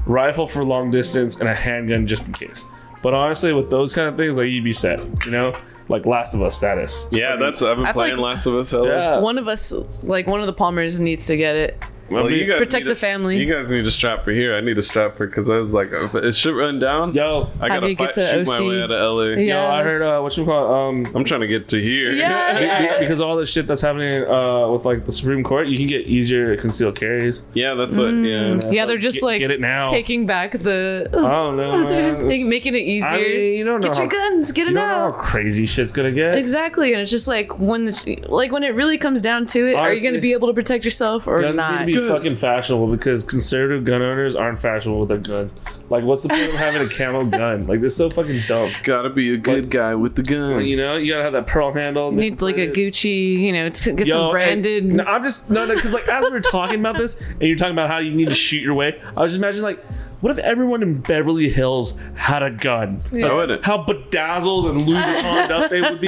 [0.06, 2.64] rifle for long distance, and a handgun just in case.
[3.02, 5.56] But honestly, with those kind of things, like you'd be set, you know,
[5.88, 7.06] like Last of Us status.
[7.10, 8.70] Yeah, that's I've been I feel playing like- Last of Us.
[8.70, 8.88] Hella.
[8.88, 9.18] Yeah.
[9.18, 9.72] One of us,
[10.02, 11.82] like one of the Palmers, needs to get it.
[12.12, 13.38] Well, you guys Protect need the a- family.
[13.38, 14.54] You guys need a strap for here.
[14.54, 17.14] I need a strap for because I was like, if it should run down.
[17.14, 19.42] Yo, I gotta fight, get to shoot my way out of LA.
[19.42, 22.12] yo, I heard uh, what you call um I'm trying to get to here.
[22.12, 22.98] Yeah, yeah.
[23.00, 26.06] because all this shit that's happening uh, with like the Supreme Court, you can get
[26.06, 27.42] easier concealed carries.
[27.54, 28.10] Yeah, that's what.
[28.12, 28.60] Yeah.
[28.70, 29.86] Yeah, they're just get- like get it now.
[29.86, 31.08] taking back the.
[31.12, 33.08] I don't know, They're making- making it easier.
[33.08, 35.12] I mean, you don't know Get your guns, get it You don't out.
[35.14, 36.36] how crazy shit's gonna get.
[36.36, 39.74] Exactly, and it's just like when this, like when it really comes down to it,
[39.74, 41.86] are you going to be able to protect yourself or not?
[42.02, 45.54] Need to be fucking fashionable because conservative gun owners aren't fashionable with their guns.
[45.90, 47.66] Like, what's the point of having a camo gun?
[47.66, 48.70] Like, they're so fucking dumb.
[48.82, 50.64] Gotta be a good guy with the gun.
[50.64, 52.10] You know, you gotta have that pearl handle.
[52.12, 54.84] You need like a Gucci, you know, to get Yo, some and- branded.
[54.86, 57.56] no, I'm just no, no, because like as we were talking about this, and you're
[57.56, 59.00] talking about how you need to shoot your way.
[59.16, 59.84] I was just imagining like,
[60.22, 63.00] what if everyone in Beverly Hills had a gun?
[63.12, 63.64] I wouldn't.
[63.64, 66.06] How bedazzled and Louis Vuitton up they would be.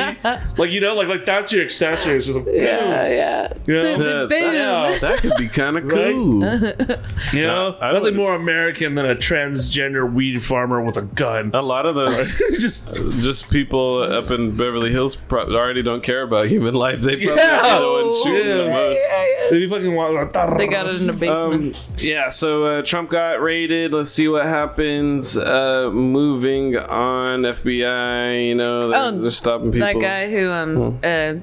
[0.57, 2.17] Like you know, like like that's your accessory.
[2.17, 3.53] It's just like, yeah, yeah.
[3.67, 4.53] you know, Yeah, Bam.
[4.93, 6.13] that, that could be kind of Right?
[6.15, 6.41] cool.
[7.39, 11.51] you know, I don't- nothing more American than a transgender weed farmer with a gun.
[11.53, 16.23] A lot of those, just just people up in Beverly Hills, pro- already don't care
[16.23, 17.01] about human life.
[17.01, 17.77] They probably Yeah.
[17.77, 18.57] are the ones shooting Yeah.
[18.59, 19.51] the most.
[19.51, 21.77] they fucking walking like, They got it in the basement.
[21.77, 23.93] Um, yeah, so uh, Trump got raided.
[23.93, 25.37] Let's see what happens.
[25.37, 28.49] Uh, moving on, FBI.
[28.49, 29.87] You know, they're, Oh, they're stopping people.
[29.89, 31.35] that guy who um uh,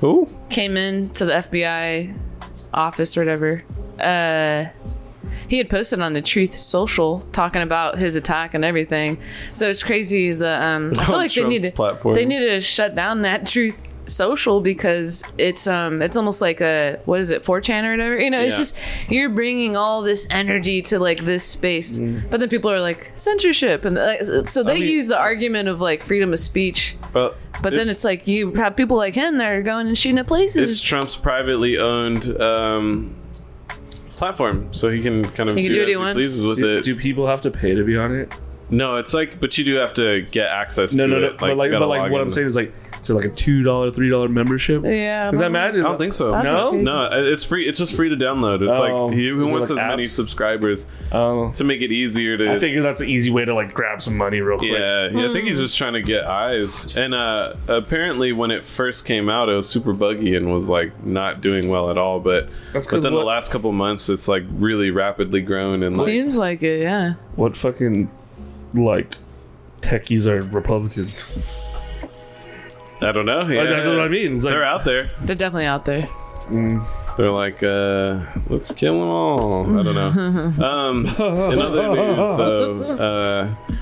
[0.00, 0.28] Who?
[0.48, 2.14] came in to the FBI
[2.74, 3.62] office or whatever.
[4.00, 4.66] Uh,
[5.48, 9.18] he had posted on the Truth Social talking about his attack and everything.
[9.52, 10.32] So it's crazy.
[10.32, 12.14] The um, I feel like they Trump's need to platform.
[12.14, 16.98] they need to shut down that Truth Social because it's um it's almost like a
[17.04, 18.18] what is it 4chan or whatever.
[18.18, 18.58] You know, it's Yeah.
[18.58, 21.98] just you're bringing all this energy to like this space,
[22.30, 25.80] but then people are like censorship, and uh, so they mean- use the argument of
[25.80, 26.96] like freedom of speech.
[27.12, 29.96] Well, But it- then it's like you have people like him that are going and
[29.96, 30.68] shooting at places.
[30.70, 33.14] it's Trump's privately owned um,
[34.16, 36.14] platform, so he can kind of He can do what he wants.
[36.14, 36.84] pleases with do, it.
[36.84, 38.32] do people have to pay to be on it?
[38.72, 41.26] no, it's like, but you do have to get access No, to no, no.
[41.28, 41.38] it.
[41.38, 42.20] but like, you gotta but like, what.
[42.20, 42.72] I'm saying is like,
[43.02, 44.82] so like a two dollar, three dollar membership.
[44.84, 45.80] yeah, Because I imagine.
[45.84, 46.30] I don't think so.
[46.42, 46.72] No?
[46.72, 47.66] no, it's free.
[47.66, 48.60] It's just free to download.
[48.62, 49.06] It's Oh.
[49.06, 52.36] like he who Is it wants like as many subscribers Oh, to make it easier
[52.36, 52.52] to.
[52.52, 54.72] I figure that's an easy way to like grab some money real quick.
[54.72, 56.96] Yeah, yeah, I think he's just trying to get eyes.
[56.96, 61.04] And uh, apparently, when it first came out, it was super buggy and was like
[61.04, 62.20] not doing well at all.
[62.20, 65.96] But That's but 'cause then the last couple months, it's like really rapidly grown and
[65.96, 67.14] like Seems like it, yeah.
[67.36, 68.10] What fucking
[68.74, 69.14] like
[69.80, 71.24] techies are Republicans?
[73.02, 73.46] I don't know.
[73.48, 74.36] Yeah, Like, that's what I mean.
[74.36, 75.08] It's like, They're out there.
[75.20, 76.08] They're definitely out there.
[77.16, 79.78] They're like, uh, let's kill them all.
[79.78, 80.10] I don't know.
[80.66, 83.74] Um, in other news, though, uh,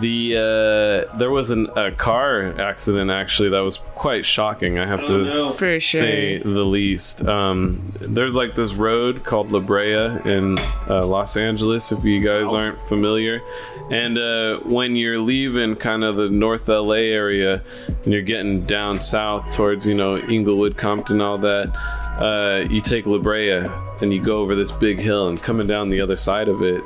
[0.00, 4.78] the uh, there was an, a car accident actually that was quite shocking.
[4.78, 6.00] I have to For sure.
[6.00, 7.26] say the least.
[7.26, 9.94] Um, there's like this road called La Brea
[10.24, 10.58] in
[10.88, 13.42] uh, Los Angeles, if you guys aren't familiar.
[13.90, 17.62] And uh, when you're leaving kind of the North LA area
[18.04, 21.68] and you're getting down south towards, you know, Inglewood, Compton, all that,
[22.18, 23.66] uh, you take La Brea
[24.00, 26.82] and you go over this big hill and coming down the other side of it.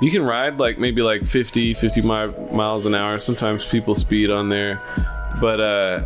[0.00, 3.18] You can ride like maybe like 50, 50 mi- miles an hour.
[3.18, 4.80] Sometimes people speed on there.
[5.40, 6.04] But uh,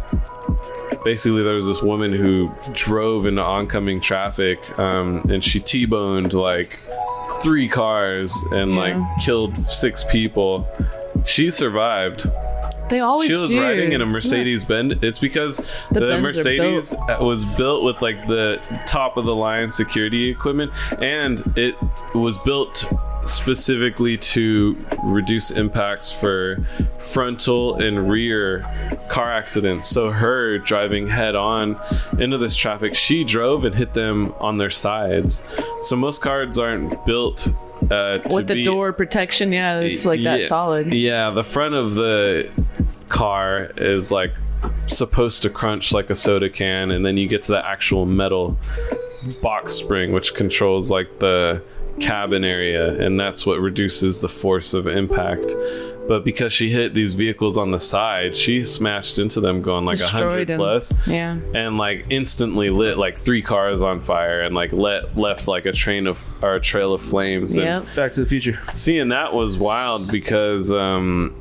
[1.04, 6.78] basically there was this woman who drove into oncoming traffic um, and she t-boned like
[7.42, 10.66] three cars and like killed six people
[11.24, 12.30] she survived
[12.92, 13.62] They always she was do.
[13.62, 15.56] riding in a mercedes benz it's because
[15.92, 21.40] The the, mercedes was built with like the top of the line security equipment and
[21.56, 21.74] it
[22.14, 22.84] was built
[23.24, 26.58] specifically to reduce impacts for
[26.98, 28.60] frontal and rear
[29.08, 29.88] car accidents.
[29.88, 31.80] So her driving head on
[32.18, 35.42] into this traffic, she drove and hit them on their sides.
[35.80, 37.48] So most cars aren't built
[37.90, 40.94] uh, With the be, door protection, yeah, it's like that yeah, solid.
[40.94, 42.48] Yeah, the front of the
[43.12, 44.34] car is like
[44.86, 48.58] supposed to crunch like a soda can, and then you get to the actual metal
[49.40, 51.62] box spring, which controls like the
[52.00, 55.52] cabin area, and that's what reduces the force of impact.
[56.08, 60.00] But because she hit these vehicles on the side, she smashed into them going like
[60.00, 61.36] a hundred plus Yeah.
[61.54, 65.72] and like instantly lit like three cars on fire and like let left like a
[65.72, 68.58] train of or a trail of flames and Back to the Future.
[68.72, 71.36] seeing that was wild because um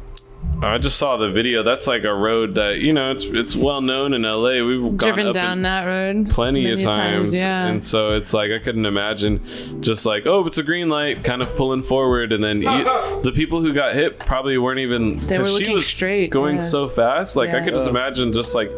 [0.63, 1.63] I just saw the video.
[1.63, 4.63] That's like a road that you know it's it's well known in LA.
[4.63, 7.33] We've gone Driven up down that road plenty of many times.
[7.33, 7.65] Yeah.
[7.65, 9.41] And so it's like I couldn't imagine
[9.81, 12.69] just like, oh, it's a green light, kind of pulling forward, and then you,
[13.23, 15.17] the people who got hit probably weren't even.
[15.25, 16.61] They were 'cause she looking was straight, going yeah.
[16.61, 17.35] so fast.
[17.35, 18.71] Like I could just imagine just like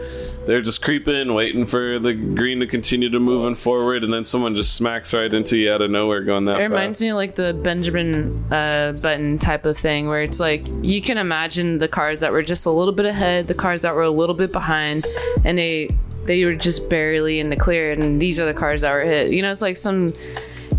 [0.45, 4.55] they're just creeping, waiting for the green to continue to moving forward, and then someone
[4.55, 7.01] just smacks right into you out of nowhere, going that It reminds fast.
[7.03, 11.17] me of like the Benjamin uh, Button type of thing, where it's like you can
[11.17, 14.09] imagine the cars that were just a little bit ahead, the cars that were a
[14.09, 15.07] little bit behind,
[15.45, 15.89] and they
[16.25, 19.31] they were just barely in the clear, and these are the cars that were hit.
[19.31, 20.13] You know, it's like some.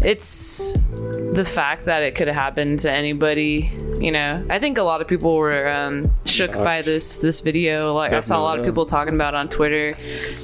[0.03, 0.75] It's
[1.33, 3.71] the fact that it could have happened to anybody.
[3.99, 7.95] You know, I think a lot of people were um, shook by this this video.
[7.95, 9.91] Like I saw a lot of people talking about it on Twitter,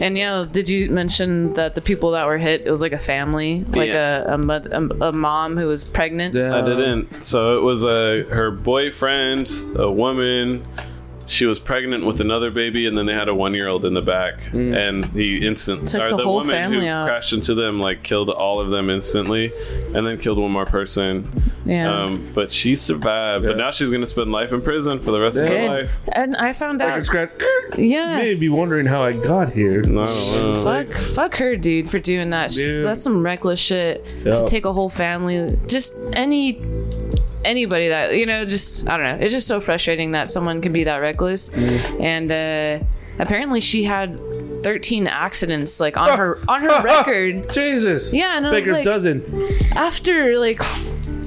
[0.03, 2.63] and you know, did you mention that the people that were hit?
[2.65, 4.25] It was like a family, like Yeah.
[4.31, 6.35] a a, moth- a a mom who was pregnant.
[6.37, 7.23] I didn't.
[7.23, 10.65] So it was a her boyfriend, a woman.
[11.31, 14.53] She was pregnant with another baby, and then they had a one-year-old in the back,
[14.53, 17.07] and he instantly Took or the the whole woman family who out.
[17.07, 19.53] crashed into them like killed all of them instantly,
[19.95, 21.31] and then killed one more person.
[21.65, 22.03] Yeah.
[22.05, 23.45] Um, but she survived.
[23.45, 25.69] But now she's gonna spend life in prison for the rest of her Good.
[25.71, 26.01] life.
[26.13, 27.31] And I found Record out, scratch.
[27.79, 28.17] yeah.
[28.19, 29.81] May be wondering how I got here.
[29.81, 30.61] I don't know.
[30.65, 32.51] Fuck, fuck her, dude, for doing that.
[32.51, 32.87] She's- Dude.
[32.87, 34.35] That's some reckless shit Yeah.
[34.35, 35.57] to take a whole family.
[35.69, 36.61] Just any
[37.45, 38.45] anybody that you know.
[38.45, 39.25] Just I don't know.
[39.25, 41.49] It's just so frustrating that someone can be that reckless.
[41.51, 42.01] Mm.
[42.01, 42.85] And uh,
[43.19, 44.19] apparently, she had
[44.63, 47.53] 13 accidents like on her on her record.
[47.53, 48.13] Jesus.
[48.13, 49.23] Yeah, and Baker's like- dozen.
[49.77, 50.61] After like.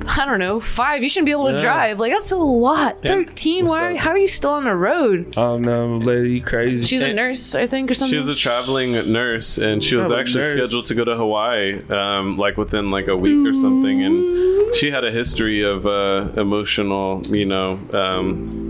[0.19, 1.01] I don't know, five.
[1.03, 1.61] You shouldn't be able to Yeah.
[1.61, 1.99] drive.
[1.99, 3.01] Like that's a lot.
[3.03, 3.65] Thirteen.
[3.65, 3.91] Why?
[3.93, 5.35] Are, how are you still on the road?
[5.37, 6.85] Oh no, lady, crazy.
[6.85, 8.11] She's a nurse, I think, or something.
[8.11, 10.57] She was a traveling nurse, and she was Traveling actually nurse.
[10.57, 14.03] scheduled to go to Hawaii, um, like within like a week or something.
[14.03, 18.62] And she had a history of uh, emotional, you know, um,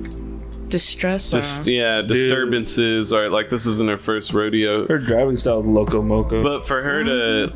[0.74, 1.32] distress.
[1.32, 4.86] dis- yeah, disturbances, or like this isn't her first rodeo.
[4.88, 6.42] her driving style is loco moco.
[6.44, 7.54] But for her to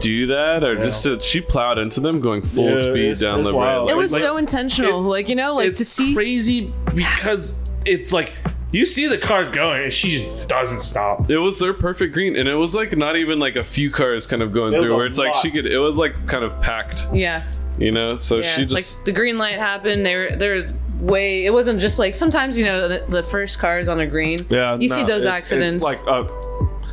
[0.00, 3.40] do that, or just to, she plowed into them going full Yeah, speed it's- down
[3.40, 3.90] it's the road.
[3.90, 5.00] it was like- so intentional.
[5.00, 6.14] like you know, like it's to see.
[6.14, 8.32] crazy because it's like
[8.72, 11.30] you see the cars going and she just doesn't stop.
[11.30, 14.26] It was their perfect green, and it was like not even like a few cars
[14.26, 15.66] kind of going It through, where it's like she could.
[15.66, 17.44] It was like kind of packed, Yeah,
[17.78, 18.16] you know.
[18.16, 18.42] So yeah.
[18.56, 20.04] she just like the green light happened.
[20.04, 21.44] There, there was way.
[21.46, 24.38] It wasn't just like sometimes you know the, the first cars on a green.
[24.50, 25.74] Yeah, you see those it's- accidents.
[25.76, 26.26] It's like uh,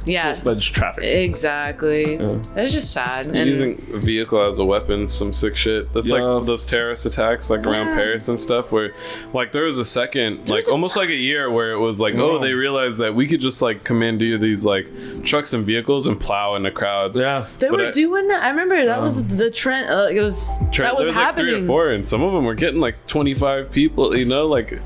[0.05, 1.03] yeah, full-fledged traffic.
[1.03, 2.15] exactly.
[2.55, 3.27] It's just sad.
[3.27, 5.91] And using a vehicle as a weapon, some sick shit.
[5.93, 6.21] That's Yeah.
[6.21, 7.95] like those terrorist attacks, like around Yeah.
[7.95, 8.93] Paris and stuff, where
[9.33, 11.99] like there was a second, like was a almost like a year, where it was
[12.01, 14.87] like, oh, they realized that we could just like commandeer these like
[15.23, 17.19] trucks and vehicles and plow into crowds.
[17.19, 17.45] yeah.
[17.59, 18.43] they but were I- doing that.
[18.43, 19.89] I remember that was the trend.
[19.89, 22.33] Uh, it was Tra- that was there was like three or four, and some of
[22.33, 24.15] them were getting like twenty five people.
[24.15, 24.79] You know, like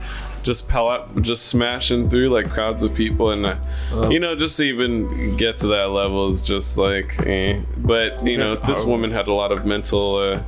[0.47, 4.57] just pal out, just smashing through like crowds of people, and uh, you know, just
[4.57, 7.61] to even get to that level is just like, eh.
[7.77, 10.15] But you know, this woman had a lot of mental.
[10.15, 10.41] Uh,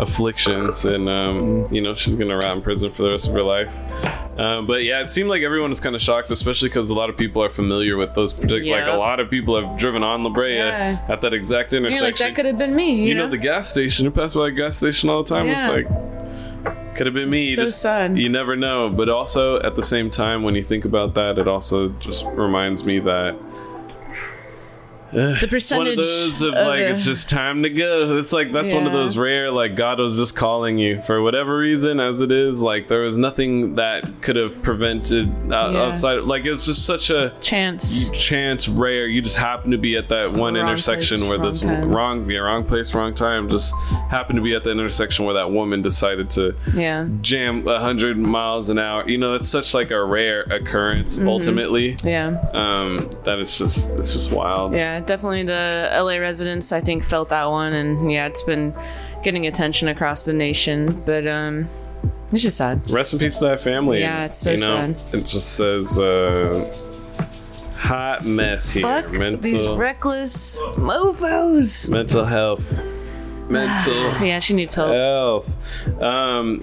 [0.00, 3.42] afflictions and um, you know she's gonna rot in prison for the rest of her
[3.42, 3.76] life
[4.38, 7.10] um, but yeah it seemed like everyone was kind of shocked especially because a lot
[7.10, 10.24] of people are familiar with those particular like a lot of people have driven on
[10.24, 11.04] La Brea Yeah.
[11.08, 12.94] at that exact You're intersection like that could have been me.
[12.94, 14.06] You, you know, know the gas station.
[14.06, 15.46] You pass by the gas station all the time.
[15.46, 15.58] Yeah.
[15.58, 16.21] It's like
[16.94, 17.50] could have been me.
[17.50, 18.18] You So just sad.
[18.18, 18.88] you never know.
[18.90, 22.84] But also at the same time, when you think about that, it also just reminds
[22.84, 23.36] me that
[25.12, 28.18] the it's one of those of of like the- it's just time to go.
[28.18, 31.56] It's like that's one of those rare like God was just calling you for whatever
[31.56, 32.62] reason, as it is.
[32.62, 35.82] Like there was nothing that could have prevented uh, Yeah.
[35.82, 36.22] outside.
[36.22, 38.08] Like it's just such a chance.
[38.10, 41.46] chance rare you just happen to be at that one Wrong intersection place, where wrong
[41.46, 41.90] this time.
[41.92, 43.74] wrong yeah wrong place wrong time just
[44.10, 48.68] happened to be at the intersection where that woman decided to Yeah, jam 100 miles
[48.68, 51.28] an hour you know that's such like a rare occurrence Mm-hmm.
[51.28, 52.38] ultimately yeah.
[52.54, 57.28] um that it's just it's just wild Yeah, definitely the LA residents I think felt
[57.30, 58.74] that one and yeah, it's been
[59.22, 61.68] getting attention across the nation, but um
[62.32, 62.90] it's just sad.
[62.90, 64.96] rest in peace to that family Yeah, it's so you know sad.
[65.14, 66.74] it just says uh
[67.76, 71.90] hot mess here Fuck mental these reckless mofos.
[71.90, 72.72] mental health
[73.50, 74.92] mental Yeah, she needs help.
[74.92, 76.00] health.
[76.00, 76.62] Um,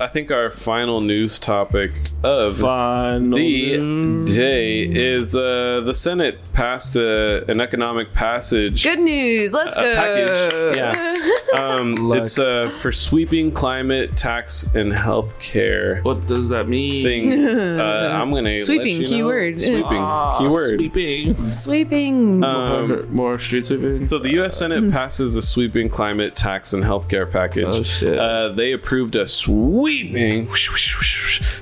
[0.00, 1.92] I think our final news topic
[2.24, 4.34] of Final the news.
[4.34, 8.82] day is uh, the Senate passed uh, an economic passage.
[8.84, 9.52] Good news.
[9.52, 9.94] Let's a go.
[9.94, 10.92] package, yeah,
[11.54, 17.02] Um, it's uh, for sweeping climate, tax, and health care What does that mean?
[17.02, 17.34] things.
[17.82, 19.08] Uh, I'm gonna let Sweeping, you know.
[19.08, 19.58] keyword.
[19.58, 20.76] Sweeping Ah, keyword.
[20.76, 21.34] Sweeping.
[21.34, 22.44] Sweeping.
[22.44, 24.04] Um, More street sweeping.
[24.04, 24.56] So the U.S.
[24.56, 27.64] Senate passes a sweeping climate tax and healthcare package.
[27.68, 28.18] Oh, shit.
[28.18, 30.48] Uh, they approved a sweeping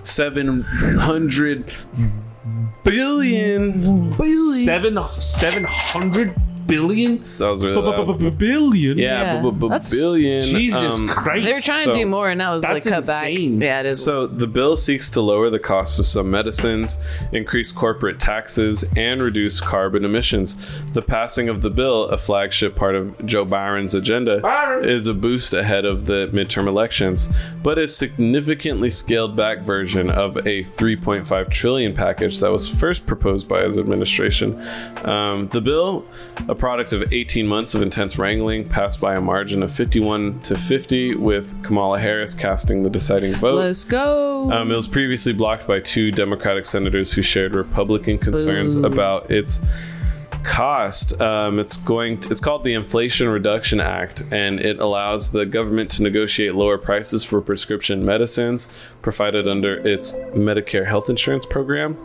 [0.04, 1.72] seven hundred
[2.84, 4.14] billion.
[4.64, 6.34] seven seven hundred
[6.70, 7.18] billion.
[7.18, 8.38] That was really loud.
[8.38, 8.96] Billion.
[8.98, 10.40] Yeah, Yeah, bu- bu- bu- that's- billion.
[10.42, 11.44] Jesus um, Christ.
[11.44, 13.58] they were trying so- to do more, and that was like That's cut insane.
[13.58, 13.64] back.
[13.66, 14.02] Yeah, it is.
[14.02, 16.98] So the bill seeks to lower the cost of some medicines,
[17.32, 20.80] increase corporate taxes, and reduce carbon emissions.
[20.92, 24.88] The passing of the bill, a flagship part of Joe Biden's agenda, Byron.
[24.88, 27.28] is a boost ahead of the midterm elections,
[27.62, 33.48] but a significantly scaled back version of a 3.5 trillion package that was first proposed
[33.48, 34.60] by his administration.
[35.04, 36.04] Um, the bill,
[36.48, 40.56] a product of 18 months of intense wrangling, passed by a margin of 51 to
[40.56, 43.56] 50, with Kamala Harris casting the deciding vote.
[43.56, 44.52] Let's go.
[44.52, 48.84] Um, it was previously blocked by two Democratic senators who shared Republican concerns Boo.
[48.84, 49.64] about its
[50.44, 51.20] cost.
[51.20, 52.18] Um, it's going.
[52.30, 57.24] it's called the Inflation Reduction Act, and it allows the government to negotiate lower prices
[57.24, 58.68] for prescription medicines
[59.02, 61.96] provided under its Medicare health insurance program.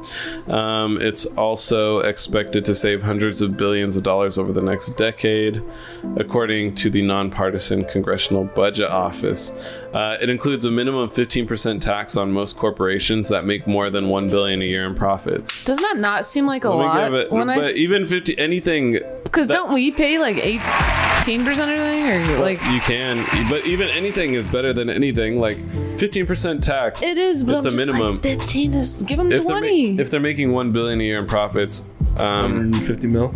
[0.48, 5.62] Um, it's also expected to save hundreds of billions of dollars over the next decade,
[6.18, 9.52] according to the nonpartisan Congressional Budget Office.
[9.96, 14.30] Uh, it includes a minimum 15% tax on most corporations that make more than 1
[14.30, 15.64] billion a year in profits.
[15.64, 17.14] Doesn't that not seem like a Let lot?
[17.14, 21.78] it- when but s- even 50 anything Because don't we pay like eighteen percent or
[21.78, 27.02] something, or like you can but even anything is better than anything like 15% tax
[27.02, 27.44] it is?
[27.46, 29.98] But it's I'm a just minimum Like Fifteen is give them if they're, ma- twenty.
[30.00, 31.86] if they're making 1 billion a year in profits
[32.18, 33.34] um, 150 mil.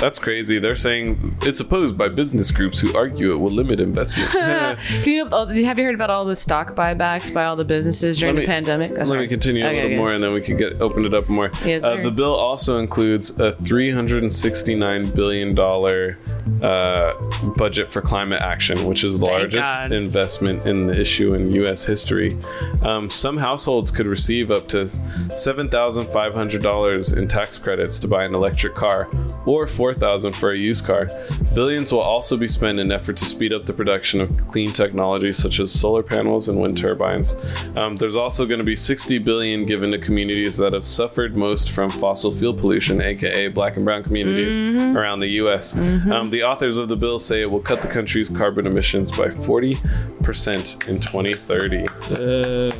[0.00, 4.32] That's crazy they're saying it's opposed by business groups who argue it will limit investment
[5.04, 8.18] you know, oh, have you heard about all the stock buybacks by all the businesses
[8.18, 8.92] during Let the pandemic?
[8.92, 9.20] Oh, Let sorry.
[9.20, 9.96] me continue a little okay.
[9.96, 11.50] more, and then we can get open it up more.
[11.64, 16.18] Yes, uh, the bill also includes a 369 billion dollar
[16.62, 17.14] uh,
[17.56, 19.92] budget for climate action, which is the Thank largest God.
[19.92, 21.84] investment in the issue in U.S.
[21.84, 22.38] history.
[22.82, 27.98] Um, some households could receive up to seven thousand five hundred dollars in tax credits
[28.00, 29.08] to buy an electric car,
[29.46, 31.10] or four thousand for a used car.
[31.54, 34.72] Billions will also be spent in an effort to speed up the production of clean
[34.72, 37.36] technologies such as solar panels and wind turbines.
[37.76, 41.70] Um, there's also going to be 60 billion given to communities that have suffered most
[41.70, 44.58] from fossil fuel pollution, aka black and brown communities
[44.96, 45.76] around the U.S.
[45.76, 49.30] Um, the authors of the bill say it will cut the country's carbon emissions by
[49.30, 49.78] 40
[50.22, 51.86] percent in 2030.
[52.10, 52.74] Uh,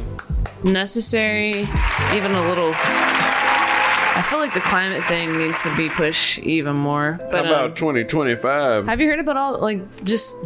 [0.64, 1.51] necessary,
[2.14, 3.44] even a little.
[4.16, 7.19] I feel like the climate thing needs to be pushed even more.
[7.31, 8.86] But How about um, 2025?
[8.86, 10.36] have you heard about all like just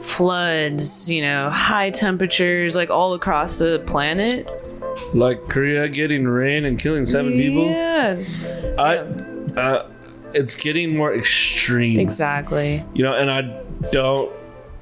[0.00, 1.10] floods?
[1.10, 4.48] You know, high temperatures like all across the planet.
[5.14, 7.66] like Korea getting rain and killing seven people.
[7.66, 8.18] Yeah,
[8.78, 8.96] I,
[9.58, 9.90] uh,
[10.34, 12.00] it's getting more extreme.
[12.00, 12.82] exactly.
[12.94, 13.42] You know, and I
[13.92, 14.32] don't,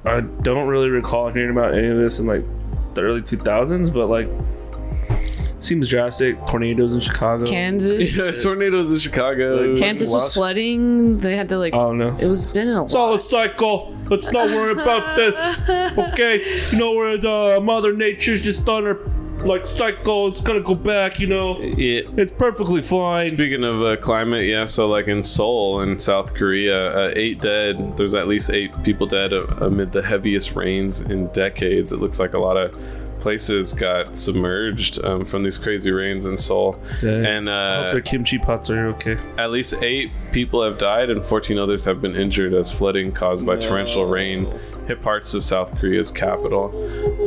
[0.03, 2.43] I don't really recall hearing about any of this in like
[2.95, 4.29] the early 2000s, but like,
[5.65, 6.37] seems drastic.
[6.47, 7.45] Tornadoes in Chicago.
[7.45, 8.17] Kansas.
[8.17, 9.75] Yeah, tornadoes in Chicago.
[9.75, 11.19] Kansas was flooding.
[11.19, 11.73] They had to like.
[11.73, 12.15] Oh no.
[12.17, 13.95] It was been a It's all a cycle.
[14.09, 15.69] Let's not worry about this.
[15.97, 18.99] Okay, you know where the Mother Nature's just on her
[19.43, 20.27] like cycle.
[20.27, 21.19] It's gonna go back.
[21.19, 22.01] You know, Yeah.
[22.17, 23.27] it's perfectly fine.
[23.33, 27.97] Speaking of uh, climate, yeah, so like in Seoul in South Korea, uh, eight dead.
[27.97, 31.91] There's at least eight people dead uh, amid the heaviest rains in decades.
[31.91, 32.73] It looks like a lot of
[33.25, 36.79] places got submerged um, from these crazy rains in Seoul.
[37.01, 37.25] Dang.
[37.25, 39.17] And Hope uh, their kimchi pots are okay.
[39.39, 43.43] at least eight people have died and 14 others have been injured as flooding caused
[43.43, 44.45] by torrential rain
[44.85, 46.69] hit parts of South Korea's capital.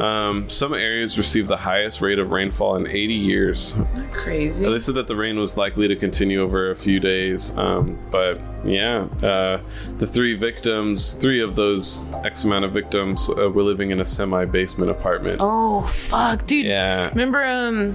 [0.01, 3.93] Um, some areas received the highest rate of rainfall in 80 years.
[4.13, 4.71] crazy.
[4.71, 8.41] They said that the rain was likely to continue over a few days, um, but
[8.65, 9.61] yeah, uh,
[9.99, 14.05] the three victims, three of those X amount of victims, uh, were living in a
[14.05, 15.39] semi-basement apartment.
[15.41, 16.67] Oh fuck, dude.
[16.67, 17.93] Yeah, Remember um,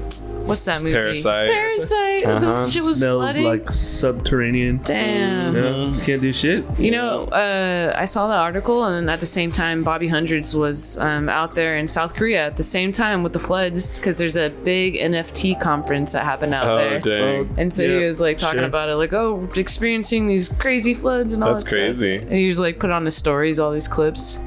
[0.47, 0.93] what's that movie?
[0.93, 1.49] Parasite.
[1.49, 2.25] Parasite.
[2.25, 2.39] Uh-huh.
[2.39, 3.43] The shit was Smells flooding.
[3.45, 4.79] like subterranean.
[4.83, 5.55] Damn.
[5.55, 6.65] Yeah, just can't do shit.
[6.79, 10.97] You know, uh, I saw the article, and at the same time, Bobby Hundreds was
[10.99, 14.37] um, out there in South Korea at the same time with the floods because there's
[14.37, 16.99] a big NFT conference that happened out Oh there.
[16.99, 18.67] dang, And so he was like talking sure.
[18.67, 21.77] about it, like, oh, experiencing these crazy floods and all That's that stuff.
[21.77, 22.15] crazy.
[22.17, 24.39] And he was like put on his stories, all these clips.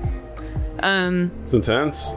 [0.81, 2.17] Um, it's intense.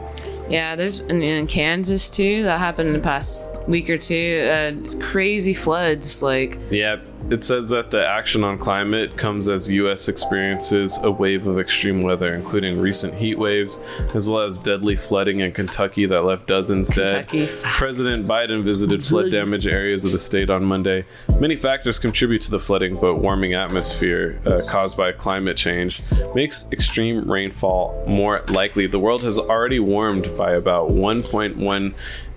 [0.50, 2.42] Yeah, there's in, in Kansas too.
[2.42, 4.40] That happened in the past week or two.
[4.50, 9.70] Uh, crazy floods, like Yeah, it- it says that the action on climate comes as
[9.70, 10.08] U.S.
[10.08, 13.78] experiences a wave of extreme weather, including recent heat waves,
[14.14, 17.46] as well as deadly flooding in Kentucky that left dozens Kentucky.
[17.46, 17.54] dead.
[17.62, 21.04] President Biden visited flood damage areas of the state on Monday.
[21.38, 26.00] Many factors contribute to the flooding, but warming atmosphere uh, caused by climate change
[26.34, 28.86] makes extreme rainfall more likely.
[28.86, 31.94] The world has already warmed by about 1.1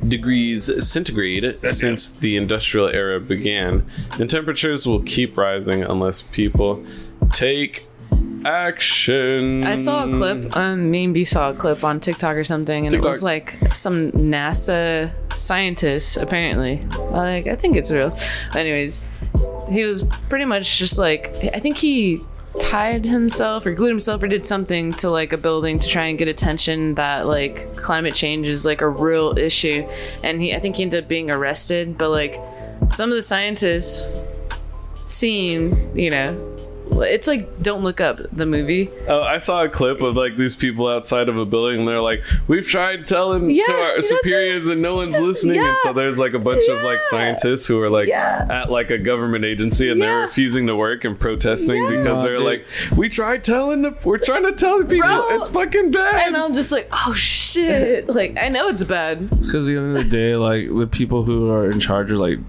[0.08, 3.86] degrees centigrade since the industrial era began,
[4.20, 6.84] and temperatures will keep rising unless people
[7.32, 7.88] take
[8.46, 9.64] action.
[9.64, 10.56] I saw a clip.
[10.56, 15.12] Um, maybe saw a clip on TikTok or something, and it was like some NASA
[15.36, 16.18] scientist.
[16.18, 16.82] Apparently,
[17.12, 18.18] like I think it's real.
[18.56, 19.06] Anyways,
[19.70, 22.22] he was pretty much just like I think he
[22.60, 26.18] tied himself or glued himself or did something to like a building to try and
[26.18, 29.88] get attention that like climate change is like a real issue.
[30.24, 32.42] And he i think he ended up being arrested but like
[32.92, 34.30] some of the scientists
[35.04, 36.53] seem you know
[36.92, 40.56] it's like don't look up the movie Oh, I saw a clip of like these
[40.56, 44.68] people outside of a building, and they're like, "We've tried telling Yeah, to our superiors,
[44.68, 47.90] and no one's listening." And so there's like a bunch of like scientists who are
[47.90, 48.46] like Yeah.
[48.50, 51.90] at like a government agency, and they're refusing to work and protesting Yeah.
[51.90, 52.46] because Oh, they're dude.
[52.46, 52.66] like,
[52.96, 55.28] "We tried telling the, we're trying to tell the people, Bro.
[55.38, 59.68] it's fucking bad." and i'm just like oh shit like i know it's bad Because
[59.68, 62.40] at the end of the day, like the people who are in charge are like,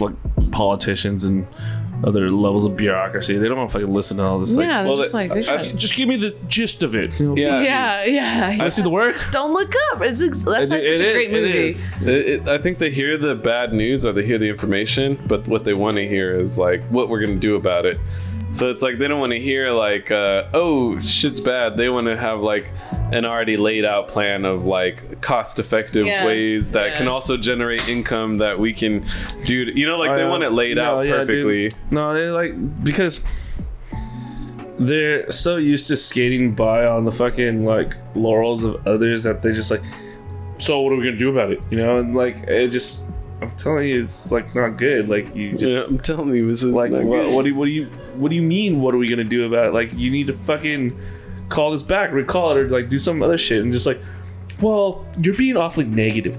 [0.00, 0.14] like
[0.52, 1.46] politicians and
[2.04, 3.36] other levels of bureaucracy.
[3.38, 4.54] They don't want to fucking listen to all this.
[4.56, 6.94] Like, yeah they're well, just like they I- should- just give me the gist of
[6.94, 7.18] it.
[7.18, 9.16] You know, yeah, yeah yeah I see the work.
[9.32, 11.84] don't look up it's ex- that's why it's It- such it a great movie is.
[12.02, 15.48] It, it, I think they hear the bad news or they hear the information, but
[15.48, 17.98] what they want to hear is like what we're gonna do about it.
[18.48, 22.06] So it's like they don't want to hear like, uh, "Oh, shit's bad." They want
[22.06, 22.70] to have like
[23.12, 26.24] an already laid out plan of like cost-effective Yeah.
[26.24, 26.94] ways that Yeah.
[26.98, 29.02] can also generate income that we can
[29.44, 29.64] do.
[29.64, 31.70] To, you know, like they Uh, want it laid no, out yeah, perfectly.
[31.90, 33.20] No, they like because
[34.78, 39.52] they're so used to skating by on the fucking like laurels of others that they
[39.52, 39.82] just like.
[40.58, 41.60] So what are we gonna do about it?
[41.70, 43.04] You know, and like it just.
[43.42, 45.08] I'm telling you, it's like not good.
[45.08, 47.34] Like you just Yeah, I'm telling you, this is like what, good.
[47.34, 48.80] what do you what do you what do you mean?
[48.80, 49.74] What are we gonna do about it?
[49.74, 50.98] Like you need to fucking
[51.48, 54.00] call this back, recall it, or like do some other shit, and just like,
[54.62, 56.38] well, you're being awfully negative.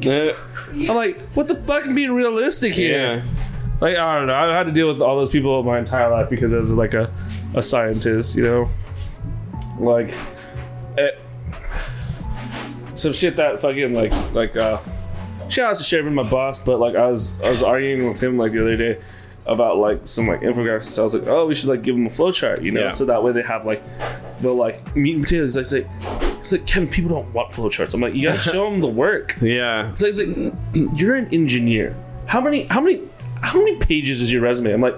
[0.74, 1.86] I'm like, what the fuck?
[1.86, 3.16] I'm being realistic here.
[3.18, 3.22] yeah.
[3.80, 4.34] Like I don't know.
[4.34, 6.96] I had to deal with all those people my entire life because I was like
[6.96, 7.14] a,
[7.54, 8.70] a scientist, you know.
[9.80, 10.12] Like,
[10.98, 11.12] eh,
[12.96, 14.80] some shit that fucking like like uh,
[15.50, 18.38] shout out to Chevron, my boss, but like I was I was arguing with him
[18.38, 19.00] like the other day
[19.46, 20.84] about like some like infographics.
[20.86, 22.82] So I was like, oh, we should like give them a flow chart, you know,
[22.82, 22.92] Yeah.
[22.92, 23.82] so that way they have like
[24.42, 25.56] the like meat and potatoes.
[25.56, 25.86] Like, say,
[26.40, 27.94] it's like Kevin, people don't want flow charts.
[27.94, 29.36] I'm like, you gotta show them the work.
[29.42, 29.90] Yeah.
[29.92, 31.96] It's like, it's like you're an engineer.
[32.26, 33.02] How many how many
[33.42, 34.74] how many pages is your resume?
[34.74, 34.96] I'm like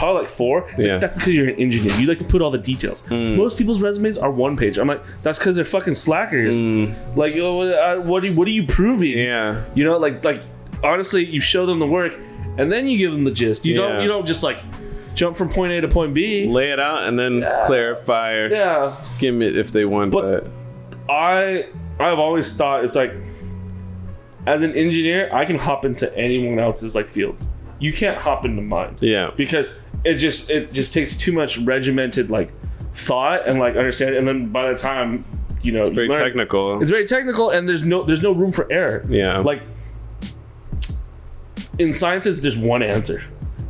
[0.00, 0.66] probably like four.
[0.74, 0.92] It's Yeah.
[0.92, 1.94] like, that's because you're an engineer.
[2.00, 3.06] You like to put all the details.
[3.06, 3.36] Hmm.
[3.36, 4.78] Most people's resumes are one page.
[4.78, 6.60] I'm like that's because they're fucking slackers.
[7.16, 9.16] Like oh, what, uh, what are you, what are you proving?
[9.16, 9.62] Yeah.
[9.74, 10.42] You know, like like
[10.82, 12.18] honestly, you show them the work
[12.58, 13.64] and then you give them the gist.
[13.64, 13.80] You Yeah.
[13.88, 14.58] don't you don't just like
[15.14, 16.46] jump from point A to point B.
[16.46, 18.86] Lay it out and then clarify or Yeah.
[18.88, 20.50] skim it if they want But- that.
[21.10, 21.66] I
[21.98, 23.12] I've always thought it's like
[24.46, 27.46] as an engineer, I can hop into anyone else's like field.
[27.78, 28.96] You can't hop into mine.
[29.00, 29.30] Yeah.
[29.36, 29.72] Because
[30.04, 32.52] it just it just takes too much regimented like
[32.92, 35.24] thought and like understanding and then by the time
[35.62, 36.80] you know It's Very learn- technical.
[36.80, 39.04] it's very technical and there's no there's no room for error.
[39.08, 39.38] Yeah.
[39.38, 39.62] Like
[41.78, 43.22] in sciences there's one answer.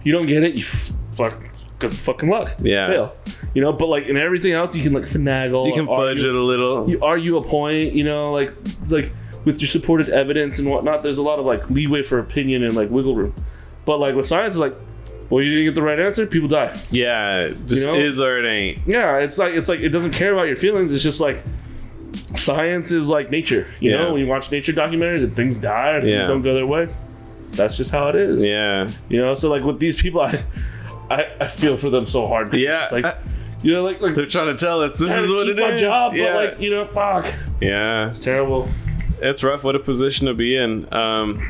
[0.04, 1.34] You don't get it, you f- fuck
[1.78, 2.54] good fucking luck.
[2.60, 2.86] Yeah.
[2.86, 3.16] Fail.
[3.54, 5.66] You know, but like in everything else you can like finagle.
[5.66, 6.88] you can argue- fudge it a little.
[6.88, 8.52] you argue a point, you know, like
[8.88, 9.12] like
[9.44, 11.02] with your supported evidence and whatnot.
[11.02, 13.34] There's a lot of like leeway for opinion and like wiggle room.
[13.86, 14.74] But like with science, like,
[15.30, 16.76] well, you didn't get the right answer, people die.
[16.90, 17.98] yeah, just You know?
[17.98, 18.78] is or it ain't.
[18.86, 20.92] Yeah, it's like it's like it doesn't care about your feelings.
[20.92, 21.42] It's just like
[22.34, 23.66] science is like nature.
[23.80, 23.96] You Yeah.
[24.02, 26.26] know, when you watch nature documentaries and things die or things Yeah.
[26.26, 26.88] don't go their way,
[27.52, 28.44] that's just how it is.
[28.44, 30.38] Yeah, You know, so like with these people, I
[31.10, 32.54] I, I feel for them so hard.
[32.54, 33.16] Yeah, like I-
[33.62, 35.80] you know, like like they're trying to tell us this is what it my is.
[35.80, 37.26] job, yeah, but like you know, fuck,
[37.60, 38.68] yeah, it's terrible.
[39.20, 39.64] it's rough.
[39.64, 40.90] What a position to be in.
[40.94, 41.46] Um,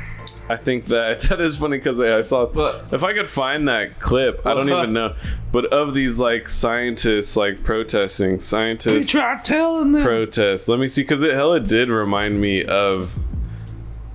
[0.51, 2.47] I think that that is funny because I, I saw.
[2.47, 5.15] But- if I could find that clip, I don't even know.
[5.53, 10.03] But of these like scientists like protesting, scientists try telling them.
[10.03, 10.69] protest.
[10.69, 13.19] Let me see, because it hella did remind me of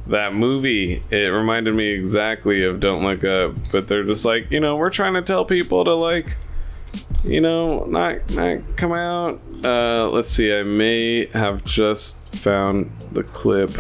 [0.07, 1.03] that movie.
[1.10, 3.56] It reminded me exactly of Don't Look Up.
[3.72, 6.36] But they're just like, you know, we're trying to tell people to like
[7.26, 9.41] you know, not not come out.
[9.64, 10.56] Uh, let's see.
[10.56, 13.72] I may have just found the clip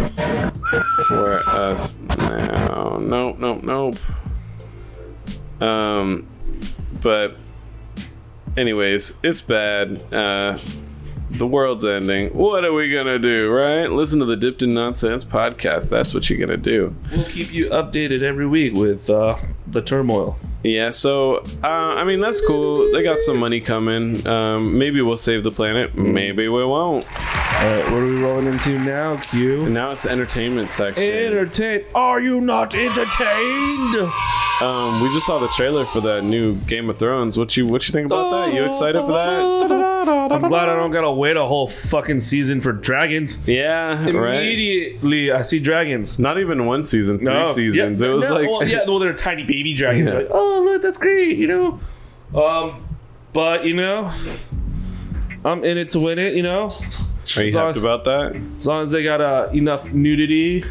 [1.07, 2.97] for us now.
[2.99, 3.97] Nope, nope, nope.
[5.61, 6.27] Um,
[7.01, 7.37] but
[8.57, 10.01] anyways, it's bad.
[10.13, 10.57] Uh,
[11.29, 12.29] the world's ending.
[12.29, 13.89] What are we gonna do, right?
[13.91, 15.89] Listen to the Dipped in Nonsense podcast.
[15.89, 16.95] That's what you're gonna do.
[17.11, 19.35] We'll keep you updated every week with uh,
[19.67, 20.37] the turmoil.
[20.63, 22.91] Yeah, so uh, I mean that's cool.
[22.91, 24.25] They got some money coming.
[24.27, 25.95] Um, maybe we'll save the planet.
[25.95, 27.05] Maybe we won't.
[27.05, 29.65] All right, what are we rolling into now, Q?
[29.65, 31.03] And now it's the entertainment section.
[31.03, 31.85] Entertain?
[31.93, 33.95] Are you not entertained?
[34.61, 37.37] Um, we just saw the trailer for that new Game of Thrones.
[37.37, 38.53] What you what you think about that?
[38.53, 39.74] You excited for that?
[40.07, 43.47] I'm glad I don't gotta wait a whole fucking season for dragons.
[43.47, 44.35] Yeah, right.
[44.39, 46.19] Immediately, I see dragons.
[46.19, 48.01] Not even one season, three No, seasons.
[48.01, 50.09] yeah, it was no, like well, yeah, well, they're tiny baby dragons.
[50.09, 50.17] Yeah.
[50.17, 51.79] Like, oh, look, that's great, you know.
[52.39, 52.85] Um,
[53.33, 54.11] but you know,
[55.43, 56.33] I'm in it to win it.
[56.35, 56.69] You know,
[57.37, 58.35] Are you as long- hyped about that?
[58.57, 60.63] as long as they got uh, enough nudity,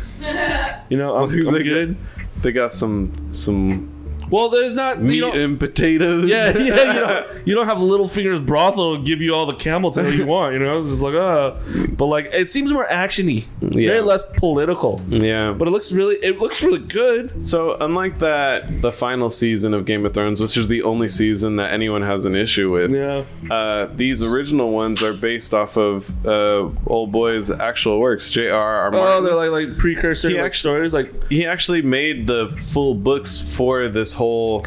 [0.91, 1.97] you know, I'm, long as I'm they good.
[2.43, 3.91] They got some some
[4.31, 6.29] Well, there's not meat you and potatoes.
[6.29, 6.65] Yeah, yeah,
[6.95, 10.27] you don't, you don't have Littlefinger's brothel to give you all the camel tail you
[10.27, 10.79] want, you know?
[10.79, 11.53] It's just like, uh,
[11.97, 13.89] but like, it seems more actiony, Yeah.
[13.89, 15.01] very less political.
[15.09, 15.53] yeah.
[15.53, 17.45] But it looks really, it looks really good.
[17.45, 21.57] So, unlike that, the final season of Game of Thrones, which is the only season
[21.57, 23.25] that anyone has an issue with, Yeah,
[23.55, 28.31] uh, these original ones are based off of uh, Old Boy's actual works.
[28.31, 28.91] J.R.R.
[28.91, 29.07] Martin.
[29.19, 32.95] oh, they're like like precursor He like actually- stories, like he actually made the full
[32.95, 34.65] books for this whole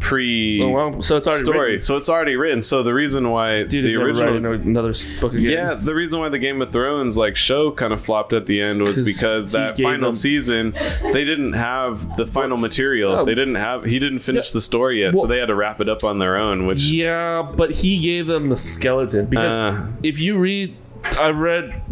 [0.00, 1.58] pre oh wow, so it's already story.
[1.60, 1.80] written.
[1.80, 2.62] So it's already written.
[2.62, 5.50] So the reason why Dude the original another book again.
[5.50, 8.60] Yeah, the reason why the Game of Thrones like show kind of flopped at the
[8.62, 10.72] end was because that final them- season
[11.12, 13.12] they didn't have the final material.
[13.12, 13.24] Oh.
[13.24, 15.88] They didn't have he didn't finish the story yet, so they had to wrap it
[15.88, 19.86] up on their own, which Yeah, but he gave them the skeleton because Uh.
[20.04, 20.76] if you read,
[21.18, 21.82] I've read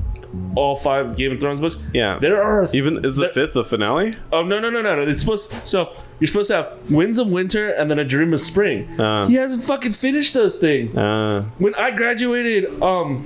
[0.56, 1.76] all five Game of Thrones books.
[1.92, 2.18] yeah.
[2.18, 4.14] There are Even is the there- fifth the finale?
[4.32, 5.02] Oh no no no no no!
[5.02, 8.40] It's supposed so you're supposed to have Winds of Winter and then a Dream of
[8.40, 8.88] Spring.
[9.00, 9.26] Uh.
[9.26, 10.96] he hasn't fucking finished those things.
[10.96, 13.18] Uh, when I graduated, um,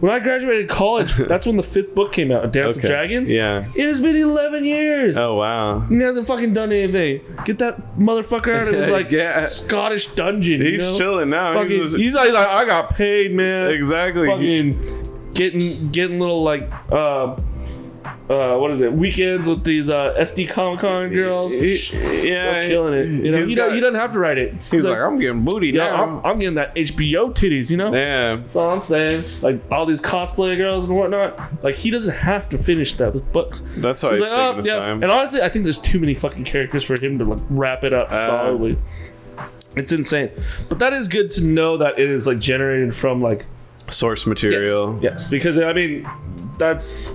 [0.00, 2.86] when I graduated college, that's when the fifth book came out, Dance okay.
[2.88, 3.30] of Dragons.
[3.30, 3.64] Yeah.
[3.76, 5.16] It has been eleven years.
[5.16, 5.80] Oh wow.
[5.80, 7.20] He hasn't fucking done anything.
[7.44, 9.42] Get that motherfucker out of his like Yeah.
[9.46, 10.60] Scottish dungeon.
[10.60, 10.98] you He's know?
[10.98, 11.54] chilling now.
[11.54, 13.70] Fucking, He's he's, just- like, like, I got paid, man.
[13.70, 14.26] exactly.
[14.26, 15.05] Fucking
[15.36, 17.36] getting getting little like uh
[18.28, 21.52] uh what is it weekends with these uh SD Comic Con girls.
[21.52, 23.06] He- yeah, We're killing it.
[23.06, 24.52] You know, he's he, don't, got- he doesn't have to write it.
[24.70, 26.02] He's like, I'm getting booty yeah, now.
[26.04, 27.70] I'm, I'm getting that HBO titties.
[27.70, 27.92] You know.
[27.94, 28.36] yeah.
[28.36, 29.24] That's all I'm saying.
[29.42, 31.62] Like all these cosplay girls and whatnot.
[31.62, 33.62] Like he doesn't have to finish that with books.
[33.76, 34.76] That's why he's, He's like, oh, yeah.
[34.76, 35.02] time.
[35.02, 37.92] And honestly, I think there's too many fucking characters for him to like wrap it
[37.92, 38.26] up Uh.
[38.26, 38.78] solidly.
[39.76, 40.30] It's insane.
[40.68, 43.46] But that is good to know that it is like generated from like
[43.88, 44.94] Source material.
[44.94, 46.08] Yes, yes, because I mean,
[46.58, 47.08] that's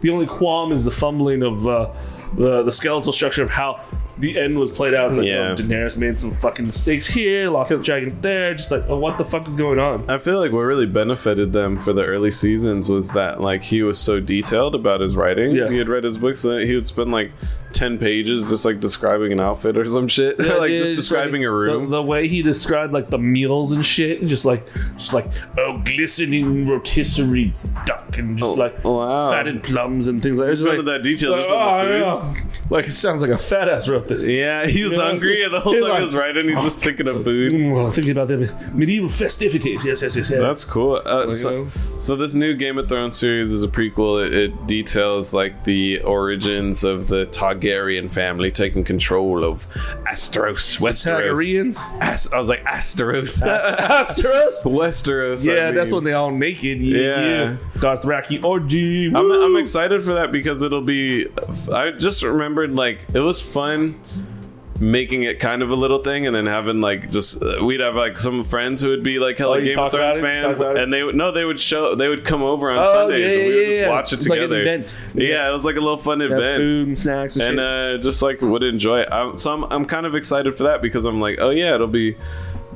[0.00, 1.92] the only qualm is the fumbling of uh,
[2.34, 3.80] the the skeletal structure of how
[4.16, 5.08] the end was played out.
[5.08, 5.50] It's like, Yeah.
[5.50, 8.54] oh, Daenerys made some fucking mistakes here, lost the dragon there.
[8.54, 10.08] Just like, oh, what the fuck is going on?
[10.08, 13.82] I feel like what really benefited them for the early seasons was that like he
[13.82, 15.56] was so detailed about his writing.
[15.56, 15.68] Yeah.
[15.68, 17.32] He had read his books and he would spend like
[17.74, 21.42] ten pages just like describing an outfit or some shit, Yeah, like dude, just describing
[21.42, 21.84] like a room.
[21.90, 25.26] The, the way he described like the meals and shit, and just like, just like,
[25.58, 27.52] oh, glistening rotisserie
[27.84, 29.30] duck, and just Oh, like wow.
[29.30, 30.52] fatted plums and things like that.
[30.52, 32.00] It's None like, of that detail, just oh, food.
[32.00, 32.68] yeah.
[32.70, 34.28] Like it sounds like a fat ass wrote this.
[34.28, 35.04] Yeah, he was Yeah.
[35.04, 37.52] hungry, and the whole He's time like, he was writing, he's just thinking of food.
[37.52, 39.84] Mm, thinking about the medieval festivities.
[39.84, 40.40] Yes, yes, yes, yes.
[40.40, 41.02] That's cool.
[41.04, 41.68] Uh, so,
[41.98, 44.24] so this new Game of Thrones series is a prequel.
[44.24, 47.63] It, it details like the origins of the Targaryen
[48.08, 49.66] family taking control of
[50.06, 51.04] Astros, Westeros.
[51.36, 51.78] Targaryens?
[52.00, 53.42] As- I was like Asteros.
[53.42, 54.62] Asteros?
[54.64, 55.48] Westeros.
[55.48, 55.96] I Yeah, that's mean.
[55.96, 56.80] when they all naked.
[56.80, 56.98] Yeah.
[57.20, 57.56] Yeah.
[57.76, 59.06] Dothraki orgy.
[59.14, 59.30] I'm!
[59.30, 61.26] I'm excited for that because it'll be.
[61.72, 63.94] I just remembered like it was fun
[64.80, 67.94] making it kind of a little thing and then having like just uh, we'd have
[67.94, 70.76] like some friends who would be like hella Oh, Game of Thrones fans it?
[70.76, 73.38] and they would no they would show they would come over on Oh, Sundays yeah,
[73.38, 73.88] and we yeah, would just yeah.
[73.88, 74.60] watch it like an together.
[74.62, 74.96] event.
[75.14, 75.50] Yeah, Yes.
[75.50, 76.56] it was like a little fun event.
[76.56, 78.00] food and snacks and, And shit.
[78.00, 79.08] uh, just like would enjoy it.
[79.12, 81.86] I'm, so I'm, I'm kind of excited for that because I'm like, oh yeah, it'll
[81.86, 82.16] be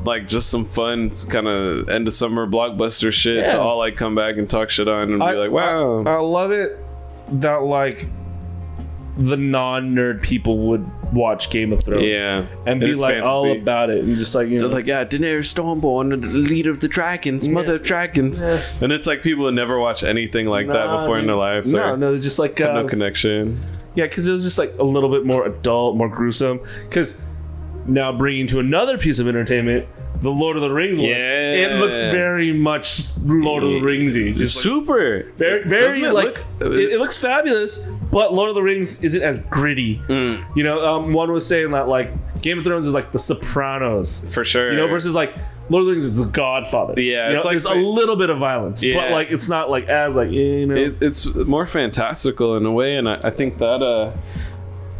[0.04, 3.52] like just some fun kind of end of summer blockbuster shit Yeah.
[3.54, 6.04] to all like come back and talk shit on and I- be like, wow.
[6.06, 6.78] I, I love it
[7.40, 8.06] that like
[9.16, 12.04] the non-nerd people would watch Game of Thrones.
[12.04, 12.46] Yeah.
[12.66, 15.04] And be it's like all about it and just like you know They're like, yeah,
[15.04, 18.40] Daenerys Stormborn, the leader of the dragons, mother of dragons.
[18.40, 18.62] Yeah.
[18.82, 21.72] And it's like people who never watch anything like that Nah, before in their lives.
[21.72, 23.60] No, no, they're just like uh, no connection.
[23.94, 26.60] Yeah, because it was just like a little bit more adult, more gruesome.
[26.84, 27.22] Because
[27.86, 29.88] now bringing to another piece of entertainment,
[30.20, 31.14] the Lord of the Rings one, Yeah.
[31.54, 34.34] it looks very much Lord of the Ringsy.
[34.34, 35.24] Just like, super.
[35.36, 37.78] very, very Doesn't it like look- it, it looks fabulous,
[38.10, 40.00] but Lord of the Rings isn't as gritty.
[40.08, 40.44] Mm.
[40.56, 42.10] You know, um, one was saying that like
[42.42, 44.70] Game of Thrones is like The Sopranos, for sure.
[44.72, 45.34] you know, versus like
[45.70, 47.00] Lord of the Rings is The Godfather.
[47.00, 49.12] Yeah, you it's know, like there's a little bit of violence, but Yeah.
[49.12, 50.74] like it's not like as like you know.
[50.74, 54.12] it, it's more fantastical in a way, and I, I think that uh,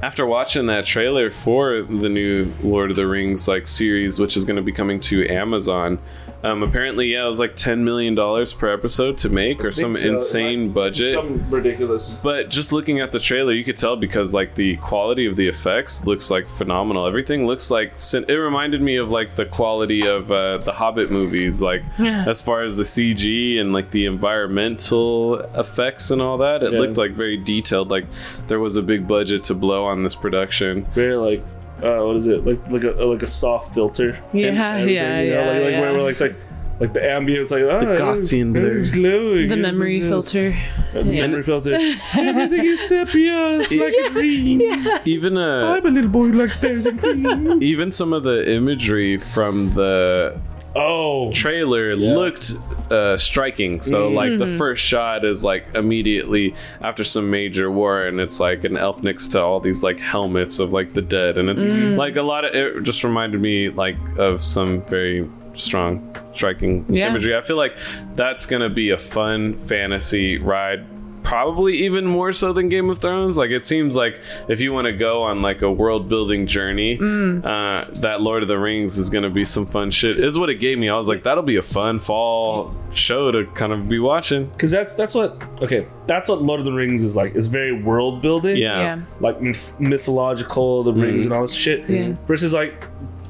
[0.02, 4.44] after watching that trailer for the new Lord of the Rings like series, which is
[4.44, 5.98] going to be coming to Amazon,
[6.44, 9.94] um, apparently, yeah, it was like ten million dollars per episode to make, or some
[9.94, 10.14] so.
[10.14, 11.14] insane Like, budget.
[11.14, 12.20] some ridiculous.
[12.22, 15.48] But just looking at the trailer, you could tell because like the quality of the
[15.48, 17.06] effects looks like phenomenal.
[17.06, 21.60] Everything looks like it reminded me of like the quality of uh, the Hobbit movies,
[21.60, 26.62] like as far as the CG and like the environmental effects and all that.
[26.62, 26.78] It Yeah.
[26.80, 27.90] looked like very detailed.
[27.90, 28.06] Like
[28.46, 30.84] there was a big budget to blow on this production.
[30.94, 31.42] very like
[31.82, 35.30] uh, what is it like like a like a soft filter Yeah, and yeah, you
[35.30, 35.40] know?
[35.40, 35.80] yeah, like, like yeah.
[35.80, 36.36] where, where like like
[36.80, 38.76] like the ambience like oh, Gaussian blur.
[38.76, 40.08] it's glowing The yes, memory it is.
[40.08, 40.56] filter.
[40.92, 41.74] the memory filter
[42.16, 44.60] everything is sepia it's like a dream
[45.04, 48.48] Even uh, I'm a little boy who likes bears and cream even some of the
[48.52, 50.38] imagery from the
[50.76, 52.52] oh trailer looked
[52.90, 53.80] uh, striking.
[53.80, 54.58] So like the Mm-hmm.
[54.58, 59.28] first shot is like immediately after some major war, and it's like an elf next
[59.28, 61.96] to all these like helmets of like the dead, and it's Mm.
[61.96, 67.08] like a lot of it just reminded me like of some very strong striking Yeah.
[67.10, 67.36] imagery.
[67.36, 67.76] I feel like
[68.14, 70.84] that's gonna be a fun fantasy ride.
[71.22, 73.36] Probably even more so than Game of Thrones.
[73.36, 76.96] Like it seems like if you want to go on like a world building journey,
[76.98, 77.44] Mm.
[77.44, 80.18] uh, that Lord of the Rings is gonna be some fun shit.
[80.18, 80.88] Is what it gave me.
[80.88, 84.46] I was like, that'll be a fun fall show to kind of be watching.
[84.46, 87.72] because that's that's what okay that's what Lord of the Rings is like it's very
[87.82, 88.78] world building Yeah.
[88.80, 89.00] Yeah.
[89.20, 91.32] like myth- mythological the rings Mm-hmm.
[91.32, 92.14] and all this shit Yeah.
[92.26, 92.84] versus like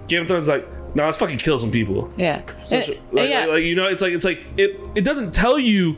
[0.07, 2.43] Game of Thrones is like no let's fucking kill some people Yeah.
[2.63, 3.41] So- And- so- like, yeah.
[3.41, 4.79] like, like, you know, it's like it's like it.
[4.95, 5.97] It doesn't tell you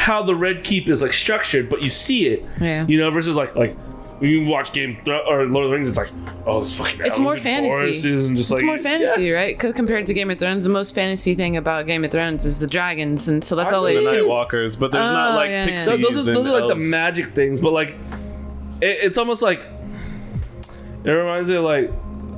[0.00, 2.42] how the Red Keep is like structured, but you see it.
[2.60, 2.86] Yeah.
[2.86, 3.76] You know, versus like like
[4.18, 6.10] when you watch Game of Thro- or Lord of the Rings, it's like
[6.46, 7.00] oh, it's fucking.
[7.04, 8.10] It's more fantasy.
[8.14, 9.58] and just it's like more fantasy, right?
[9.58, 12.58] 'Cause compared to Game of Thrones, the most fantasy thing about Game of Thrones is
[12.60, 14.28] the dragons, and so that's all The they Night do.
[14.28, 15.70] Walkers, but there's oh, not Oh, like yeah, yeah.
[15.70, 15.86] pixies.
[16.00, 17.90] Those are those and are like the magic things, but like
[18.80, 19.60] it, it's almost like
[21.04, 21.90] it reminds me of like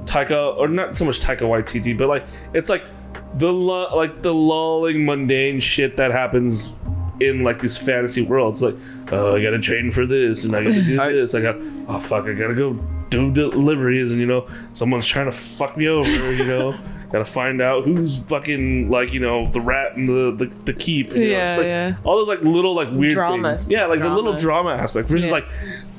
[0.05, 2.25] Taika or not so much Taika Waititi, but like
[2.55, 2.83] it's like
[3.35, 6.77] the lu- like the lulling mundane shit that happens
[7.29, 8.63] in like these fantasy worlds.
[8.63, 8.77] Like
[9.11, 11.35] oh, I gotta train for this and I gotta do this.
[11.35, 11.57] I got
[11.89, 12.75] oh fuck, I gotta go
[13.11, 16.33] do deliveries and you know someone's trying to fuck me over.
[16.33, 16.75] You know.
[17.13, 21.11] Gotta find out who's fucking like you know the rat and the the, the keep.
[21.13, 21.31] You know?
[21.31, 21.95] Yeah, It's like, yeah.
[22.05, 23.49] all those like little like weird Drama.
[23.51, 23.71] things.
[23.71, 24.71] Yeah, like the little Drama.
[24.71, 25.09] drama aspect.
[25.09, 25.33] Versus Yeah.
[25.35, 25.45] like,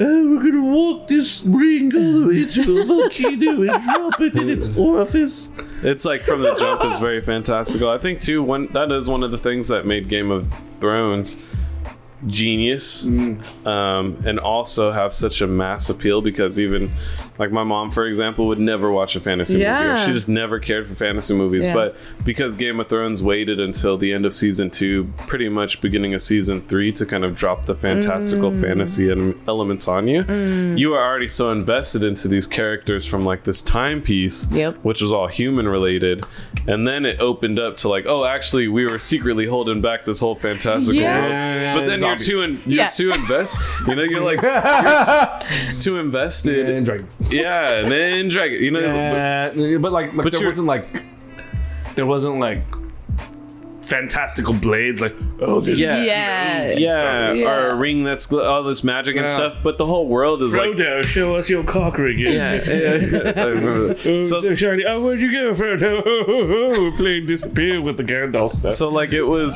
[0.01, 4.35] oh, we're gonna walk this ring all the way to a volcano and drop it
[4.37, 5.53] in its orifice.
[5.83, 7.89] It's like from the jump is very fantastical.
[7.89, 10.47] I think too one that is one of the things that made Game of
[10.79, 11.45] Thrones
[12.27, 16.89] genius um, and also have such a mass appeal because even
[17.39, 20.01] like my mom for example would never watch a fantasy movie Yeah.
[20.03, 21.73] or she just never cared for fantasy movies Yeah.
[21.73, 26.13] but because game of thrones waited until the end of season two pretty much beginning
[26.13, 28.61] of season three to kind of drop the fantastical Mm.
[28.61, 30.23] fantasy and elements on you
[30.77, 34.77] you are already so invested into these characters from like this timepiece Yep.
[34.83, 36.23] which was all human related
[36.67, 40.19] and then it opened up to like oh actually we were secretly holding back this
[40.19, 41.73] whole fantastical Yeah.
[41.73, 42.87] world but then you're too in, you're Yeah.
[42.89, 43.55] too invest
[43.87, 47.31] you know you're like you're too invested And dragons.
[47.33, 51.03] yeah and then dragon you know Yeah, but like, like But there wasn't like
[51.95, 52.63] there wasn't like
[53.83, 55.01] fantastical blades.
[55.01, 56.73] Like oh, there's yeah Yeah.
[56.77, 57.49] yeah, Yeah.
[57.49, 59.35] or a ring that's gl- all this magic and Yeah.
[59.35, 62.17] stuff but the whole world is like Frodo, show us your cock ring.
[62.17, 63.33] yeah, yeah.
[63.35, 64.07] I remember that.
[64.07, 64.85] Oh, So- so, shiny.
[64.87, 66.01] Oh, where'd you go, Frodo?
[66.05, 68.71] We're playing disappear with the Gandalf stuff.
[68.71, 69.53] so like it was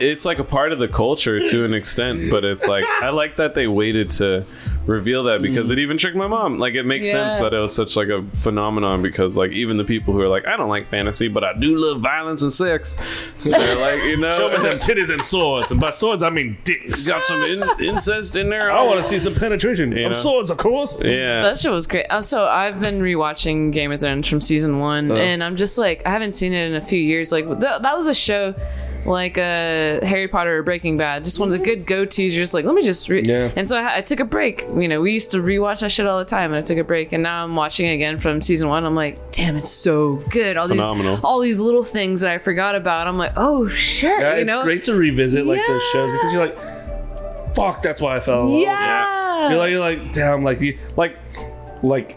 [0.00, 3.36] it's like a part of the culture to an extent but it's like i like
[3.36, 4.44] that they waited to
[4.86, 7.74] reveal that because it even tricked my mom like it makes sense that it was
[7.74, 10.86] such like a phenomenon because like even the people who are like i don't like
[10.86, 12.94] fantasy but i do love violence and sex
[13.42, 16.56] they're like you know Show me them titties and swords, and by swords I mean
[16.64, 17.06] dicks.
[17.06, 20.16] got some in- incest in there I want to see some penetration You of know?
[20.16, 20.98] swords, of course.
[21.02, 22.06] yeah That show was great.
[22.22, 25.16] So I've been rewatching Game of Thrones from season one, oh.
[25.16, 27.32] and I'm just like, I haven't seen it in a few years.
[27.32, 28.54] Like that, that was a show
[29.06, 32.34] like uh, Harry Potter or Breaking Bad, just one of the good go tos.
[32.34, 33.08] You're just like, let me just.
[33.08, 33.22] Re-.
[33.22, 33.50] Yeah.
[33.56, 34.62] And so I, I took a break.
[34.62, 36.84] You know, we used to rewatch that shit all the time, and I took a
[36.84, 38.84] break, and now I'm watching again from season one.
[38.84, 40.56] I'm like, damn, it's so good.
[40.56, 43.06] All these, all these little things that I forgot about.
[43.06, 46.46] I'm like, oh shit, Yeah, you it's great to revisit like those shows because you're
[46.46, 48.60] like, fuck, that's why I fell in love.
[48.60, 49.50] Yeah.
[49.50, 51.16] You're like, you're like, damn, like you, like,
[51.82, 52.16] like,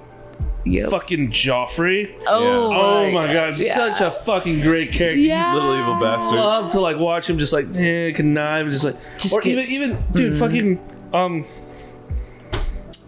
[0.72, 0.90] Yep.
[0.90, 2.14] fucking Joffrey.
[2.28, 3.76] Oh, Oh my god, yeah.
[3.76, 5.20] such a fucking great character.
[5.20, 5.54] Yeah.
[5.54, 6.36] Little evil bastard.
[6.38, 9.58] Love to like watch him just like eh, connive and just like Just or get-
[9.70, 10.80] even even dude fucking
[11.14, 11.44] um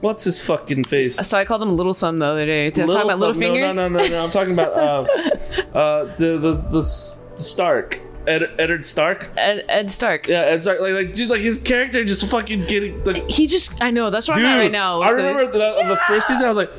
[0.01, 1.15] what's his fucking face?
[1.27, 2.69] So I called him Little Thumb the other day.
[2.71, 3.61] Did I talk about Thumb- Littlefinger?
[3.61, 4.23] No, no, no, no, no.
[4.23, 5.07] I'm talking about uh,
[5.77, 6.83] uh, the the the, the
[7.37, 9.29] Stark, Ed, Eddard Stark.
[9.35, 10.27] Ed, Ed Stark.
[10.27, 10.79] Yeah, Ed Stark.
[10.79, 13.29] Like, like, just like his character just fucking getting like.
[13.29, 15.01] He just, I know, that's where I'm at right now.
[15.01, 16.45] I So- remember the, the first season.
[16.45, 16.71] I was like,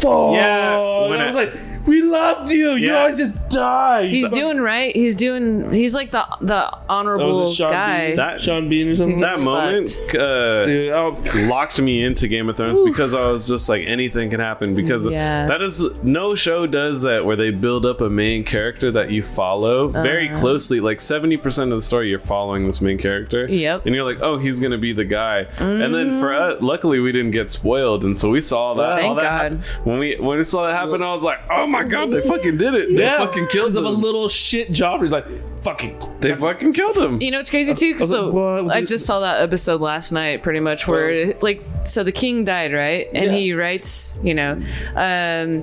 [0.00, 1.54] "Fuck!" Yeah, when I it- was like,
[1.86, 2.72] "We loved you.
[2.72, 2.98] You Yeah.
[3.00, 4.94] always just die." He's doing right.
[4.94, 8.06] He's doing, he's like the the That honorable was it Sean guy.
[8.08, 8.16] Bean.
[8.16, 9.20] That- Sean Bean or something.
[9.20, 11.16] that It's moment uh, Dude, oh,
[11.48, 15.08] locked me into Game of Thrones because I was just like anything can happen because
[15.08, 15.46] Yeah.
[15.46, 19.22] that is no show does that where they build up a main character that you
[19.22, 20.40] follow very Uh-huh.
[20.40, 23.86] closely like 70% of the story you're following this main character Yep.
[23.86, 27.12] and you're like oh he's gonna be the guy and then for us luckily we
[27.12, 28.96] didn't get spoiled and so we saw that Mm-hmm.
[28.96, 29.52] Thank all that God.
[29.64, 32.20] hap- when we when we saw that happen I was like oh my god they
[32.20, 34.70] fucking did it they yeah, fucking killed because of him a little shit.
[34.70, 35.26] Joffrey's like,
[35.60, 37.94] "Fucking." they fucking killed him You know what's crazy too?
[37.94, 38.76] 'Cause I was so like, what?
[38.76, 42.72] I just saw that episode last night, pretty much where like so the king died,
[42.72, 43.08] right?
[43.12, 43.38] And Yeah.
[43.38, 44.58] he writes, you know,
[44.96, 45.62] um,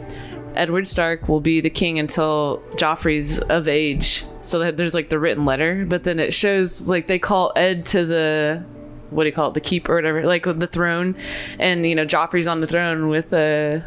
[0.56, 4.26] Edward Stark will be the king until Joffrey's of age.
[4.44, 7.86] So that there's like the written letter, but then it shows like they call Ed
[7.88, 8.64] to the
[9.12, 11.16] what do you call it, the keep or whatever, like with the throne,
[11.60, 13.80] and you know Joffrey's on the throne with uh,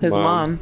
[0.00, 0.22] his Mom.
[0.22, 0.58] mom.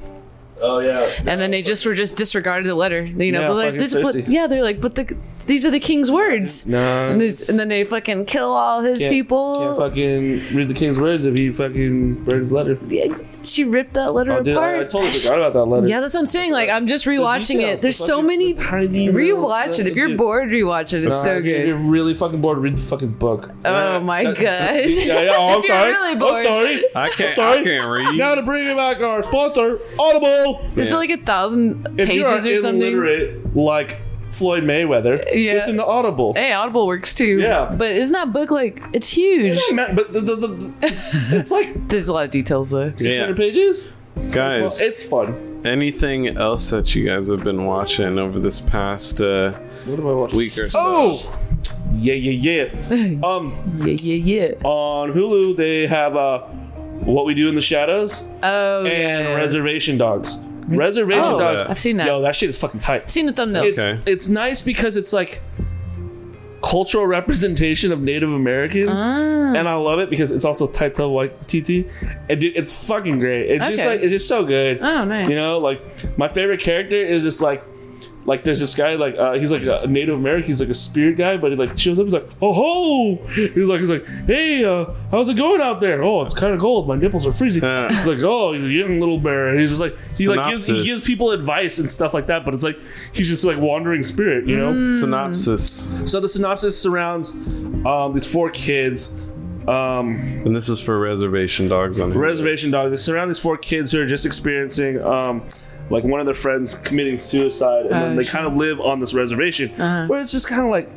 [0.62, 1.08] Oh yeah.
[1.26, 3.40] And then they just were just disregarded the letter, you know.
[3.42, 5.16] Yeah, but like, this, but, yeah, they're like, but the
[5.46, 6.66] these are the king's words.
[6.68, 7.10] No.
[7.10, 9.60] And, this, and then they fucking kill all his Can't- people.
[9.60, 12.78] Can't fucking read the king's words if he fucking read his letter.
[12.86, 14.76] Yeah, she ripped that letter Oh, dude, apart.
[14.76, 15.86] I, I totally forgot about that letter.
[15.88, 16.52] yeah, that's what I'm saying.
[16.52, 17.58] Like, I'm just rewatching it.
[17.58, 18.52] details, There's the so many.
[18.52, 19.86] the tiny Rewatch it.
[19.86, 20.18] If you're dude.
[20.18, 20.98] bored, rewatch it.
[21.04, 21.60] It's Nah, so if good.
[21.62, 23.50] If you're really fucking bored, read the fucking book.
[23.64, 24.90] Oh my That- god.
[24.90, 25.90] Yeah, yeah, oh, I'm if you're sorry.
[25.92, 26.46] really I'm bored.
[26.46, 26.84] sorry.
[26.94, 27.60] I can't Sorry.
[27.60, 30.49] I can't read Now to bring you back our sponsor, Audible.
[30.77, 33.52] Is it like a thousand If you are pages or something?
[33.55, 34.01] like
[34.31, 35.55] Floyd Mayweather, Yeah.
[35.55, 36.35] listen to Audible.
[36.35, 37.40] Hey, Audible works too.
[37.40, 37.74] Yeah.
[37.77, 39.59] But isn't that book like it's huge?
[39.72, 40.74] Man, but the, the, the,
[41.32, 42.90] it's like There's a lot of details though.
[42.90, 43.93] 600 pages.
[44.35, 45.62] guys It's fun.
[45.64, 49.52] anything else that you guys have been watching over this past uh,
[49.86, 50.39] What am I watching?
[50.39, 51.36] week or so Oh,
[51.94, 53.20] yeah, yeah, yeah.
[53.27, 53.52] um,
[53.85, 54.14] Yeah, yeah,
[54.48, 54.55] yeah.
[54.64, 56.44] on Hulu they have uh,
[57.01, 59.35] what we do in the shadows Oh, and yeah.
[59.35, 60.39] Reservation Dogs.
[60.68, 61.60] Reservation Oh, Dogs.
[61.62, 62.06] I've seen that.
[62.06, 63.02] Yo, that shit is fucking tight.
[63.05, 63.64] I've seen the thumbnail.
[63.64, 64.01] It's Okay.
[64.10, 65.43] it's nice because it's like
[66.62, 69.55] cultural representation of Native Americans, Ah.
[69.55, 71.86] and I love it because it's also typed up like TT,
[72.28, 73.51] and dude, it's fucking great.
[73.51, 74.78] It's just like it's just so good.
[74.81, 75.31] Oh, nice.
[75.31, 75.82] You know, like
[76.18, 77.64] my favorite character is just like.
[78.31, 81.16] Like there's this guy like uh, he's like a Native American he's like a spirit
[81.16, 83.27] guy but he like shows up he's like oh ho
[83.57, 86.61] he's like he's like hey uh, how's it going out there oh it's kind of
[86.61, 87.89] cold my nipples are freezing Uh.
[87.89, 91.05] he's like oh you young little bear he's just like he like gives he gives
[91.05, 92.78] people advice and stuff like that but it's like
[93.12, 95.01] he's just like wandering spirit you know Mm.
[95.01, 95.65] synopsis
[96.11, 97.32] so the synopsis surrounds
[97.85, 99.12] um, these four kids
[99.69, 100.15] um,
[100.47, 102.16] and this is for reservation dogs on Hulu.
[102.16, 102.90] reservation dogs.
[102.93, 105.43] They surround these four kids who are just experiencing um,
[105.90, 108.32] like one of their friends committing suicide, and then Oh, they shit.
[108.32, 110.06] kind of live on this reservation uh-huh.
[110.06, 110.90] where it's just kind of like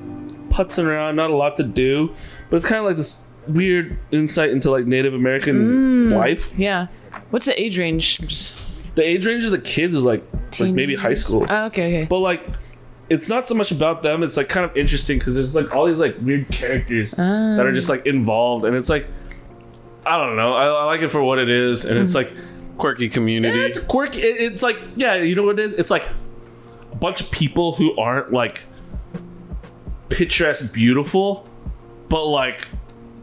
[0.50, 2.14] putzing around, not a lot to do,
[2.50, 6.52] but it's kind of like this weird insight into like Native American mm, life.
[6.58, 6.88] yeah.
[7.32, 8.20] What's the age range?
[8.96, 10.24] The age range of the kids is like
[10.60, 12.08] like maybe high school, Oh, okay, okay.
[12.10, 12.46] but like.
[13.10, 14.24] It's not so much about them.
[14.24, 17.72] It's like kind of interesting because there's like all these like weird characters that are
[17.72, 17.94] just oh.
[17.94, 19.08] like involved, and it's like
[20.06, 20.54] I don't know.
[20.54, 22.16] I, I like it for what it is, and it's mm.
[22.16, 22.34] like
[22.78, 24.22] quirky community it's quirky.
[24.22, 25.74] It- It's like, yeah, you know what it is?
[25.74, 26.04] It's like
[26.92, 28.62] a bunch of people who aren't like
[30.10, 31.48] picturesque beautiful,
[32.10, 32.68] but like,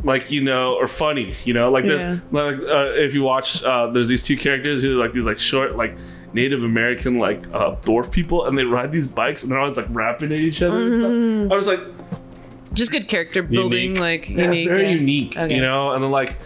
[0.02, 1.34] like you know, or funny.
[1.44, 2.18] You know, like Yeah.
[2.30, 5.38] like uh, if you watch, uh, there's these two characters who are like these like
[5.38, 5.96] short like.
[6.32, 9.88] Native American like uh, dwarf people, and they ride these bikes, and they're always like
[9.90, 10.80] rapping at each other.
[10.80, 10.94] And
[11.48, 11.52] stuff.
[11.52, 11.80] I was like,
[12.72, 14.00] Just good character building, Unique.
[14.00, 14.68] like yeah, unique.
[14.68, 14.90] very yeah.
[14.94, 15.52] unique, Okay.
[15.56, 15.90] you know.
[15.90, 16.36] And then like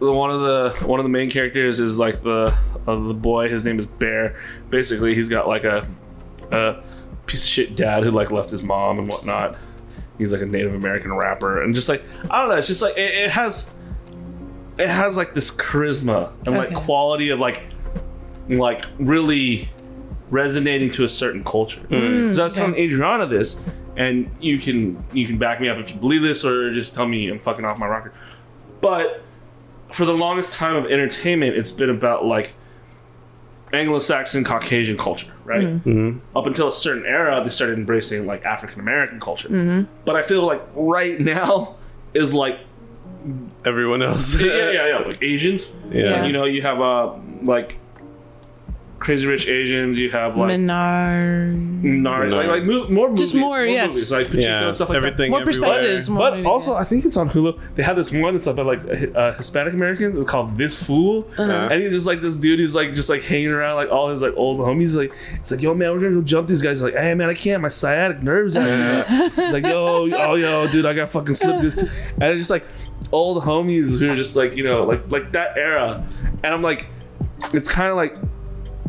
[0.00, 2.54] the one of the one of the main characters is like the
[2.86, 3.48] uh, the boy.
[3.48, 4.38] His name is Bear.
[4.70, 5.86] Basically, he's got like a
[6.50, 6.82] a
[7.26, 9.56] piece of shit dad who like left his mom and whatnot.
[10.18, 12.96] He's like a Native American rapper, and just like I don't know, it's just like
[12.96, 13.74] it, it has
[14.78, 17.64] it has like this charisma and like quality of like
[18.48, 19.68] like really
[20.30, 21.80] resonating to a certain culture.
[22.32, 23.60] so I was telling Adriana this,
[23.96, 27.06] and you can you can back me up if you believe this, or just tell
[27.06, 28.12] me I'm fucking off my rocker.
[28.80, 29.22] But
[29.92, 32.54] for the longest time of entertainment, it's been about like
[33.72, 35.62] Anglo-Saxon Caucasian culture, right?
[35.66, 35.90] Mm-hmm.
[35.90, 36.36] Mm-hmm.
[36.36, 39.48] Up until a certain era, they started embracing like African American culture.
[39.48, 39.90] Mm-hmm.
[40.04, 41.76] But I feel like right now
[42.14, 42.60] is like
[43.64, 45.70] everyone else yeah, yeah, yeah, like Asians.
[45.90, 47.78] yeah You know, you have uh like
[48.98, 49.98] Crazy Rich Asians.
[49.98, 51.54] You have like Minari.
[51.82, 54.88] Nar- like, like mo- more movies, Just more, yeah, movies, like Pachinko Yeah, and stuff
[54.88, 55.70] like everything More everywhere.
[55.70, 56.10] perspectives.
[56.10, 56.18] More.
[56.18, 56.78] But movies, also, yeah.
[56.80, 57.58] I think it's on Hulu.
[57.76, 58.34] They have this one.
[58.34, 58.80] It's about like
[59.14, 60.16] uh, Hispanic Americans.
[60.16, 61.68] It's called This Fool, Uh-huh.
[61.70, 62.58] and he's just like this dude.
[62.58, 64.96] He's like just like hanging around like all his like old homies.
[64.96, 66.78] Like he's like, yo man, we're gonna go jump these guys.
[66.78, 67.62] He's like, hey man, I can't.
[67.62, 68.56] My sciatic nerves.
[68.56, 69.06] Out.
[69.36, 71.76] he's like, yo, oh yo, dude, I got fucking slipped this.
[71.80, 71.86] Too.
[72.20, 72.64] And it's just like
[73.12, 76.04] old homies who are just like you know like like that era.
[76.42, 76.86] And I'm like,
[77.54, 78.16] it's kind of like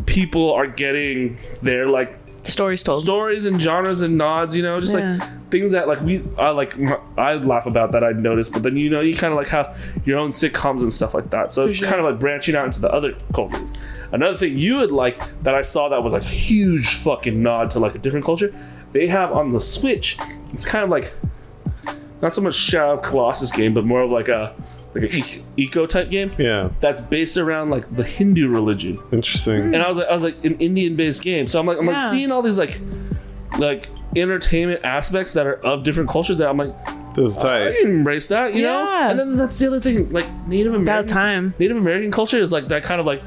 [0.10, 3.02] people are getting their like Stories told.
[3.02, 5.18] stories and genres and nods, you know, just Yeah.
[5.20, 6.74] like things that like we I like
[7.18, 9.78] I laugh about that I noticed, but then you know you kind of like have
[10.06, 11.52] your own sitcoms and stuff like that.
[11.52, 11.88] So it's sure.
[11.88, 13.62] kind of like branching out into the other culture.
[14.12, 17.70] Another thing you would like that I saw that was like a huge fucking nod
[17.72, 18.54] to like a different culture.
[18.94, 20.18] They have on the Switch.
[20.54, 21.14] It's kind of like
[22.22, 24.56] not so much Shadow of Colossus game, but more of like a
[24.96, 29.74] like an e- eco type game Yeah, that's based around like the Hindu religion interesting.
[29.74, 31.48] and I was like, I was like an Indian based game.
[31.48, 32.10] So I'm like, I'm like Yeah.
[32.12, 32.80] seeing all these like,
[33.58, 36.74] like entertainment aspects that are of different cultures that I'm like,
[37.16, 37.78] This is I tight.
[37.82, 38.84] can embrace that, you know.
[38.84, 39.12] Yeah.
[39.12, 41.54] And then that's the other thing, like Native About American time.
[41.60, 43.22] Native American culture is like that kind of like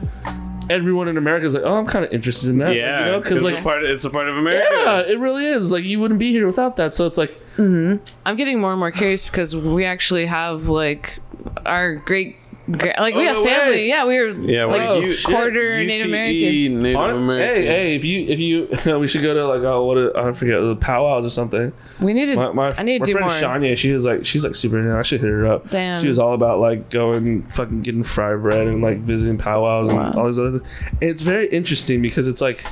[0.70, 3.12] everyone in America is like, oh, I'm kind of interested in that, like, Yeah, you
[3.12, 3.60] know, because it's like.
[3.60, 3.82] a part.
[3.82, 4.66] It's a part of America.
[4.72, 5.70] yeah, it really is.
[5.72, 6.92] Like you wouldn't be here without that.
[6.94, 7.96] So it's like, mm-hmm.
[8.24, 11.18] I'm getting more and more curious because we actually have like
[11.66, 12.36] our great,
[12.70, 13.74] great like we Oh, have no family.
[13.76, 13.88] way.
[13.88, 16.82] Yeah, we were Yeah, like well, you- quarter UTE, Native American.
[16.82, 17.54] Native on- American.
[17.62, 20.32] hey, hey, if you if you we should go to like oh what a- I
[20.32, 21.72] forget the powwows or something.
[22.00, 22.36] We need to.
[22.36, 23.34] My, my, I need my to do friend more.
[23.70, 24.94] Shania, she was like, she's like super into.
[24.94, 24.98] it.
[24.98, 25.70] I should hit her up.
[25.70, 25.98] Damn.
[25.98, 29.98] She was all about like going, fucking getting fried bread and like visiting powwows and
[30.14, 30.58] all these other.
[30.60, 30.72] things.
[31.00, 32.64] And it's very interesting because it's like,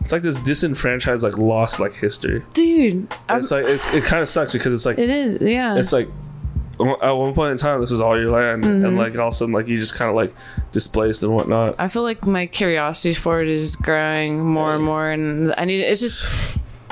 [0.00, 2.42] it's like this disenfranchised, like lost like history.
[2.52, 5.40] Dude, I'm- It's like it's, it kind of sucks because it's like it is.
[5.40, 5.76] Yeah.
[5.78, 6.08] it's like
[6.80, 8.84] at one point in time this was all your land Mm-hmm.
[8.84, 10.32] and like all of a sudden like you just kind of like
[10.72, 11.76] displaced and whatnot.
[11.78, 15.80] I feel like my curiosity for it is growing more and more, and I need.
[15.80, 16.26] It's just.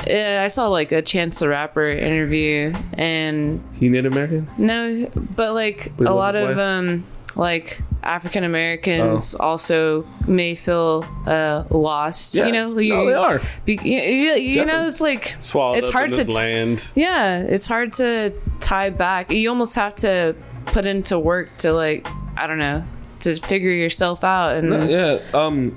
[0.06, 4.48] Yeah, I saw like a Chance the Rapper interview, and He Native American.
[4.58, 5.06] no,
[5.36, 7.04] but like But a lot of um,
[7.36, 9.44] like African Americans Oh.
[9.46, 12.34] also may feel uh lost.
[12.34, 13.40] You know, you, no, they are.
[13.64, 16.84] Be, you, you, you know, it's like Swallowed it's hard to land.
[16.94, 19.30] yeah, it's hard to tie back.
[19.30, 20.34] You almost have to
[20.66, 22.06] put into work to like
[22.36, 22.82] I don't know
[23.20, 25.76] to figure yourself out and Yeah, um,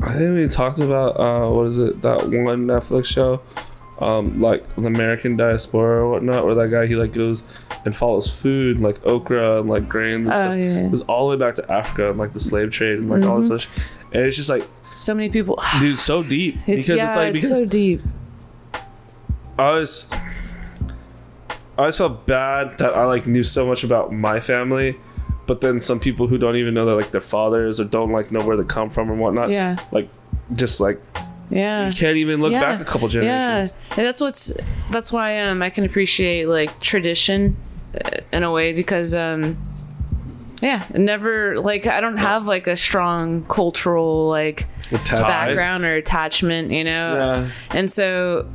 [0.00, 3.40] I think we talked about uh, what is it that one Netflix show,
[3.98, 7.42] um, like the American diaspora or whatnot, where that guy he like goes
[7.84, 10.50] and follows food like okra and like grains and Oh, stuff.
[10.58, 10.64] yeah.
[10.66, 10.86] Mm-hmm.
[10.86, 13.22] It was all the way back to Africa and like the slave trade and like
[13.24, 13.68] all this such,
[14.12, 14.64] and it's just like,
[14.94, 15.58] so many people.
[15.80, 18.00] dude, so deep It's because yeah, it's like it's so deep.
[19.58, 20.10] I was.
[21.78, 24.96] I always felt bad that I like knew so much about my family,
[25.46, 28.32] but then some people who don't even know that like their fathers or don't like
[28.32, 29.50] know where they come from and whatnot.
[29.50, 30.08] Yeah, Like,
[30.54, 30.98] just like
[31.50, 31.88] yeah.
[31.88, 32.60] you can't even look yeah.
[32.60, 33.74] back a couple generations.
[33.90, 34.46] Yeah, and that's what's
[34.90, 37.56] that's why um I can appreciate like tradition
[37.94, 39.56] uh, in a way because um
[40.62, 46.84] yeah, never like I don't have like a strong cultural like background or attachment, you
[46.84, 47.14] know.
[47.14, 47.78] Yeah.
[47.78, 48.48] And so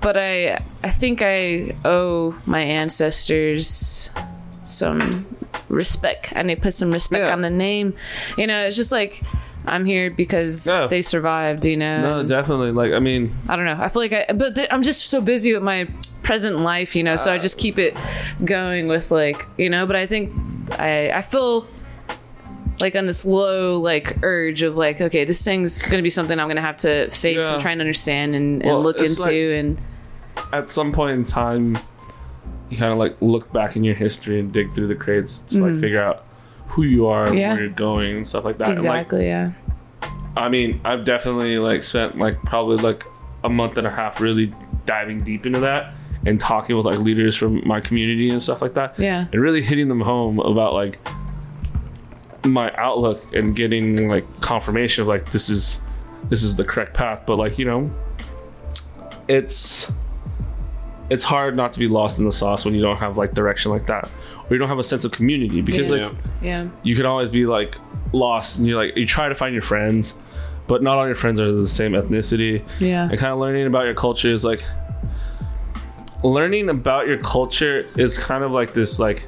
[0.00, 4.10] but I I think I owe my ancestors
[4.62, 5.26] some
[5.68, 7.32] respect and they put some respect Yeah.
[7.32, 7.94] on the name.
[8.36, 9.22] You know, it's just like
[9.66, 10.86] I'm here because Yeah.
[10.86, 12.22] they survived, you know.
[12.22, 12.72] No, definitely.
[12.72, 13.76] Like, I mean, I don't know.
[13.78, 15.86] I feel like I, but th- I'm just so busy with my
[16.22, 17.16] present life, you know.
[17.16, 17.96] So I uh, just keep it
[18.44, 19.86] going with like, you know.
[19.86, 20.32] But I think
[20.78, 21.68] I I feel
[22.80, 26.48] like on this low like urge of like, okay, this thing's gonna be something I'm
[26.48, 27.52] gonna have to face Yeah.
[27.54, 29.80] and try and understand and, and Well, look into like- and
[30.52, 31.78] at some point in time,
[32.70, 35.58] you kind of like look back in your history and dig through the crates to
[35.58, 35.80] like mm-hmm.
[35.80, 36.24] figure out
[36.70, 37.32] who you are.
[37.34, 37.54] Yeah.
[37.54, 38.70] where you're going, and stuff like that.
[38.70, 39.52] And, like, exactly, yeah.
[40.36, 43.04] I mean, I've definitely like spent like probably like
[43.44, 44.52] a month and a half really
[44.86, 45.92] diving deep into that
[46.26, 48.98] and talking with like leaders from my community and stuff like that.
[48.98, 49.26] Yeah.
[49.32, 50.98] And really hitting them home about like
[52.44, 55.78] my outlook and getting like confirmation of like this is
[56.28, 57.24] this is the correct path.
[57.26, 57.90] But like, you know,
[59.28, 59.90] it's
[61.10, 63.70] it's hard not to be lost in the sauce when you don't have like direction
[63.72, 64.08] like that.
[64.50, 65.96] Or you don't have a sense of community because Yeah.
[66.08, 66.12] like
[66.42, 66.66] Yeah.
[66.82, 67.76] you can always be like
[68.12, 70.14] lost and you're like you try to find your friends
[70.66, 73.08] but not all your friends are the same ethnicity Yeah.
[73.08, 74.62] and kind of learning about your culture is like
[76.22, 79.26] learning about your culture is kind of like this like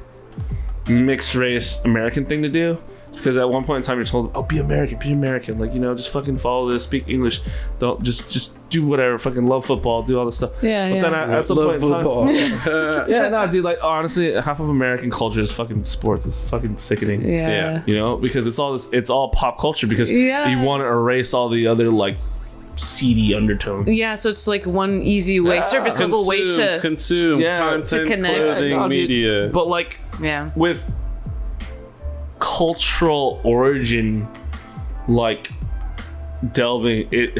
[0.87, 2.77] mixed race american thing to do
[3.23, 5.79] because at one point in time you're told, "Oh, be American, be American." Like you
[5.79, 7.39] know, just fucking follow this, speak English.
[7.79, 9.17] Don't just just do whatever.
[9.17, 10.51] Fucking love football, do all this stuff.
[10.61, 11.01] Yeah, but yeah.
[11.01, 13.07] then at, at some Love point in time, football.
[13.09, 13.63] yeah, no, dude.
[13.63, 16.25] Like honestly, half of American culture is fucking sports.
[16.25, 17.21] It's fucking sickening.
[17.21, 17.47] Yeah.
[17.47, 17.83] Yeah.
[17.85, 18.91] You know, because it's all this.
[18.91, 19.87] It's all pop culture.
[19.87, 20.49] Because Yeah.
[20.49, 22.17] you want to erase all the other like
[22.75, 23.87] seedy undertones.
[23.87, 26.79] Yeah, so it's like one easy way, serviceable level way to.
[26.81, 27.59] consume Yeah.
[27.59, 28.35] content, To connect.
[28.35, 29.49] clothing, No, media.
[29.53, 30.49] But like yeah.
[30.55, 30.83] with
[32.43, 34.27] cultural origin,
[35.07, 35.47] like
[36.51, 37.39] delving it.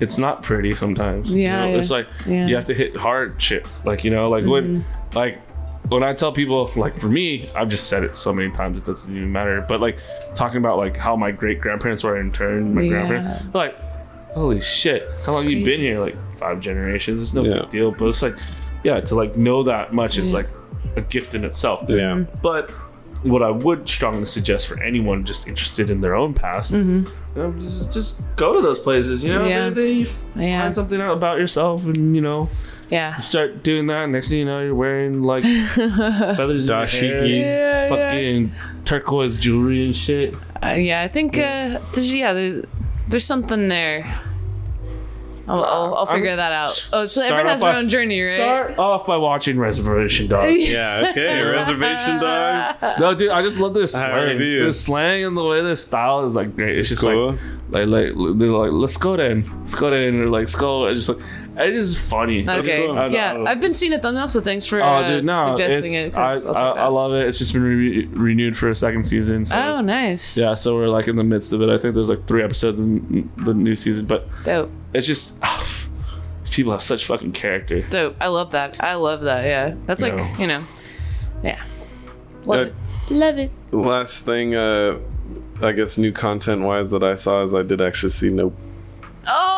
[0.00, 1.30] It's not pretty sometimes.
[1.32, 1.70] you Yeah, know?
[1.72, 1.76] yeah.
[1.78, 2.46] it's like Yeah.
[2.46, 3.66] you have to hit hard shit.
[3.84, 5.16] Like you know, like when, mm-hmm.
[5.16, 5.40] like
[5.88, 8.84] when I tell people, like for me, I've just said it so many times it
[8.86, 9.64] doesn't even matter.
[9.68, 9.98] But like
[10.34, 12.90] talking about like how my great grandparents were in turn, my Yeah.
[12.90, 13.76] grandparents, like
[14.34, 16.00] holy shit, how long you been here?
[16.00, 17.22] Like five generations.
[17.22, 17.60] It's no Yeah.
[17.60, 17.92] big deal.
[17.92, 18.34] But it's like,
[18.82, 20.48] yeah, to like know that much is like
[20.96, 21.84] a gift in itself.
[21.88, 22.14] yeah.
[22.14, 22.38] Mm-hmm.
[22.42, 22.70] But
[23.24, 27.52] what I would strongly suggest for anyone just interested in their own past, you know,
[27.58, 29.24] just, just go to those places.
[29.24, 29.48] You know, Mm-hmm.
[29.50, 29.70] Yeah.
[29.70, 30.06] they, they you
[30.36, 30.62] Yeah.
[30.62, 32.48] find something out about yourself, and you know,
[32.90, 33.18] Yeah.
[33.20, 34.08] start doing that.
[34.10, 35.42] Next thing you know, you're wearing like
[35.88, 37.40] feathers in your Dashiki.
[37.42, 38.52] hair, fucking
[38.84, 40.34] turquoise jewelry and shit.
[40.62, 42.64] Uh, yeah, I think, uh, there's, yeah, there's,
[43.08, 44.06] there's something there.
[45.46, 46.88] I'll, I'll, I'll figure that out.
[46.92, 48.36] Oh, so everyone off has their own journey, right?
[48.36, 50.54] Start off by watching Reservation Dogs.
[50.74, 51.42] Yeah, okay.
[51.44, 53.00] Reservation dogs.
[53.00, 54.28] no, dude, I just love their How slang.
[54.28, 54.38] have?
[54.38, 56.78] Their slang and the way their style is like great.
[56.78, 57.32] It's, just cool.
[57.70, 60.86] like, like, like they're like, let's go then, let's go then, or like, let's go.
[60.86, 62.48] It's just like, it's just funny.
[62.48, 62.86] Okay.
[62.86, 62.98] cool.
[62.98, 65.24] I don't- I Yeah, I've been seeing it thumbnail, so thanks for Oh, uh, dude,
[65.24, 66.16] no, suggesting it.
[66.16, 67.26] I, 'cause I'll I, I love it.
[67.28, 69.44] It's just been re- renewed for a second season.
[69.44, 69.56] So.
[69.56, 70.36] Oh, nice.
[70.36, 71.68] Yeah, so we're like in the midst of it.
[71.68, 74.70] I think there's like three episodes in the new season, but Dope.
[74.92, 75.40] it's just
[76.40, 77.82] these people have such fucking character.
[77.82, 78.16] Dope.
[78.20, 78.82] I love that.
[78.82, 79.46] I love that.
[79.46, 79.74] Yeah.
[79.86, 80.26] That's like, No.
[80.38, 80.62] you know,
[81.42, 81.62] yeah.
[82.46, 82.74] Love Uh, it.
[83.10, 83.50] Love it.
[83.70, 84.96] Last thing, uh,
[85.62, 88.56] I guess new content wise that I saw is I did actually see Nope.
[89.26, 89.53] Oh.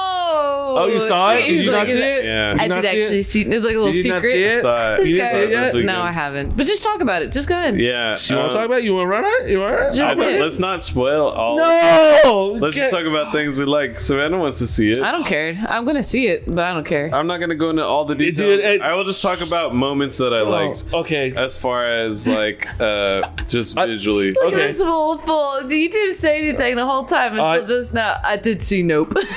[0.78, 1.38] Oh, you saw it?
[1.42, 2.24] Did He's you like- not see it?
[2.24, 2.56] Yeah.
[2.58, 3.02] I you not did see it?
[3.02, 3.42] actually see.
[3.42, 4.34] It's like a little Did you not secret.
[4.34, 4.62] see it?
[4.62, 4.96] Saw it.
[4.98, 5.74] This You didn't see it yet?
[5.84, 6.56] No, I haven't.
[6.56, 7.32] But just talk about it.
[7.32, 7.78] Just go ahead.
[7.80, 8.16] Yeah.
[8.28, 8.78] You want um, to talk about?
[8.78, 8.84] it?
[8.84, 9.50] You want to run it?
[9.50, 9.84] You want to?
[9.88, 10.40] Just I do don't- it.
[10.40, 11.56] let's not spoil all.
[11.58, 12.58] No.
[12.60, 13.90] Let's just Get- talk about things we like.
[13.92, 14.98] Savannah wants to see it.
[14.98, 15.54] I don't care.
[15.68, 17.10] I'm gonna see it, but I don't care.
[17.14, 18.36] I'm not going to go into all the details.
[18.38, 20.84] Dude, it's- I will just talk about moments that I liked.
[20.92, 21.32] Oh, okay.
[21.36, 24.34] As far as like uh just I- visually.
[24.46, 24.50] Okay.
[24.66, 25.62] First of all, full.
[25.70, 28.16] You didn't say anything the whole time until I- just now.
[28.24, 29.14] I did see Nope.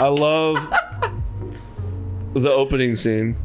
[0.00, 0.08] I
[0.50, 1.12] love
[2.34, 3.36] the opening scene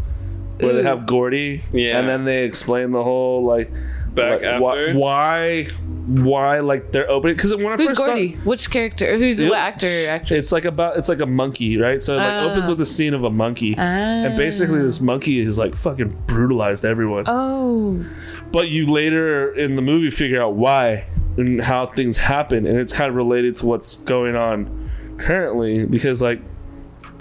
[0.59, 1.99] where they have Gordy, Yeah.
[1.99, 3.71] and then they explain the whole like
[4.15, 4.97] Back like, why, after?
[4.99, 5.63] why,
[6.07, 8.33] why like they're opening because when I Who's first saw- Gordy?
[8.43, 9.15] Which character?
[9.19, 9.87] Who's It- what actor?
[10.09, 10.35] Actor?
[10.35, 12.01] It's like about it's like a monkey, right?
[12.01, 12.49] So it like Ah.
[12.49, 13.75] opens with the scene of a monkey.
[13.77, 17.25] And basically this monkey is like fucking brutalized everyone.
[17.27, 18.03] Oh,
[18.51, 21.03] But you later in the movie figure out why
[21.37, 26.23] and how things happen and it's kind of related to what's going on currently because
[26.23, 26.56] like It's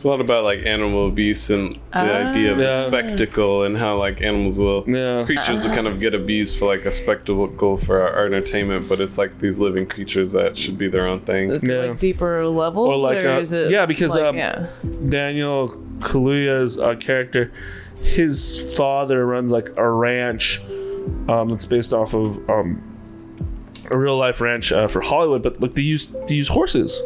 [0.07, 2.31] a lot about like animal abuse and the Ah.
[2.31, 2.69] idea of Yeah.
[2.71, 5.25] a spectacle and how like animals will Yeah.
[5.25, 9.01] creatures will kind of get abused for like a spectacle for our, our entertainment, but
[9.01, 11.51] it's like these living creatures that should be their own thing.
[11.51, 11.87] it's Yeah.
[11.87, 13.71] like deeper levels, Or like, uh, is it?
[13.71, 14.67] yeah, because, like, um, yeah.
[15.09, 15.69] Daniel
[16.01, 17.51] Kaluuya's uh, character,
[18.03, 20.61] his father runs like a ranch
[21.29, 22.81] um, that's based off of um,
[23.91, 27.01] a real life ranch uh, for Hollywood, but like they use they use horses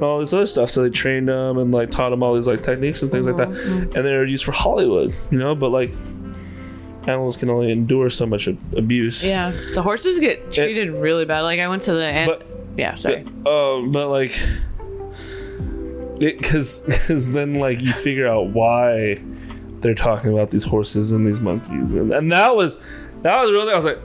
[0.00, 0.70] and all this other stuff.
[0.70, 3.36] So they trained them and like taught them all these like techniques and things like
[3.36, 3.96] that, Mm-hmm.
[3.96, 5.54] and they're used for Hollywood, you know.
[5.54, 5.90] But like
[7.06, 9.24] animals can only endure so much abuse.
[9.24, 11.40] Yeah, the horses get treated really bad.
[11.42, 12.46] Like I went to the and But
[12.76, 13.24] yeah, sorry.
[13.46, 14.32] Um, but like,
[16.18, 19.20] because because then like you figure out why
[19.80, 22.78] they're talking about these horses and these monkeys, and, and that was
[23.22, 23.98] that was really I was like,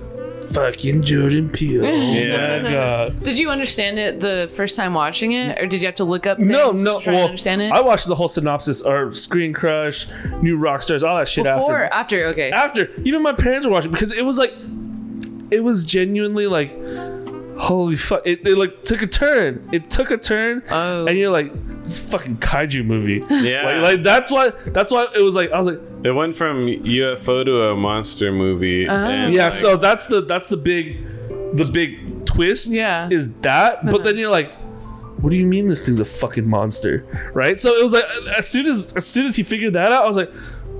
[0.43, 1.83] fucking Jordan Peele.
[2.13, 2.59] Yeah.
[2.59, 3.23] Oh my god.
[3.23, 6.27] Did you understand it the first time watching it, or did you have to look
[6.27, 6.37] up?
[6.39, 6.97] No, things no.
[6.99, 10.07] to try Well, to understand it I watched the whole synopsis or Screen Crush,
[10.41, 12.23] New Rockstars, all that shit before, after.
[12.23, 12.25] after.
[12.27, 14.53] Okay, After even my parents were watching because it was like,
[15.51, 16.71] it was genuinely like,
[17.57, 18.21] holy fuck!
[18.25, 19.69] It, it like took a turn.
[19.71, 21.05] It took a turn, Oh.
[21.05, 21.51] and you're like,
[21.83, 23.23] this fucking kaiju movie.
[23.29, 23.63] Yeah.
[23.65, 26.67] Like, like that's why that's why it was like I was like It went from
[26.67, 28.87] UFO to a monster movie.
[28.87, 28.93] Oh.
[28.93, 31.05] and, yeah like, so that's the that's the big
[31.57, 33.09] the big twist Yeah.
[33.11, 34.03] is that but uh-huh.
[34.03, 34.51] then you're like
[35.21, 38.03] what do you mean this thing's a fucking monster right so it was like
[38.37, 40.31] as soon as as soon as he figured that out I was like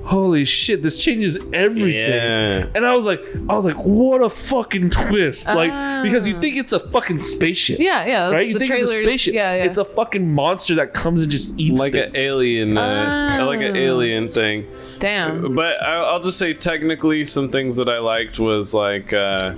[0.04, 2.68] holy shit this changes everything Yeah.
[2.76, 6.58] and I was like I was like what a fucking twist like because you think
[6.58, 8.30] it's a fucking spaceship yeah, yeah.
[8.32, 9.64] Right you the think it's a spaceship Yeah, yeah.
[9.64, 12.08] it's a fucking monster that comes and just eats like things.
[12.08, 13.80] an alien, uh, like an Oh.
[13.80, 14.66] alien thing.
[15.00, 15.56] Damn.
[15.56, 19.54] But I- I'll just say, technically, some things that I liked was like uh,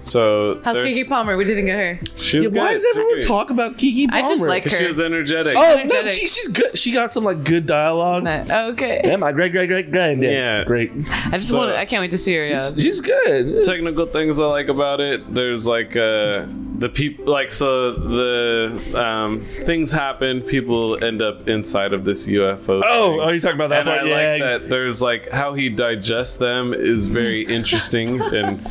[0.00, 1.36] So How's there's- Keke Palmer?
[1.36, 1.98] What do you think of her?
[2.14, 2.72] She was Why good.
[2.74, 4.24] does everyone She's talk about Keke Palmer?
[4.26, 4.72] I just like good.
[4.72, 4.78] her.
[4.78, 5.54] She was energetic.
[5.56, 6.12] Oh no, energetic.
[6.14, 6.78] she, she's good.
[6.78, 8.24] She got some like good dialogue.
[8.24, 9.02] No, okay.
[9.04, 10.18] Yeah, my great great great great?
[10.20, 10.64] Yeah.
[10.64, 10.90] great.
[11.26, 11.70] I just So- want.
[11.72, 12.44] I can't wait to see her.
[12.44, 12.70] Yeah.
[12.76, 13.62] She's good.
[13.64, 15.32] technical things I like about it.
[15.34, 16.46] There's like uh,
[16.80, 20.40] the people, like so the um, things happen.
[20.40, 22.82] People end up inside of this UFO.
[22.82, 23.20] Oh, thing.
[23.20, 24.00] are you talking about that and part?
[24.00, 24.32] I yeah.
[24.32, 24.70] like that.
[24.70, 28.66] There's like how he digests them is very interesting and.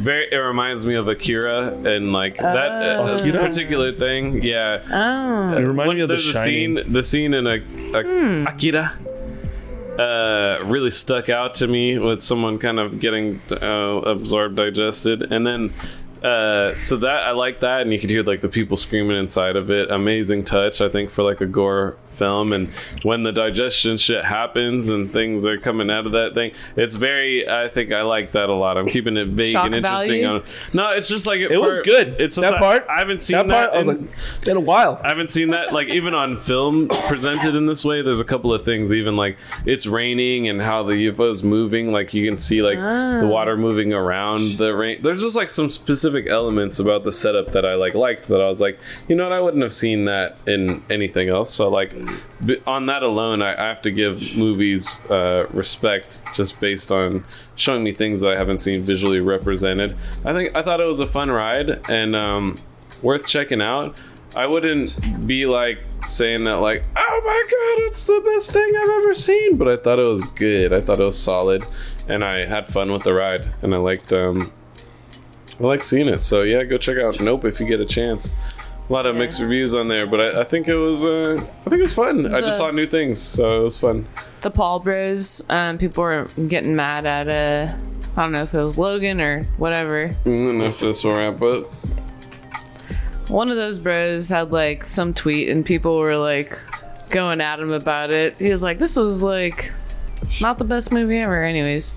[0.00, 3.38] Very, it reminds me of Akira and like that uh, Akira?
[3.38, 4.42] particular thing.
[4.42, 5.58] Yeah, Oh.
[5.58, 7.58] It reminds me of the there's a scene the scene in a,
[7.94, 8.94] a Akira
[9.98, 15.46] uh, really stuck out to me with someone kind of getting uh, absorbed digested and
[15.46, 15.68] then
[16.22, 19.56] uh, so that I like that, and you could hear like the people screaming inside
[19.56, 19.90] of it.
[19.90, 22.52] Amazing touch, I think, for like a gore film.
[22.52, 22.68] And
[23.02, 27.48] when the digestion shit happens and things are coming out of that thing, it's very.
[27.48, 28.76] I think I like that a lot.
[28.76, 30.26] I'm keeping it vague Shock and interesting.
[30.26, 30.42] On,
[30.74, 32.16] no, it's just like It was good.
[32.20, 33.70] It's That like- part- I haven't seen that that.
[33.70, 35.00] part, I was in- like, been a while.
[35.02, 38.02] I haven't seen that like even on film presented in this way.
[38.02, 41.92] There's a couple of things, even like it's raining and how the UFO is moving.
[41.92, 45.00] Like you can see like the water moving around the rain.
[45.00, 48.48] There's just like some specific elements about the setup that I like liked that I
[48.48, 48.78] was like,
[49.08, 51.52] you know what, I wouldn't have seen that in anything else.
[51.52, 51.94] So like
[52.66, 57.24] on that alone, I, I have to give movies uh, respect just based on
[57.54, 59.96] showing me things that I haven't seen visually represented.
[60.24, 62.58] I think I thought it was a fun ride and um,
[63.02, 63.96] worth checking out.
[64.34, 69.02] I wouldn't be like saying that like, oh my god, it's the best thing I've
[69.02, 69.56] ever seen.
[69.56, 70.72] But I thought it was good.
[70.72, 71.64] I thought it was solid,
[72.08, 74.52] and I had fun with the ride, and I liked um,
[75.60, 76.20] I like seeing it.
[76.20, 78.32] So yeah, go check out Nope if you get a chance.
[78.88, 81.70] A lot of mixed reviews on there, but I, I think it was uh, I
[81.70, 82.34] think it was fun.
[82.34, 84.06] I just saw new things, so it was fun.
[84.40, 85.42] The Paul Bros.
[85.50, 87.28] Um, people were getting mad at.
[87.28, 87.72] Uh,
[88.16, 90.06] I don't know if it was Logan or whatever.
[90.06, 91.66] I don't know if this will wrap up.
[93.28, 96.58] One of those bros had like some tweet, and people were like
[97.10, 98.38] going at him about it.
[98.40, 99.70] He was like, "This was like
[100.40, 101.94] not the best movie ever." Anyways,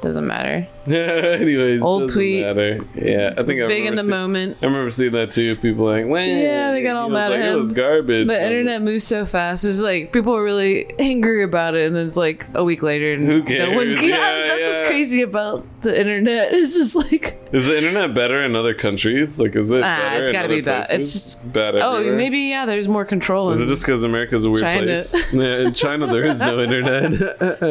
[0.00, 0.66] doesn't matter.
[1.40, 2.44] Anyways, Old tweet.
[2.44, 2.80] Matter.
[2.94, 4.58] Yeah, I think I Big in the see- moment.
[4.62, 5.56] I remember seeing that too.
[5.56, 7.58] People like, well, Yeah, they got all mad at like, It him.
[7.58, 8.26] was garbage.
[8.26, 9.64] The I was like, internet moves so fast.
[9.64, 13.12] It's like people are really angry about it, and then it's like a week later,
[13.12, 16.52] and Who no one- yeah, Yeah, that's what's crazy about the internet.
[16.52, 19.38] It's just like, Is the internet better in other countries?
[19.40, 19.82] Like, is it?
[19.84, 20.88] Ah, it's in gotta be bad.
[20.90, 21.76] It's just- bad.
[21.76, 22.66] oh, maybe yeah.
[22.66, 23.50] There's more control.
[23.50, 24.84] Is it just because America's a weird China.
[24.86, 25.32] place?
[25.32, 27.12] yeah, in China there is no internet.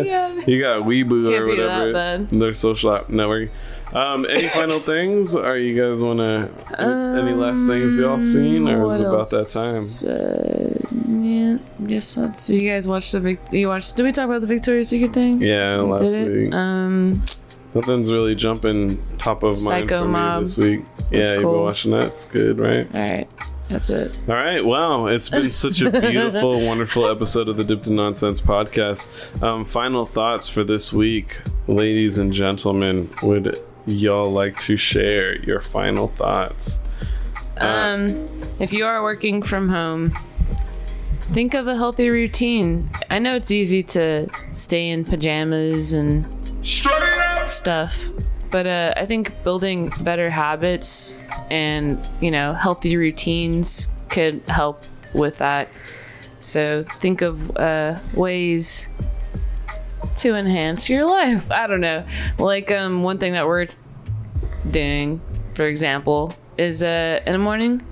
[0.05, 0.33] yeah.
[0.47, 2.23] you got Weibo or whatever.
[2.31, 3.49] Their social app network.
[3.93, 5.35] Um, any final things?
[5.35, 6.49] Are you guys want to?
[7.21, 10.11] any last things y'all seen, or is it What about that time?
[10.11, 11.57] Uh, yeah,
[11.87, 12.49] guess that's.
[12.49, 13.95] You guys watched the Vic- you watched?
[13.95, 15.41] Did we talk about the Victoria's Secret thing?
[15.41, 16.53] Yeah, We last week.
[16.53, 17.23] Um,
[17.73, 20.39] Nothing's really jumping top of my mind Psycho for Mob.
[20.39, 20.81] me this week.
[21.11, 21.63] Yeah, was you've been cool.
[21.63, 22.07] watching that.
[22.07, 22.87] It's good, right?
[22.95, 23.27] all right,
[23.69, 24.17] that's it.
[24.27, 24.63] All right.
[24.63, 25.07] Wow.
[25.07, 29.41] It's been such a beautiful, wonderful episode of the Dipped in Nonsense podcast.
[29.43, 33.09] Um, final thoughts for this week, ladies and gentlemen.
[33.23, 36.79] Would y'all like to share your final thoughts?
[37.57, 38.29] Um,
[38.59, 40.11] if you are working from home,
[41.31, 42.89] think of a healthy routine.
[43.09, 46.25] I know it's easy to stay in pajamas and
[47.45, 48.09] stuff,
[48.51, 54.83] but uh, I think building better habits and you know healthy routines could help
[55.13, 55.69] with that.
[56.39, 58.89] So think of uh, ways
[60.17, 61.51] to enhance your life.
[61.61, 62.05] I don't know,
[62.37, 63.67] like um, one thing that we're
[64.69, 65.21] doing,
[65.53, 67.85] for example, is uh, in the morning,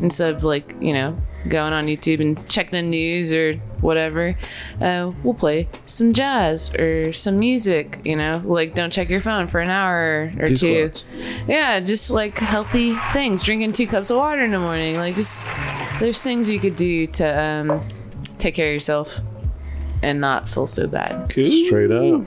[0.00, 1.16] instead of like, you know,
[1.48, 4.36] going on YouTube and checking the news or whatever,
[4.80, 9.46] uh, we'll play some jazz or some music, you know, like don't check your phone
[9.46, 10.90] for an hour or Do two.
[11.46, 13.42] Yeah, just like healthy things.
[13.42, 14.96] Drinking two cups of water in the morning.
[14.96, 15.44] Like, just
[16.00, 17.82] there's things you could do to um,
[18.38, 19.20] take care of yourself
[20.02, 21.30] and not feel so bad.
[21.32, 22.24] Straight up.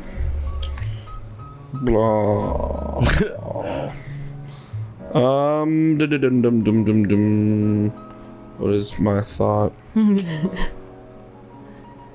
[1.73, 2.97] Blah.
[5.13, 5.97] um.
[5.97, 7.89] Dum dum dum dum dum dum.
[8.57, 9.73] What is my thought?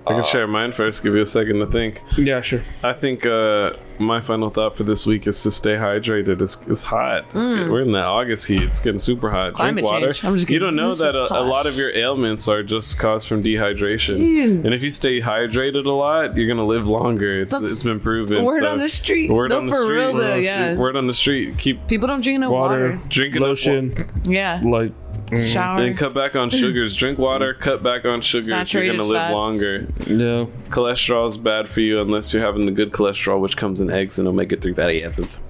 [0.06, 1.02] I can share mine first.
[1.02, 2.02] Give you a second to think.
[2.16, 2.60] Yeah, sure.
[2.84, 6.40] I think uh, my final thought for this week is to stay hydrated.
[6.40, 7.24] It's, it's hot.
[7.34, 8.62] It's get- we're in that August heat.
[8.62, 9.52] It's getting super hot.
[9.52, 9.56] Mm.
[9.56, 10.12] Climate Drink water.
[10.12, 10.24] change.
[10.24, 13.26] I'm just You don't know that a, a lot of your ailments are just caused
[13.26, 14.12] from dehydration.
[14.16, 14.64] Dude.
[14.64, 17.40] And if you stay hydrated a lot, you're gonna live longer.
[17.42, 18.44] It's, it's been proven.
[18.44, 19.30] word So, on the street.
[19.30, 19.96] Word No, on the for street.
[19.96, 20.76] real though, yeah.
[20.76, 21.58] Word on the street.
[21.58, 23.00] Keep People don't drink enough Water, water.
[23.08, 24.60] drinking lotion, Yeah.
[24.64, 24.92] like
[25.34, 25.80] Shower.
[25.82, 26.94] And cut back on sugars.
[26.96, 27.54] Drink water.
[27.54, 28.72] Cut back on sugars.
[28.72, 29.32] you're gonna live fats.
[29.34, 29.86] longer.
[30.06, 30.46] yeah.
[30.70, 34.18] Cholesterol is bad for you unless you're having the good cholesterol, which comes in eggs
[34.18, 35.42] and omega three fatty acids.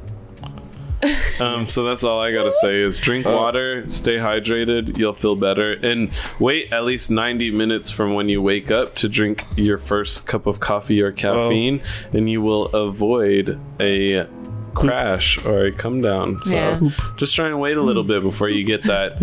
[1.39, 5.73] Um, so that's all I gotta say is drink water, stay hydrated, you'll feel better,
[5.73, 10.27] and wait at least 90 minutes from when you wake up to drink your first
[10.27, 11.83] cup of coffee or caffeine,
[12.15, 14.27] and you will avoid a
[14.73, 16.41] crash or a come down.
[16.41, 16.81] So Yeah.
[17.19, 19.21] just try and wait a little bit before you get that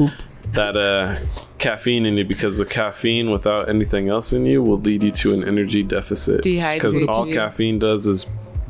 [0.53, 1.17] that uh,
[1.57, 5.33] caffeine in you because the caffeine without anything else in you will lead you to
[5.33, 6.43] an energy deficit.
[6.43, 7.33] Because all you.
[7.33, 8.25] caffeine does is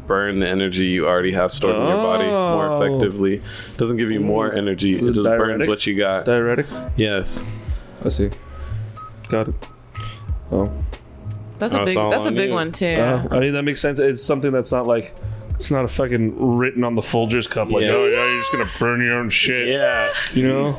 [0.07, 2.76] burn the energy you already have stored in your body more Oh.
[2.81, 3.38] effectively.
[3.77, 4.93] Doesn't give you more energy.
[4.95, 6.26] It it just burns what you got.
[6.26, 6.65] Diuretic.
[6.97, 7.72] yes.
[8.03, 8.30] I see.
[9.30, 9.55] Got it.
[10.51, 10.69] Oh.
[11.57, 12.11] That's a Oh, it's big.
[12.11, 12.53] That's a big you.
[12.55, 12.85] one too.
[12.97, 13.97] Uh, I mean, that makes sense.
[13.99, 15.14] It's something that's not like.
[15.55, 17.91] It's not a fucking written on the Folgers cup like, Yeah.
[17.91, 19.67] oh yeah, you're just gonna burn your own shit.
[19.69, 20.11] Yeah.
[20.34, 20.71] You know?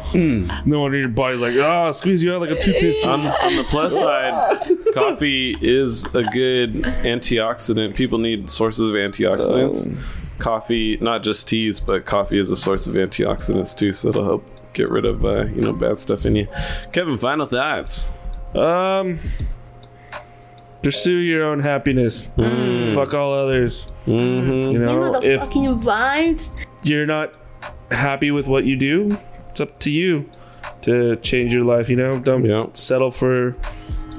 [0.66, 3.06] No one in your body's like, ah, squeeze you out like a toothpaste.
[3.06, 4.59] On, on the plus side,
[4.94, 7.94] coffee is a good antioxidant.
[7.96, 10.38] People need sources of antioxidants.
[10.38, 14.44] Coffee, not just teas, but coffee is a source of antioxidants too, so it'll help
[14.74, 16.48] get rid of uh, you know bad stuff in you.
[16.92, 18.12] Kevin, final thoughts.
[18.55, 19.18] Um,
[20.85, 22.28] pursue your own happiness.
[22.36, 22.94] Mm.
[22.94, 23.86] Fuck all others.
[24.06, 24.73] Mm-hmm.
[24.73, 26.51] You know, if vibes.
[26.82, 27.35] you're not
[27.90, 29.16] happy with what you do,
[29.51, 30.28] it's up to you
[30.82, 31.89] to change your life.
[31.89, 32.66] You know, don't Yeah.
[32.74, 33.56] settle for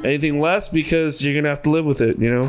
[0.04, 2.20] anything less because you're gonna have to live with it.
[2.20, 2.46] You know,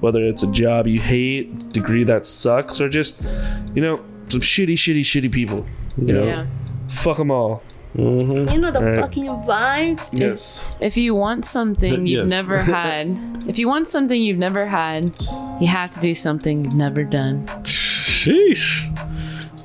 [0.00, 3.22] whether it's a job you hate, degree that sucks, or just
[3.74, 5.64] you know some shitty, shitty, shitty people.
[5.96, 6.46] You know, Yeah.
[6.88, 7.62] fuck them all.
[7.96, 8.48] Mm-hmm.
[8.52, 8.98] You know the Right.
[8.98, 10.08] fucking vibes.
[10.12, 10.64] Yes.
[10.80, 12.30] If you want something you've Yes.
[12.30, 13.08] never had,
[13.48, 15.12] if you want something you've never had,
[15.60, 17.48] you have to do something you've never done.
[17.64, 18.84] Sheesh.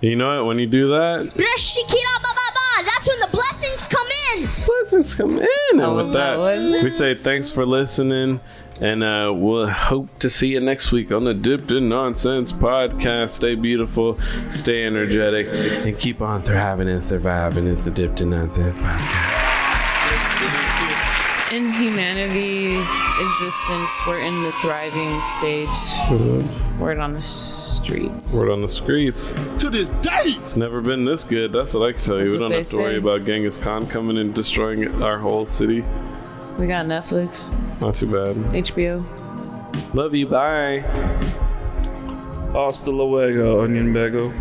[0.02, 0.48] You know what?
[0.48, 4.50] When you do that, That's when the blessings come in.
[4.66, 5.48] blessings come in.
[5.74, 8.40] And oh, with that that, we say thanks for listening.
[8.84, 13.30] And uh, we'll hope to see you next week on the Dipped in Nonsense podcast.
[13.30, 14.20] Stay beautiful,
[14.50, 15.48] stay energetic,
[15.86, 17.66] and keep on thriving and surviving.
[17.66, 19.54] It's the Dipped in Nonsense podcast.
[21.54, 22.76] In humanity
[23.22, 25.70] existence, we're in the thriving stage.
[26.78, 28.36] Word on the streets.
[28.36, 29.32] Word on the streets.
[29.60, 30.24] To this day.
[30.26, 31.54] It's never been this good.
[31.54, 32.32] That's what I can tell you.
[32.32, 35.86] We don't have they to worry about Genghis Khan coming and destroying our whole city.
[36.58, 37.52] We got Netflix,
[37.82, 38.36] Not too bad.
[38.54, 39.04] HBO.
[39.94, 40.28] Love you.
[40.28, 40.84] Bye.
[42.54, 44.32] Hasta luego, onion bagel.